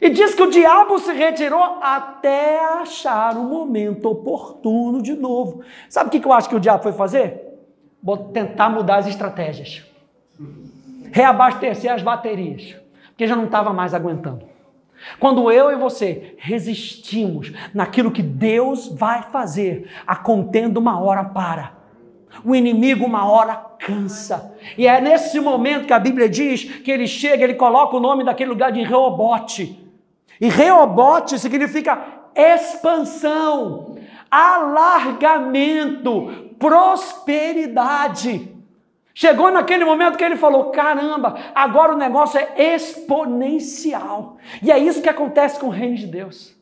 E 0.01 0.09
diz 0.09 0.36
que 0.36 0.43
o 0.43 0.49
diabo 0.49 0.99
se 0.99 1.14
retirou 1.14 1.64
até 1.82 2.59
achar 2.59 3.38
o 3.38 3.43
momento 3.43 4.09
oportuno 4.09 5.01
de 5.01 5.14
novo. 5.14 5.64
Sabe 5.88 6.09
o 6.09 6.11
que 6.22 6.28
eu 6.28 6.34
acho 6.34 6.49
que 6.49 6.55
o 6.57 6.59
diabo 6.59 6.84
foi 6.84 6.91
fazer? 6.91 7.42
Tentar 8.34 8.70
mudar 8.70 8.97
as 8.97 9.08
estratégias. 9.08 9.84
Reabastecer 11.12 11.91
as 11.91 12.01
baterias. 12.01 12.76
Porque 13.10 13.28
já 13.28 13.36
não 13.36 13.45
estava 13.45 13.72
mais 13.72 13.93
aguentando. 13.93 14.54
Quando 15.20 15.51
eu 15.51 15.72
e 15.72 15.76
você 15.76 16.36
resistimos 16.38 17.51
naquilo 17.74 18.12
que 18.12 18.22
Deus 18.22 18.88
vai 18.88 19.24
fazer, 19.24 19.89
a 20.08 20.16
contenda 20.16 20.80
uma 20.80 20.99
hora 20.99 21.24
para. 21.24 21.74
O 22.43 22.56
inimigo 22.56 23.06
uma 23.06 23.30
hora 23.30 23.56
cansa. 23.80 24.56
E 24.78 24.88
é 24.88 24.99
nesse 24.99 25.39
momento 25.39 25.86
que 25.86 25.93
a 25.93 25.99
Bíblia 25.99 26.28
diz 26.28 26.64
que 26.64 26.89
ele 26.89 27.08
chega, 27.08 27.43
ele 27.43 27.54
coloca 27.54 27.95
o 27.95 27.99
nome 27.99 28.24
daquele 28.24 28.49
lugar 28.49 28.72
de 28.72 28.82
Reobote. 28.82 29.80
E 30.41 30.49
Reobote 30.49 31.38
significa 31.38 32.01
expansão, 32.36 33.97
alargamento, 34.32 36.53
prosperidade. 36.64 38.49
Chegou 39.14 39.51
naquele 39.51 39.84
momento 39.84 40.18
que 40.18 40.24
ele 40.24 40.38
falou: 40.38 40.72
caramba, 40.72 41.36
agora 41.53 41.93
o 41.93 41.97
negócio 41.97 42.39
é 42.39 42.74
exponencial. 42.74 44.38
E 44.61 44.72
é 44.72 44.80
isso 44.80 45.01
que 45.01 45.09
acontece 45.09 45.59
com 45.59 45.68
o 45.68 45.72
reino 45.72 45.97
de 45.97 46.07
Deus. 46.07 46.55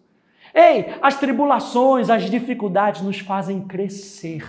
Ei, 0.54 0.95
as 1.02 1.18
tribulações, 1.18 2.10
as 2.10 2.24
dificuldades 2.24 3.04
nos 3.04 3.20
fazem 3.20 3.62
crescer. 3.62 4.43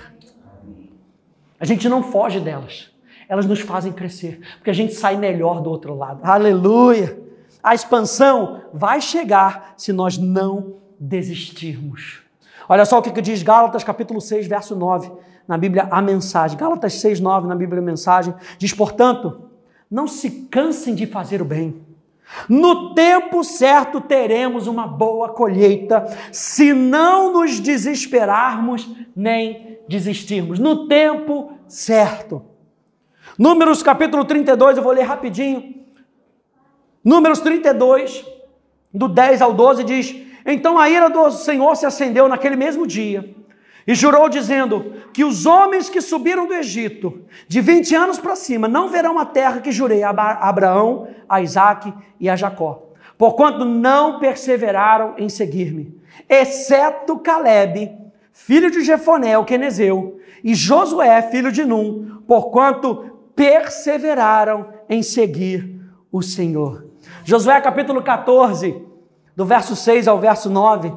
A 1.60 1.66
gente 1.66 1.86
não 1.88 2.02
foge 2.02 2.40
delas. 2.40 2.90
Elas 3.28 3.46
nos 3.46 3.60
fazem 3.60 3.92
crescer, 3.92 4.40
porque 4.56 4.70
a 4.70 4.74
gente 4.74 4.94
sai 4.94 5.16
melhor 5.16 5.60
do 5.60 5.70
outro 5.70 5.94
lado. 5.94 6.20
Aleluia! 6.24 7.18
A 7.62 7.74
expansão 7.74 8.62
vai 8.72 9.00
chegar 9.00 9.74
se 9.76 9.92
nós 9.92 10.18
não 10.18 10.74
desistirmos. 10.98 12.22
Olha 12.68 12.84
só 12.84 12.98
o 12.98 13.02
que 13.02 13.20
diz 13.20 13.42
Gálatas 13.42 13.84
capítulo 13.84 14.20
6, 14.20 14.46
verso 14.46 14.74
9, 14.74 15.12
na 15.46 15.58
Bíblia 15.58 15.88
a 15.90 16.00
mensagem. 16.00 16.56
Gálatas 16.56 16.94
6, 16.94 17.20
9, 17.20 17.48
na 17.48 17.54
Bíblia 17.54 17.80
a 17.80 17.84
mensagem, 17.84 18.34
diz, 18.58 18.72
portanto, 18.72 19.50
não 19.90 20.06
se 20.06 20.30
cansem 20.50 20.94
de 20.94 21.06
fazer 21.06 21.42
o 21.42 21.44
bem. 21.44 21.84
No 22.48 22.94
tempo 22.94 23.44
certo 23.44 24.00
teremos 24.00 24.66
uma 24.66 24.86
boa 24.86 25.28
colheita, 25.28 26.06
se 26.30 26.72
não 26.72 27.32
nos 27.32 27.60
desesperarmos 27.60 28.88
nem 29.14 29.78
desistirmos. 29.88 30.58
No 30.58 30.88
tempo 30.88 31.52
certo. 31.68 32.42
Números 33.38 33.82
capítulo 33.82 34.24
32, 34.24 34.76
eu 34.76 34.82
vou 34.82 34.92
ler 34.92 35.02
rapidinho. 35.02 35.74
Números 37.04 37.40
32, 37.40 38.24
do 38.92 39.08
10 39.08 39.42
ao 39.42 39.52
12, 39.52 39.84
diz: 39.84 40.16
Então 40.46 40.78
a 40.78 40.88
ira 40.88 41.08
do 41.08 41.30
Senhor 41.30 41.74
se 41.76 41.86
acendeu 41.86 42.28
naquele 42.28 42.56
mesmo 42.56 42.86
dia, 42.86 43.34
e 43.86 43.94
jurou, 43.94 44.28
dizendo: 44.28 44.94
Que 45.12 45.24
os 45.24 45.46
homens 45.46 45.88
que 45.88 46.00
subiram 46.00 46.46
do 46.46 46.54
Egito, 46.54 47.22
de 47.48 47.60
20 47.60 47.94
anos 47.94 48.18
para 48.18 48.36
cima, 48.36 48.68
não 48.68 48.88
verão 48.88 49.18
a 49.18 49.24
terra 49.24 49.60
que 49.60 49.72
jurei 49.72 50.02
a 50.02 50.10
Abraão, 50.10 51.08
a 51.28 51.40
Isaac 51.40 51.92
e 52.20 52.28
a 52.28 52.36
Jacó, 52.36 52.90
porquanto 53.18 53.64
não 53.64 54.18
perseveraram 54.18 55.14
em 55.18 55.28
seguir-me, 55.28 55.96
exceto 56.28 57.18
Caleb, 57.18 57.92
filho 58.32 58.70
de 58.70 58.82
Jefoné, 58.82 59.36
o 59.36 59.44
quenezeu, 59.44 60.18
e 60.44 60.54
Josué, 60.54 61.22
filho 61.22 61.52
de 61.52 61.64
Num, 61.64 62.22
porquanto 62.26 63.12
perseveraram 63.34 64.68
em 64.88 65.02
seguir 65.02 65.80
o 66.10 66.22
Senhor. 66.22 66.86
Josué 67.24 67.60
capítulo 67.60 68.02
14, 68.02 68.82
do 69.34 69.44
verso 69.44 69.74
6 69.74 70.08
ao 70.08 70.18
verso 70.18 70.50
9, 70.50 70.92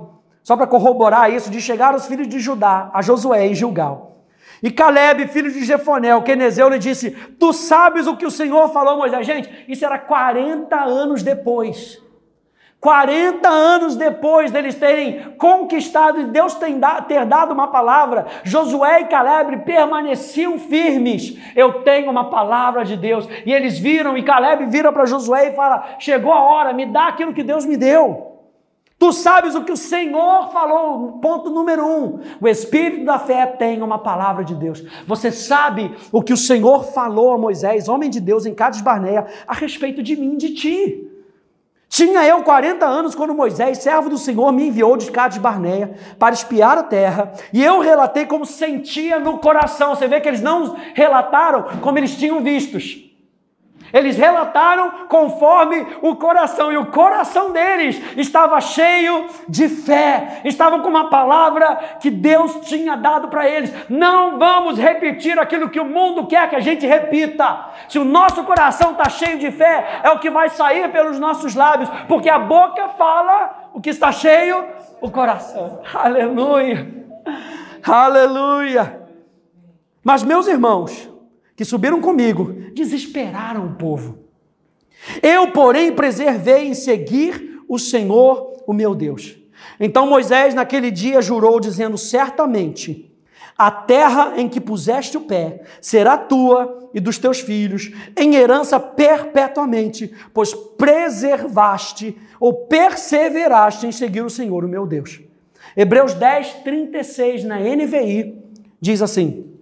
só 0.45 0.55
para 0.55 0.67
corroborar 0.67 1.33
isso, 1.33 1.49
de 1.49 1.59
chegar 1.59 1.95
os 1.95 2.05
filhos 2.05 2.27
de 2.27 2.39
Judá 2.39 2.91
a 2.93 3.01
Josué 3.01 3.47
em 3.47 3.55
Gilgal. 3.55 4.21
E 4.61 4.69
Caleb, 4.69 5.27
filho 5.29 5.51
de 5.51 5.65
Jefonel, 5.65 6.21
Quenezeu, 6.21 6.69
lhe 6.69 6.77
disse: 6.77 7.09
Tu 7.09 7.51
sabes 7.51 8.05
o 8.05 8.15
que 8.15 8.27
o 8.27 8.31
Senhor 8.31 8.69
falou 8.69 8.95
Moisés? 8.95 9.25
Gente, 9.25 9.65
isso 9.67 9.83
era 9.83 9.97
40 9.97 10.75
anos 10.75 11.23
depois. 11.23 11.99
40 12.79 13.49
anos 13.49 13.95
depois 13.95 14.51
deles 14.51 14.75
terem 14.75 15.35
conquistado 15.39 16.21
e 16.21 16.25
Deus 16.25 16.53
ter 16.53 17.25
dado 17.25 17.51
uma 17.51 17.69
palavra, 17.69 18.27
Josué 18.43 19.01
e 19.01 19.05
Caleb 19.05 19.65
permaneciam 19.65 20.59
firmes. 20.59 21.39
Eu 21.55 21.81
tenho 21.81 22.11
uma 22.11 22.29
palavra 22.29 22.85
de 22.85 22.95
Deus. 22.95 23.27
E 23.47 23.51
eles 23.51 23.79
viram, 23.79 24.15
e 24.15 24.21
Caleb 24.21 24.67
vira 24.67 24.91
para 24.91 25.07
Josué 25.07 25.47
e 25.47 25.55
fala: 25.55 25.95
Chegou 25.97 26.31
a 26.31 26.39
hora, 26.39 26.71
me 26.71 26.85
dá 26.85 27.07
aquilo 27.07 27.33
que 27.33 27.41
Deus 27.41 27.65
me 27.65 27.75
deu. 27.75 28.34
Tu 29.05 29.13
sabes 29.13 29.53
o 29.53 29.63
que 29.63 29.71
o 29.71 29.77
Senhor 29.77 30.49
falou, 30.51 31.19
ponto 31.21 31.51
número 31.51 31.85
um. 31.85 32.21
O 32.41 32.47
espírito 32.47 33.05
da 33.05 33.19
fé 33.19 33.45
tem 33.45 33.83
uma 33.83 33.99
palavra 33.99 34.43
de 34.43 34.55
Deus. 34.55 34.83
Você 35.05 35.31
sabe 35.31 35.95
o 36.11 36.23
que 36.23 36.33
o 36.33 36.37
Senhor 36.37 36.85
falou 36.85 37.31
a 37.31 37.37
Moisés, 37.37 37.87
homem 37.87 38.09
de 38.09 38.19
Deus, 38.19 38.47
em 38.47 38.55
Cades 38.55 38.81
Barneia, 38.81 39.27
a 39.47 39.53
respeito 39.53 40.01
de 40.01 40.15
mim 40.15 40.33
e 40.33 40.37
de 40.37 40.55
ti. 40.55 41.07
Tinha 41.87 42.25
eu 42.25 42.41
40 42.41 42.83
anos 42.83 43.13
quando 43.13 43.35
Moisés, 43.35 43.77
servo 43.77 44.09
do 44.09 44.17
Senhor, 44.17 44.51
me 44.51 44.69
enviou 44.69 44.97
de 44.97 45.11
Cades 45.11 45.37
Barneia 45.37 45.93
para 46.17 46.33
espiar 46.33 46.75
a 46.75 46.81
terra, 46.81 47.31
e 47.53 47.63
eu 47.63 47.81
relatei 47.81 48.25
como 48.25 48.43
sentia 48.43 49.19
no 49.19 49.37
coração. 49.37 49.93
Você 49.93 50.07
vê 50.07 50.19
que 50.19 50.27
eles 50.27 50.41
não 50.41 50.75
relataram 50.95 51.79
como 51.79 51.99
eles 51.99 52.15
tinham 52.15 52.41
vistos. 52.41 53.04
Eles 53.95 54.17
relataram 54.17 55.07
conforme 55.07 55.87
o 56.01 56.17
coração, 56.17 56.69
e 56.69 56.77
o 56.77 56.87
coração 56.87 57.51
deles 57.51 58.01
estava 58.17 58.59
cheio 58.59 59.27
de 59.47 59.69
fé, 59.69 60.41
estavam 60.43 60.81
com 60.81 60.89
uma 60.89 61.09
palavra 61.09 61.75
que 62.01 62.11
Deus 62.11 62.57
tinha 62.67 62.97
dado 62.97 63.29
para 63.29 63.47
eles. 63.47 63.73
Não 63.89 64.37
vamos 64.37 64.77
repetir 64.77 65.39
aquilo 65.39 65.69
que 65.69 65.79
o 65.79 65.85
mundo 65.85 66.27
quer 66.27 66.49
que 66.49 66.57
a 66.57 66.59
gente 66.59 66.85
repita. 66.85 67.69
Se 67.87 67.97
o 67.97 68.03
nosso 68.03 68.43
coração 68.43 68.91
está 68.91 69.07
cheio 69.07 69.39
de 69.39 69.49
fé, 69.49 70.01
é 70.03 70.09
o 70.09 70.19
que 70.19 70.29
vai 70.29 70.49
sair 70.49 70.91
pelos 70.91 71.17
nossos 71.17 71.55
lábios, 71.55 71.89
porque 72.05 72.29
a 72.29 72.37
boca 72.37 72.89
fala 72.89 73.69
o 73.73 73.79
que 73.79 73.91
está 73.91 74.11
cheio, 74.11 74.65
o 74.99 75.09
coração. 75.09 75.79
Aleluia, 75.93 76.85
aleluia. 77.81 79.07
Mas, 80.03 80.21
meus 80.21 80.47
irmãos, 80.47 81.14
que 81.55 81.63
subiram 81.63 82.01
comigo, 82.01 82.53
desesperaram 82.73 83.65
o 83.65 83.75
povo. 83.75 84.19
Eu, 85.21 85.51
porém, 85.51 85.93
preservei 85.93 86.67
em 86.67 86.73
seguir 86.73 87.61
o 87.67 87.77
Senhor, 87.77 88.63
o 88.67 88.73
meu 88.73 88.93
Deus. 88.93 89.37
Então 89.79 90.07
Moisés, 90.07 90.53
naquele 90.53 90.91
dia, 90.91 91.21
jurou, 91.21 91.59
dizendo: 91.59 91.97
Certamente, 91.97 93.11
a 93.57 93.71
terra 93.71 94.33
em 94.37 94.49
que 94.49 94.59
puseste 94.59 95.15
o 95.17 95.21
pé 95.21 95.61
será 95.79 96.17
tua 96.17 96.89
e 96.93 96.99
dos 96.99 97.17
teus 97.17 97.39
filhos, 97.39 97.91
em 98.17 98.35
herança 98.35 98.79
perpetuamente, 98.79 100.13
pois 100.33 100.53
preservaste 100.53 102.17
ou 102.39 102.65
perseveraste 102.65 103.87
em 103.87 103.91
seguir 103.91 104.21
o 104.21 104.29
Senhor, 104.29 104.63
o 104.63 104.67
meu 104.67 104.85
Deus. 104.85 105.21
Hebreus 105.75 106.13
10, 106.13 106.53
36, 106.63 107.43
na 107.43 107.59
NVI, 107.59 108.43
diz 108.79 109.01
assim: 109.01 109.54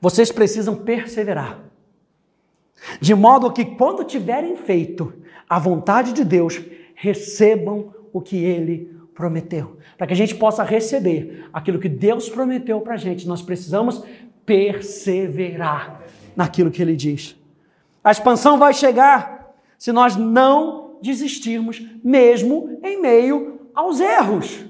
vocês 0.00 0.30
precisam 0.30 0.74
perseverar. 0.74 1.58
De 3.00 3.14
modo 3.14 3.52
que, 3.52 3.64
quando 3.64 4.04
tiverem 4.04 4.56
feito 4.56 5.12
a 5.48 5.58
vontade 5.58 6.12
de 6.12 6.24
Deus, 6.24 6.60
recebam 6.94 7.92
o 8.12 8.20
que 8.20 8.36
Ele 8.36 8.96
prometeu. 9.14 9.76
Para 9.96 10.06
que 10.06 10.12
a 10.12 10.16
gente 10.16 10.34
possa 10.34 10.62
receber 10.62 11.48
aquilo 11.52 11.78
que 11.78 11.88
Deus 11.88 12.28
prometeu 12.28 12.80
para 12.80 12.94
a 12.94 12.98
gente, 12.98 13.26
nós 13.26 13.42
precisamos 13.42 14.04
perseverar 14.46 16.02
naquilo 16.36 16.70
que 16.70 16.80
Ele 16.80 16.94
diz. 16.94 17.36
A 18.02 18.12
expansão 18.12 18.58
vai 18.58 18.72
chegar 18.72 19.54
se 19.76 19.92
nós 19.92 20.16
não 20.16 20.96
desistirmos, 21.02 21.80
mesmo 22.02 22.78
em 22.82 23.00
meio 23.00 23.60
aos 23.74 24.00
erros. 24.00 24.64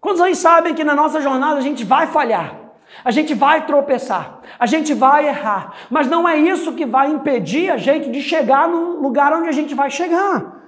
Quantos 0.00 0.20
aí 0.20 0.34
sabem 0.34 0.74
que 0.74 0.84
na 0.84 0.94
nossa 0.94 1.20
jornada 1.20 1.58
a 1.58 1.62
gente 1.62 1.84
vai 1.84 2.06
falhar? 2.06 2.57
A 3.08 3.10
gente 3.10 3.32
vai 3.32 3.64
tropeçar, 3.64 4.40
a 4.58 4.66
gente 4.66 4.92
vai 4.92 5.28
errar, 5.28 5.72
mas 5.88 6.06
não 6.08 6.28
é 6.28 6.36
isso 6.36 6.74
que 6.74 6.84
vai 6.84 7.10
impedir 7.10 7.70
a 7.70 7.78
gente 7.78 8.10
de 8.10 8.20
chegar 8.20 8.68
no 8.68 9.00
lugar 9.00 9.32
onde 9.32 9.48
a 9.48 9.52
gente 9.52 9.74
vai 9.74 9.90
chegar. 9.90 10.60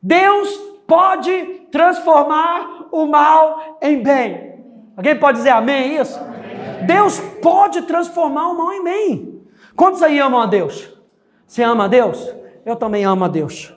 Deus 0.00 0.54
pode 0.86 1.32
transformar 1.72 2.86
o 2.92 3.06
mal 3.06 3.76
em 3.82 4.00
bem. 4.00 4.54
Alguém 4.96 5.18
pode 5.18 5.38
dizer 5.38 5.50
amém 5.50 5.96
isso? 5.96 6.16
Amém. 6.16 6.86
Deus 6.86 7.18
pode 7.42 7.82
transformar 7.82 8.50
o 8.50 8.56
mal 8.56 8.72
em 8.72 8.84
bem. 8.84 9.42
Quantos 9.74 10.00
aí 10.00 10.20
amam 10.20 10.40
a 10.40 10.46
Deus? 10.46 10.96
Você 11.44 11.64
ama 11.64 11.86
a 11.86 11.88
Deus? 11.88 12.32
Eu 12.64 12.76
também 12.76 13.04
amo 13.04 13.24
a 13.24 13.28
Deus. 13.28 13.74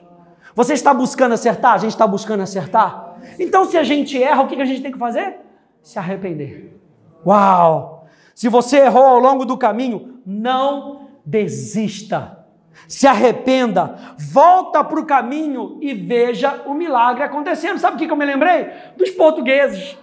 Você 0.54 0.72
está 0.72 0.94
buscando 0.94 1.32
acertar? 1.32 1.74
A 1.74 1.78
gente 1.78 1.90
está 1.90 2.06
buscando 2.06 2.44
acertar? 2.44 3.16
Então, 3.40 3.64
se 3.64 3.76
a 3.76 3.82
gente 3.82 4.22
erra, 4.22 4.42
o 4.42 4.46
que 4.46 4.62
a 4.62 4.64
gente 4.64 4.82
tem 4.82 4.92
que 4.92 4.98
fazer? 4.98 5.40
Se 5.82 5.98
arrepender. 5.98 6.77
Uau! 7.26 8.06
Se 8.34 8.48
você 8.48 8.78
errou 8.78 9.04
ao 9.04 9.18
longo 9.18 9.44
do 9.44 9.56
caminho, 9.56 10.20
não 10.24 11.08
desista. 11.24 12.38
se 12.86 13.06
arrependa, 13.06 13.96
volta 14.32 14.84
para 14.84 15.00
o 15.00 15.06
caminho 15.06 15.78
e 15.80 15.92
veja 15.92 16.62
o 16.66 16.72
milagre 16.72 17.24
acontecendo. 17.24 17.78
Sabe 17.78 17.96
o 17.96 17.98
que 17.98 18.10
eu 18.10 18.16
me 18.16 18.24
lembrei? 18.24 18.68
Dos 18.96 19.10
portugueses. 19.10 19.96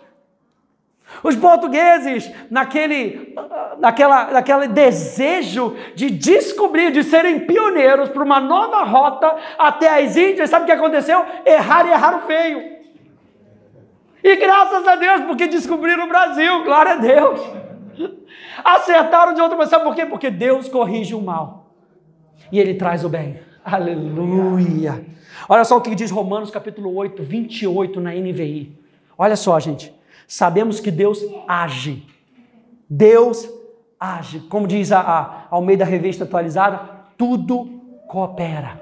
Os 1.23 1.35
portugueses, 1.35 2.29
naquele, 2.51 3.35
naquela, 3.79 4.31
naquele 4.31 4.67
desejo 4.67 5.75
de 5.95 6.09
descobrir, 6.09 6.91
de 6.91 7.03
serem 7.03 7.39
pioneiros 7.39 8.09
para 8.09 8.23
uma 8.23 8.39
nova 8.39 8.83
rota 8.83 9.35
até 9.57 10.03
as 10.03 10.17
Índias, 10.17 10.49
sabe 10.49 10.63
o 10.63 10.65
que 10.65 10.71
aconteceu? 10.71 11.25
Erraram 11.45 11.89
e 11.89 11.91
erraram 11.93 12.21
feio. 12.21 12.74
E 14.25 14.37
graças 14.37 14.87
a 14.87 14.95
Deus, 14.95 15.21
porque 15.25 15.45
descobriram 15.45 16.05
o 16.05 16.09
Brasil, 16.09 16.63
glória 16.63 16.93
a 16.93 16.95
Deus. 16.95 17.39
Acertaram 18.63 19.35
de 19.35 19.39
outra 19.39 19.55
maneira, 19.55 19.69
sabe 19.69 19.83
por 19.83 19.93
quê? 19.93 20.03
Porque 20.03 20.31
Deus 20.31 20.67
corrige 20.67 21.13
o 21.13 21.21
mal 21.21 21.69
e 22.51 22.59
Ele 22.59 22.73
traz 22.73 23.05
o 23.05 23.09
bem. 23.09 23.39
Aleluia. 23.63 25.05
Olha 25.47 25.63
só 25.63 25.77
o 25.77 25.81
que 25.81 25.93
diz 25.93 26.09
Romanos 26.09 26.49
capítulo 26.49 26.95
8, 26.95 27.21
28 27.21 28.01
na 28.01 28.15
NVI. 28.15 28.75
Olha 29.15 29.35
só, 29.35 29.59
gente. 29.59 29.93
Sabemos 30.27 30.79
que 30.79 30.89
Deus 30.89 31.23
age. 31.47 32.03
Deus 32.89 33.47
age. 33.99 34.39
Como 34.49 34.65
diz 34.65 34.91
a, 34.91 35.01
a 35.01 35.47
Almeida 35.51 35.85
Revista 35.85 36.23
Atualizada, 36.23 36.79
tudo 37.15 37.79
coopera. 38.07 38.81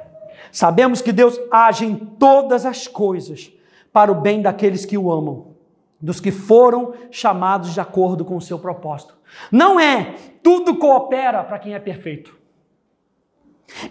Sabemos 0.54 1.02
que 1.02 1.12
Deus 1.12 1.38
age 1.52 1.86
em 1.86 1.98
todas 1.98 2.66
as 2.66 2.88
coisas 2.88 3.53
para 3.94 4.12
o 4.12 4.16
bem 4.16 4.42
daqueles 4.42 4.84
que 4.84 4.98
o 4.98 5.12
amam, 5.12 5.54
dos 6.02 6.20
que 6.20 6.32
foram 6.32 6.96
chamados 7.12 7.74
de 7.74 7.80
acordo 7.80 8.26
com 8.26 8.36
o 8.36 8.42
seu 8.42 8.58
propósito. 8.58 9.16
Não 9.52 9.80
é 9.80 10.16
tudo 10.42 10.76
coopera 10.76 11.44
para 11.44 11.60
quem 11.60 11.76
é 11.76 11.80
perfeito. 11.80 12.36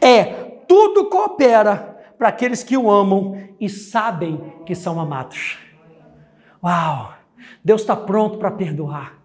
É 0.00 0.24
tudo 0.66 1.09
coopera 1.09 1.96
para 2.18 2.28
aqueles 2.28 2.62
que 2.62 2.76
o 2.76 2.90
amam 2.90 3.38
e 3.61 3.68
sabem 3.68 4.53
que 4.66 4.74
são 4.74 5.00
amados. 5.00 5.59
Uau! 6.62 7.14
Deus 7.64 7.80
está 7.80 7.94
pronto 7.94 8.38
para 8.38 8.50
perdoar. 8.50 9.18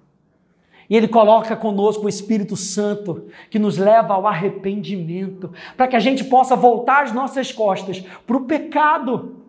E 0.90 0.96
Ele 0.96 1.08
coloca 1.08 1.56
conosco 1.56 2.06
o 2.06 2.10
Espírito 2.10 2.56
Santo, 2.56 3.28
que 3.50 3.60
nos 3.60 3.78
leva 3.78 4.14
ao 4.14 4.26
arrependimento, 4.26 5.52
para 5.76 5.88
que 5.88 5.96
a 5.96 6.00
gente 6.00 6.24
possa 6.24 6.56
voltar 6.56 7.04
as 7.04 7.12
nossas 7.12 7.52
costas 7.52 8.00
para 8.26 8.38
o 8.38 8.46
pecado 8.46 9.47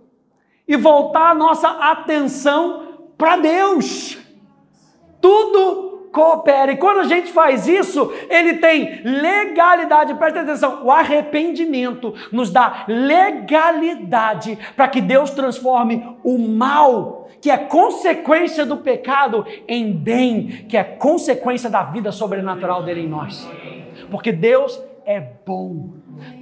e 0.69 0.77
voltar 0.77 1.31
a 1.31 1.35
nossa 1.35 1.69
atenção 1.69 3.09
para 3.17 3.39
Deus. 3.39 4.19
Tudo 5.21 5.89
coopera. 6.13 6.73
E 6.73 6.77
quando 6.77 7.01
a 7.01 7.05
gente 7.05 7.33
faz 7.33 7.67
isso, 7.67 8.13
ele 8.29 8.55
tem 8.55 9.03
legalidade. 9.05 10.15
Presta 10.15 10.41
atenção, 10.41 10.85
o 10.85 10.91
arrependimento 10.91 12.15
nos 12.33 12.51
dá 12.51 12.85
legalidade 12.87 14.59
para 14.77 14.89
que 14.89 15.01
Deus 15.01 15.31
transforme 15.31 16.17
o 16.23 16.39
mal, 16.39 17.29
que 17.41 17.51
é 17.51 17.57
consequência 17.57 18.67
do 18.67 18.79
pecado, 18.79 19.47
em 19.67 19.93
bem, 19.93 20.67
que 20.69 20.77
é 20.77 20.85
consequência 20.85 21.71
da 21.71 21.83
vida 21.83 22.13
sobrenatural 22.13 22.83
dele 22.83 23.03
em 23.03 23.09
nós. 23.09 23.49
Porque 24.11 24.33
Deus 24.33 24.81
é 25.09 25.19
bom. 25.47 25.95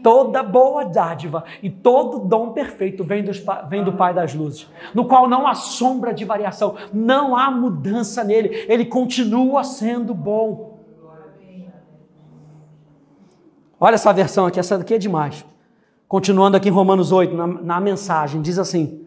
Toda 0.02 0.42
boa 0.42 0.84
dádiva 0.84 1.44
e 1.62 1.70
todo 1.70 2.18
dom 2.18 2.52
perfeito 2.52 3.04
vem, 3.04 3.22
dos, 3.22 3.40
vem, 3.70 3.84
do 3.84 3.92
Pai 3.92 4.12
das 4.12 4.34
luzes, 4.34 4.68
no 4.92 5.04
qual 5.04 5.28
não 5.28 5.46
há 5.46 5.54
sombra 5.54 6.12
de 6.12 6.24
variação, 6.24 6.74
não 6.92 7.36
há 7.36 7.48
mudança 7.48 8.24
nele, 8.24 8.66
ele 8.68 8.84
continua 8.84 9.62
sendo 9.62 10.12
bom. 10.12 10.80
Olha 13.78 13.94
essa 13.94 14.12
versão 14.12 14.46
aqui, 14.46 14.58
essa 14.58 14.76
daqui 14.76 14.94
é 14.94 14.98
demais. 14.98 15.44
Continuando 16.08 16.56
aqui 16.56 16.68
em 16.68 16.72
Romanos 16.72 17.12
8, 17.12 17.36
na, 17.36 17.46
na 17.46 17.80
mensagem, 17.80 18.42
diz 18.42 18.58
assim: 18.58 19.06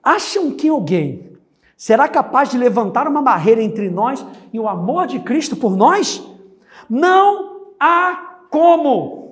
Acham 0.00 0.52
que 0.52 0.68
alguém 0.68 1.32
será 1.76 2.06
capaz 2.06 2.50
de 2.50 2.58
levantar 2.58 3.08
uma 3.08 3.22
barreira 3.22 3.60
entre 3.60 3.90
nós 3.90 4.24
e 4.52 4.60
o 4.60 4.68
amor 4.68 5.08
de 5.08 5.18
Cristo 5.18 5.56
por 5.56 5.76
nós? 5.76 6.24
Não 6.88 7.72
há 7.80 8.31
como 8.52 9.22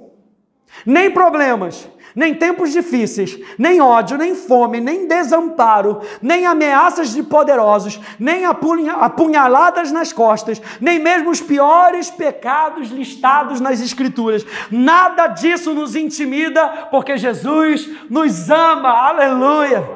nem 0.86 1.10
problemas, 1.10 1.86
nem 2.16 2.34
tempos 2.34 2.72
difíceis, 2.72 3.38
nem 3.58 3.80
ódio, 3.80 4.16
nem 4.16 4.34
fome, 4.34 4.80
nem 4.80 5.06
desamparo, 5.06 6.00
nem 6.22 6.46
ameaças 6.46 7.10
de 7.10 7.22
poderosos, 7.22 8.00
nem 8.18 8.44
apunhaladas 8.46 9.92
nas 9.92 10.12
costas, 10.12 10.60
nem 10.80 10.98
mesmo 10.98 11.30
os 11.30 11.40
piores 11.40 12.10
pecados 12.10 12.88
listados 12.88 13.60
nas 13.60 13.80
Escrituras. 13.80 14.44
Nada 14.70 15.28
disso 15.28 15.74
nos 15.74 15.94
intimida, 15.94 16.88
porque 16.90 17.18
Jesus 17.18 17.88
nos 18.08 18.50
ama. 18.50 18.88
Aleluia! 18.88 19.88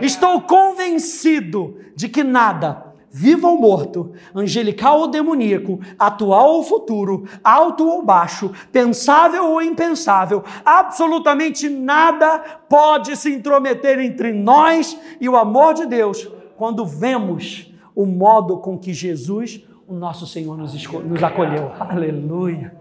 Estou 0.00 0.40
convencido 0.42 1.76
de 1.96 2.08
que 2.08 2.22
nada 2.22 2.89
vivo 3.10 3.48
ou 3.48 3.58
morto, 3.58 4.12
angelical 4.34 5.00
ou 5.00 5.08
demoníaco, 5.08 5.80
atual 5.98 6.54
ou 6.54 6.62
futuro, 6.62 7.24
alto 7.42 7.86
ou 7.86 8.04
baixo, 8.04 8.52
pensável 8.70 9.50
ou 9.50 9.60
impensável, 9.60 10.44
absolutamente 10.64 11.68
nada 11.68 12.38
pode 12.68 13.16
se 13.16 13.34
intrometer 13.34 13.98
entre 13.98 14.32
nós 14.32 14.98
e 15.20 15.28
o 15.28 15.36
amor 15.36 15.74
de 15.74 15.86
Deus 15.86 16.28
quando 16.56 16.86
vemos 16.86 17.72
o 17.94 18.06
modo 18.06 18.58
com 18.58 18.78
que 18.78 18.94
Jesus, 18.94 19.64
o 19.88 19.94
nosso 19.94 20.26
Senhor, 20.26 20.56
nos, 20.56 20.72
nos 20.72 21.22
acolheu. 21.22 21.72
Aleluia. 21.80 22.74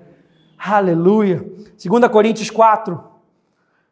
Aleluia. 0.58 1.44
2 1.82 2.08
Coríntios 2.12 2.50
4, 2.52 3.02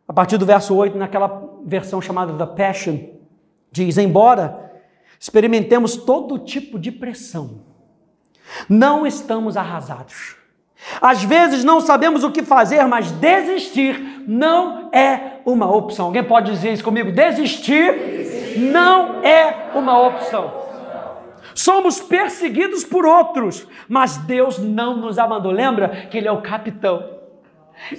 a 0.07 0.13
partir 0.13 0.38
do 0.38 0.45
verso 0.45 0.75
8, 0.75 0.97
naquela 0.97 1.49
versão 1.65 2.01
chamada 2.01 2.33
da 2.33 2.45
Passion, 2.45 2.97
diz: 3.71 3.97
Embora 3.97 4.66
experimentemos 5.20 5.95
todo 5.95 6.39
tipo 6.39 6.80
de 6.80 6.91
pressão. 6.91 7.61
Não 8.70 9.05
estamos 9.05 9.57
arrasados. 9.57 10.36
Às 11.01 11.24
vezes 11.24 11.63
não 11.63 11.82
sabemos 11.82 12.24
o 12.24 12.32
que 12.32 12.43
fazer, 12.43 12.86
mas 12.86 13.11
desistir 13.11 14.24
não 14.28 14.89
é 14.93 15.39
uma 15.45 15.70
opção. 15.70 16.07
Alguém 16.07 16.24
pode 16.24 16.51
dizer 16.51 16.74
isso 16.74 16.84
comigo? 16.84 17.11
Desistir 17.11 18.57
não 18.57 19.24
é 19.24 19.72
uma 19.74 19.99
opção. 19.99 20.65
Somos 21.55 21.99
perseguidos 21.99 22.84
por 22.84 23.05
outros, 23.05 23.68
mas 23.89 24.18
Deus 24.18 24.59
não 24.59 24.95
nos 24.95 25.18
abandonou. 25.18 25.51
Lembra 25.51 25.89
que 26.09 26.18
Ele 26.18 26.28
é 26.28 26.32
o 26.32 26.41
capitão. 26.41 27.18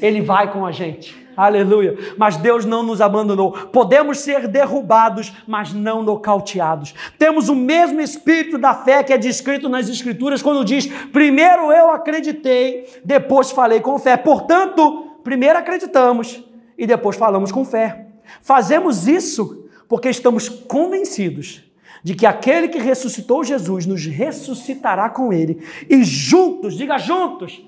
Ele 0.01 0.21
vai 0.21 0.53
com 0.53 0.65
a 0.65 0.71
gente. 0.71 1.28
Aleluia. 1.39 1.97
Mas 2.17 2.37
Deus 2.37 2.65
não 2.65 2.83
nos 2.83 3.01
abandonou. 3.01 3.53
Podemos 3.53 4.19
ser 4.19 4.49
derrubados, 4.49 5.33
mas 5.47 5.73
não 5.73 6.03
nocauteados. 6.03 6.93
Temos 7.17 7.49
o 7.49 7.55
mesmo 7.55 8.01
espírito 8.01 8.59
da 8.59 8.75
fé 8.75 9.05
que 9.05 9.13
é 9.13 9.17
descrito 9.17 9.69
nas 9.69 9.89
Escrituras 9.89 10.43
quando 10.43 10.65
diz: 10.65 10.89
primeiro 11.13 11.71
eu 11.71 11.93
acreditei, 11.93 12.89
depois 13.05 13.53
falei 13.53 13.79
com 13.79 13.97
fé. 14.01 14.17
Portanto, 14.17 15.13
primeiro 15.23 15.57
acreditamos 15.57 16.43
e 16.77 16.89
depois 16.89 17.17
falamos 17.17 17.53
com 17.53 17.65
fé. 17.65 18.07
Fazemos 18.43 19.07
isso 19.07 19.65
porque 19.89 20.11
estamos 20.11 20.49
convencidos 20.49 21.63
de 22.03 22.17
que 22.17 22.27
aquele 22.27 22.67
que 22.67 22.79
ressuscitou 22.81 23.45
Jesus 23.45 23.87
nos 23.87 24.05
ressuscitará 24.07 25.09
com 25.09 25.33
ele 25.33 25.63
e 25.89 26.03
juntos, 26.03 26.77
diga 26.77 26.99
juntos, 26.99 27.63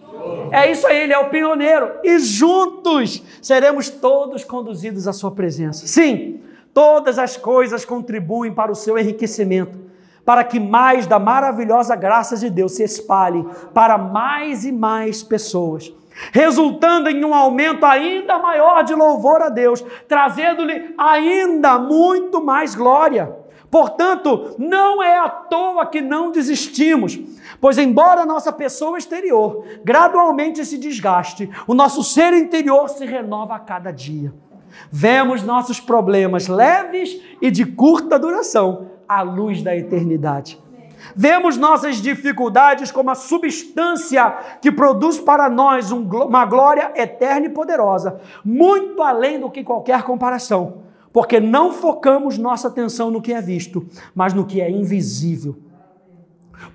é 0.50 0.70
isso 0.70 0.86
aí, 0.86 1.02
ele 1.02 1.12
é 1.12 1.18
o 1.18 1.30
pioneiro. 1.30 1.92
E 2.02 2.18
juntos 2.18 3.22
seremos 3.40 3.88
todos 3.88 4.44
conduzidos 4.44 5.06
à 5.06 5.12
sua 5.12 5.30
presença. 5.30 5.86
Sim, 5.86 6.40
todas 6.74 7.18
as 7.18 7.36
coisas 7.36 7.84
contribuem 7.84 8.52
para 8.52 8.72
o 8.72 8.74
seu 8.74 8.98
enriquecimento, 8.98 9.78
para 10.24 10.44
que 10.44 10.58
mais 10.60 11.06
da 11.06 11.18
maravilhosa 11.18 11.94
graça 11.96 12.36
de 12.36 12.50
Deus 12.50 12.72
se 12.72 12.82
espalhe 12.82 13.46
para 13.72 13.96
mais 13.96 14.64
e 14.64 14.72
mais 14.72 15.22
pessoas, 15.22 15.92
resultando 16.32 17.08
em 17.08 17.24
um 17.24 17.34
aumento 17.34 17.86
ainda 17.86 18.38
maior 18.38 18.82
de 18.82 18.94
louvor 18.94 19.42
a 19.42 19.48
Deus, 19.48 19.84
trazendo-lhe 20.08 20.94
ainda 20.98 21.78
muito 21.78 22.44
mais 22.44 22.74
glória. 22.74 23.39
Portanto, 23.70 24.56
não 24.58 25.02
é 25.02 25.16
à 25.18 25.28
toa 25.28 25.86
que 25.86 26.00
não 26.00 26.32
desistimos, 26.32 27.18
pois, 27.60 27.78
embora 27.78 28.22
a 28.22 28.26
nossa 28.26 28.52
pessoa 28.52 28.98
exterior 28.98 29.64
gradualmente 29.84 30.64
se 30.64 30.76
desgaste, 30.76 31.48
o 31.68 31.74
nosso 31.74 32.02
ser 32.02 32.34
interior 32.34 32.88
se 32.88 33.06
renova 33.06 33.54
a 33.54 33.60
cada 33.60 33.92
dia. 33.92 34.34
Vemos 34.90 35.42
nossos 35.42 35.78
problemas 35.78 36.48
leves 36.48 37.20
e 37.40 37.50
de 37.50 37.64
curta 37.64 38.18
duração 38.18 38.90
à 39.08 39.22
luz 39.22 39.62
da 39.62 39.76
eternidade. 39.76 40.58
Vemos 41.14 41.56
nossas 41.56 41.96
dificuldades 41.96 42.90
como 42.90 43.10
a 43.10 43.14
substância 43.14 44.30
que 44.60 44.70
produz 44.70 45.18
para 45.18 45.48
nós 45.48 45.90
uma 45.92 46.44
glória 46.44 46.92
eterna 46.94 47.46
e 47.46 47.50
poderosa, 47.50 48.20
muito 48.44 49.02
além 49.02 49.38
do 49.38 49.50
que 49.50 49.64
qualquer 49.64 50.02
comparação 50.02 50.89
porque 51.12 51.40
não 51.40 51.72
focamos 51.72 52.38
nossa 52.38 52.68
atenção 52.68 53.10
no 53.10 53.22
que 53.22 53.32
é 53.32 53.40
visto, 53.40 53.86
mas 54.14 54.32
no 54.32 54.46
que 54.46 54.60
é 54.60 54.70
invisível. 54.70 55.56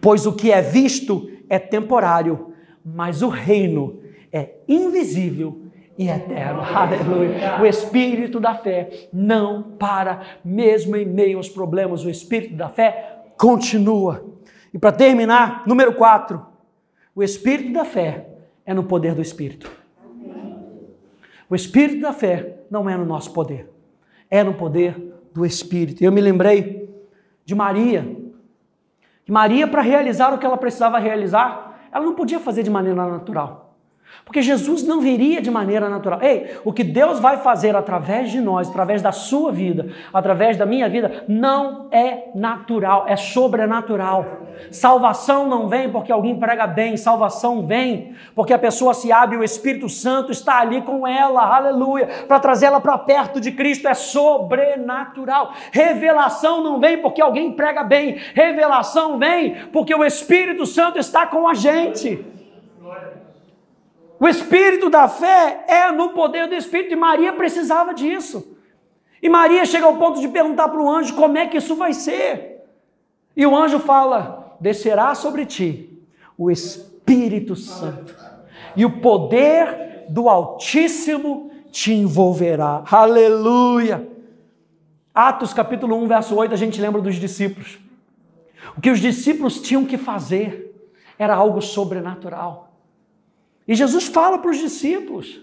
Pois 0.02 0.26
o 0.26 0.34
que 0.34 0.52
é 0.52 0.62
visto 0.62 1.30
é 1.50 1.60
temporário, 1.60 2.54
mas 2.84 3.22
o 3.22 3.30
reino 3.30 4.00
é 4.32 4.56
invisível, 4.68 5.66
e 5.98 6.10
eterno. 6.10 6.62
Aleluia. 6.76 7.62
O 7.62 7.66
espírito 7.66 8.40
da 8.40 8.54
fé 8.54 9.08
não 9.12 9.64
para, 9.64 10.22
mesmo 10.44 10.96
em 10.96 11.06
meio 11.06 11.38
aos 11.38 11.50
problemas, 11.50 12.04
o 12.04 12.10
espírito 12.10 12.56
da 12.56 12.70
fé 12.70 13.24
continua. 13.38 14.26
E 14.74 14.78
para 14.78 14.92
terminar, 14.92 15.64
número 15.66 15.94
4, 15.94 16.46
o 17.16 17.24
espírito 17.24 17.74
da 17.74 17.86
fé 17.86 18.28
é 18.66 18.74
no 18.74 18.84
poder 18.84 19.16
do 19.16 19.22
espírito. 19.22 19.72
O 21.50 21.56
espírito 21.56 22.02
da 22.02 22.12
fé 22.12 22.58
não 22.70 22.90
é 22.90 22.98
no 22.98 23.06
nosso 23.06 23.32
poder, 23.32 23.70
é 24.30 24.44
no 24.44 24.54
poder 24.54 25.14
do 25.34 25.46
espírito. 25.46 26.04
Eu 26.04 26.12
me 26.12 26.22
lembrei 26.22 26.90
de 27.44 27.54
Maria. 27.54 28.16
Maria, 29.28 29.68
para 29.68 29.82
realizar 29.82 30.34
o 30.34 30.38
que 30.38 30.46
ela 30.46 30.58
precisava 30.58 31.00
realizar, 31.00 31.80
ela 31.92 32.06
não 32.06 32.14
podia 32.14 32.40
fazer 32.40 32.64
de 32.64 32.70
maneira 32.70 33.08
natural. 33.08 33.65
Porque 34.24 34.42
Jesus 34.42 34.84
não 34.84 35.02
viria 35.02 35.42
de 35.42 35.52
maneira 35.52 35.90
natural. 35.90 36.22
Ei, 36.22 36.58
o 36.64 36.72
que 36.72 36.84
Deus 36.84 37.20
vai 37.20 37.38
fazer 37.38 37.76
através 37.76 38.32
de 38.32 38.40
nós, 38.40 38.70
através 38.70 39.02
da 39.02 39.12
sua 39.12 39.52
vida, 39.52 39.92
através 40.14 40.58
da 40.58 40.66
minha 40.66 40.88
vida, 40.88 41.24
não 41.28 41.88
é 41.92 42.30
natural, 42.34 43.06
é 43.08 43.16
sobrenatural. 43.16 44.46
Salvação 44.72 45.48
não 45.48 45.68
vem 45.68 45.90
porque 45.92 46.12
alguém 46.12 46.40
prega 46.40 46.66
bem, 46.66 46.98
salvação 46.98 47.66
vem 47.66 48.16
porque 48.34 48.54
a 48.54 48.60
pessoa 48.60 48.94
se 48.94 49.12
abre 49.12 49.36
e 49.36 49.40
o 49.40 49.44
Espírito 49.44 49.88
Santo 49.90 50.32
está 50.32 50.60
ali 50.60 50.82
com 50.82 51.06
ela, 51.06 51.56
aleluia, 51.56 52.08
para 52.28 52.40
trazê-la 52.40 52.80
para 52.80 52.98
perto 52.98 53.40
de 53.40 53.52
Cristo, 53.52 53.88
é 53.88 53.94
sobrenatural. 53.94 55.54
Revelação 55.72 56.64
não 56.64 56.80
vem 56.80 56.98
porque 57.02 57.22
alguém 57.22 57.52
prega 57.52 57.84
bem, 57.84 58.18
revelação 58.34 59.18
vem 59.18 59.56
porque 59.72 59.94
o 59.94 60.04
Espírito 60.04 60.66
Santo 60.66 60.98
está 60.98 61.28
com 61.28 61.48
a 61.48 61.54
gente. 61.54 62.26
O 64.20 64.28
espírito 64.28 64.90
da 64.90 65.08
fé 65.08 65.66
é 65.68 65.92
no 65.92 66.10
poder 66.10 66.48
do 66.48 66.56
Espírito 66.56 66.94
e 66.94 66.96
Maria 66.96 67.34
precisava 67.34 67.94
disso. 67.94 68.56
E 69.22 69.28
Maria 69.28 69.66
chega 69.66 69.86
ao 69.86 69.98
ponto 69.98 70.22
de 70.22 70.28
perguntar 70.28 70.70
para 70.70 70.82
o 70.82 70.90
anjo 70.90 71.16
como 71.16 71.38
é 71.38 71.48
que 71.48 71.58
isso 71.58 71.76
vai 71.76 71.94
ser. 71.94 72.64
E 73.36 73.46
o 73.46 73.56
anjo 73.56 73.80
fala: 73.80 74.56
descerá 74.60 75.14
sobre 75.16 75.46
ti 75.46 76.00
o 76.38 76.50
Espírito 76.50 77.56
Santo, 77.56 78.16
e 78.76 78.86
o 78.86 79.00
poder 79.02 80.06
do 80.10 80.30
Altíssimo 80.30 81.52
te 81.72 81.94
envolverá. 81.94 82.84
Aleluia! 82.90 84.08
Atos 85.14 85.54
capítulo 85.54 85.96
1, 86.04 86.08
verso 86.08 86.36
8, 86.36 86.54
a 86.54 86.58
gente 86.58 86.80
lembra 86.82 87.02
dos 87.02 87.16
discípulos. 87.16 87.80
O 88.78 88.82
que 88.82 88.92
os 88.92 89.00
discípulos 89.00 89.62
tinham 89.62 89.86
que 89.86 89.98
fazer 89.98 90.74
era 91.18 91.34
algo 91.34 91.62
sobrenatural. 91.62 92.65
E 93.68 93.76
Jesus 93.76 94.06
fala 94.06 94.38
para 94.38 94.52
os 94.52 94.58
discípulos. 94.58 95.42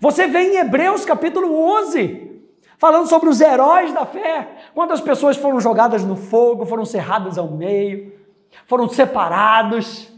Você 0.00 0.26
vê 0.26 0.40
em 0.40 0.56
Hebreus 0.56 1.04
capítulo 1.04 1.54
11, 1.78 2.42
falando 2.76 3.08
sobre 3.08 3.28
os 3.28 3.40
heróis 3.40 3.92
da 3.92 4.04
fé. 4.04 4.48
Quantas 4.74 5.00
pessoas 5.00 5.36
foram 5.36 5.60
jogadas 5.60 6.04
no 6.04 6.16
fogo, 6.16 6.66
foram 6.66 6.84
cerradas 6.84 7.38
ao 7.38 7.50
meio, 7.50 8.12
foram 8.66 8.88
separados. 8.88 10.12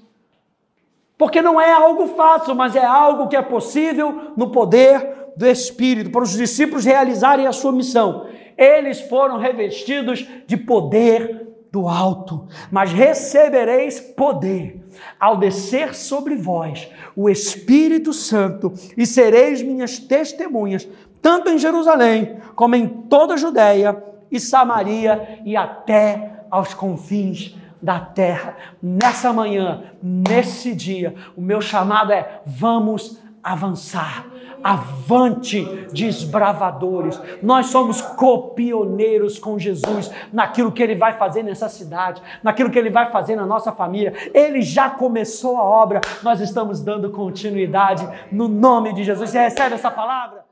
Porque 1.16 1.40
não 1.40 1.60
é 1.60 1.72
algo 1.72 2.08
fácil, 2.08 2.54
mas 2.54 2.74
é 2.74 2.84
algo 2.84 3.28
que 3.28 3.36
é 3.36 3.42
possível 3.42 4.32
no 4.36 4.50
poder 4.50 5.32
do 5.36 5.46
Espírito, 5.46 6.10
para 6.10 6.22
os 6.22 6.32
discípulos 6.32 6.84
realizarem 6.84 7.46
a 7.46 7.52
sua 7.52 7.70
missão. 7.70 8.26
Eles 8.56 9.00
foram 9.02 9.38
revestidos 9.38 10.26
de 10.46 10.56
poder 10.56 11.46
do 11.70 11.88
alto, 11.88 12.46
mas 12.70 12.92
recebereis 12.92 14.00
poder 14.00 14.84
ao 15.20 15.36
descer 15.36 15.94
sobre 15.94 16.36
vós 16.36 16.88
o 17.14 17.28
Espírito 17.28 18.12
Santo 18.12 18.72
e 18.96 19.06
sereis 19.06 19.62
minhas 19.62 19.98
testemunhas, 19.98 20.88
tanto 21.20 21.50
em 21.50 21.58
Jerusalém 21.58 22.38
como 22.54 22.74
em 22.74 22.86
toda 22.86 23.34
a 23.34 23.36
Judéia 23.36 24.02
e 24.30 24.40
Samaria 24.40 25.40
e 25.44 25.56
até 25.56 26.44
aos 26.50 26.72
confins 26.72 27.56
da 27.80 28.00
terra. 28.00 28.56
Nessa 28.82 29.32
manhã, 29.32 29.84
nesse 30.02 30.74
dia, 30.74 31.14
o 31.36 31.40
meu 31.40 31.60
chamado 31.60 32.12
é: 32.12 32.40
vamos 32.46 33.20
avançar 33.42 34.26
avante 34.66 35.64
desbravadores. 35.92 37.20
Nós 37.40 37.66
somos 37.66 38.00
copioneiros 38.00 39.38
com 39.38 39.56
Jesus 39.56 40.10
naquilo 40.32 40.72
que 40.72 40.82
ele 40.82 40.96
vai 40.96 41.12
fazer 41.12 41.44
nessa 41.44 41.68
cidade, 41.68 42.20
naquilo 42.42 42.70
que 42.70 42.78
ele 42.78 42.90
vai 42.90 43.12
fazer 43.12 43.36
na 43.36 43.46
nossa 43.46 43.70
família. 43.70 44.12
Ele 44.34 44.62
já 44.62 44.90
começou 44.90 45.56
a 45.56 45.62
obra, 45.62 46.00
nós 46.22 46.40
estamos 46.40 46.80
dando 46.80 47.10
continuidade 47.10 48.08
no 48.32 48.48
nome 48.48 48.92
de 48.92 49.04
Jesus. 49.04 49.30
Você 49.30 49.38
recebe 49.38 49.76
essa 49.76 49.90
palavra? 49.90 50.45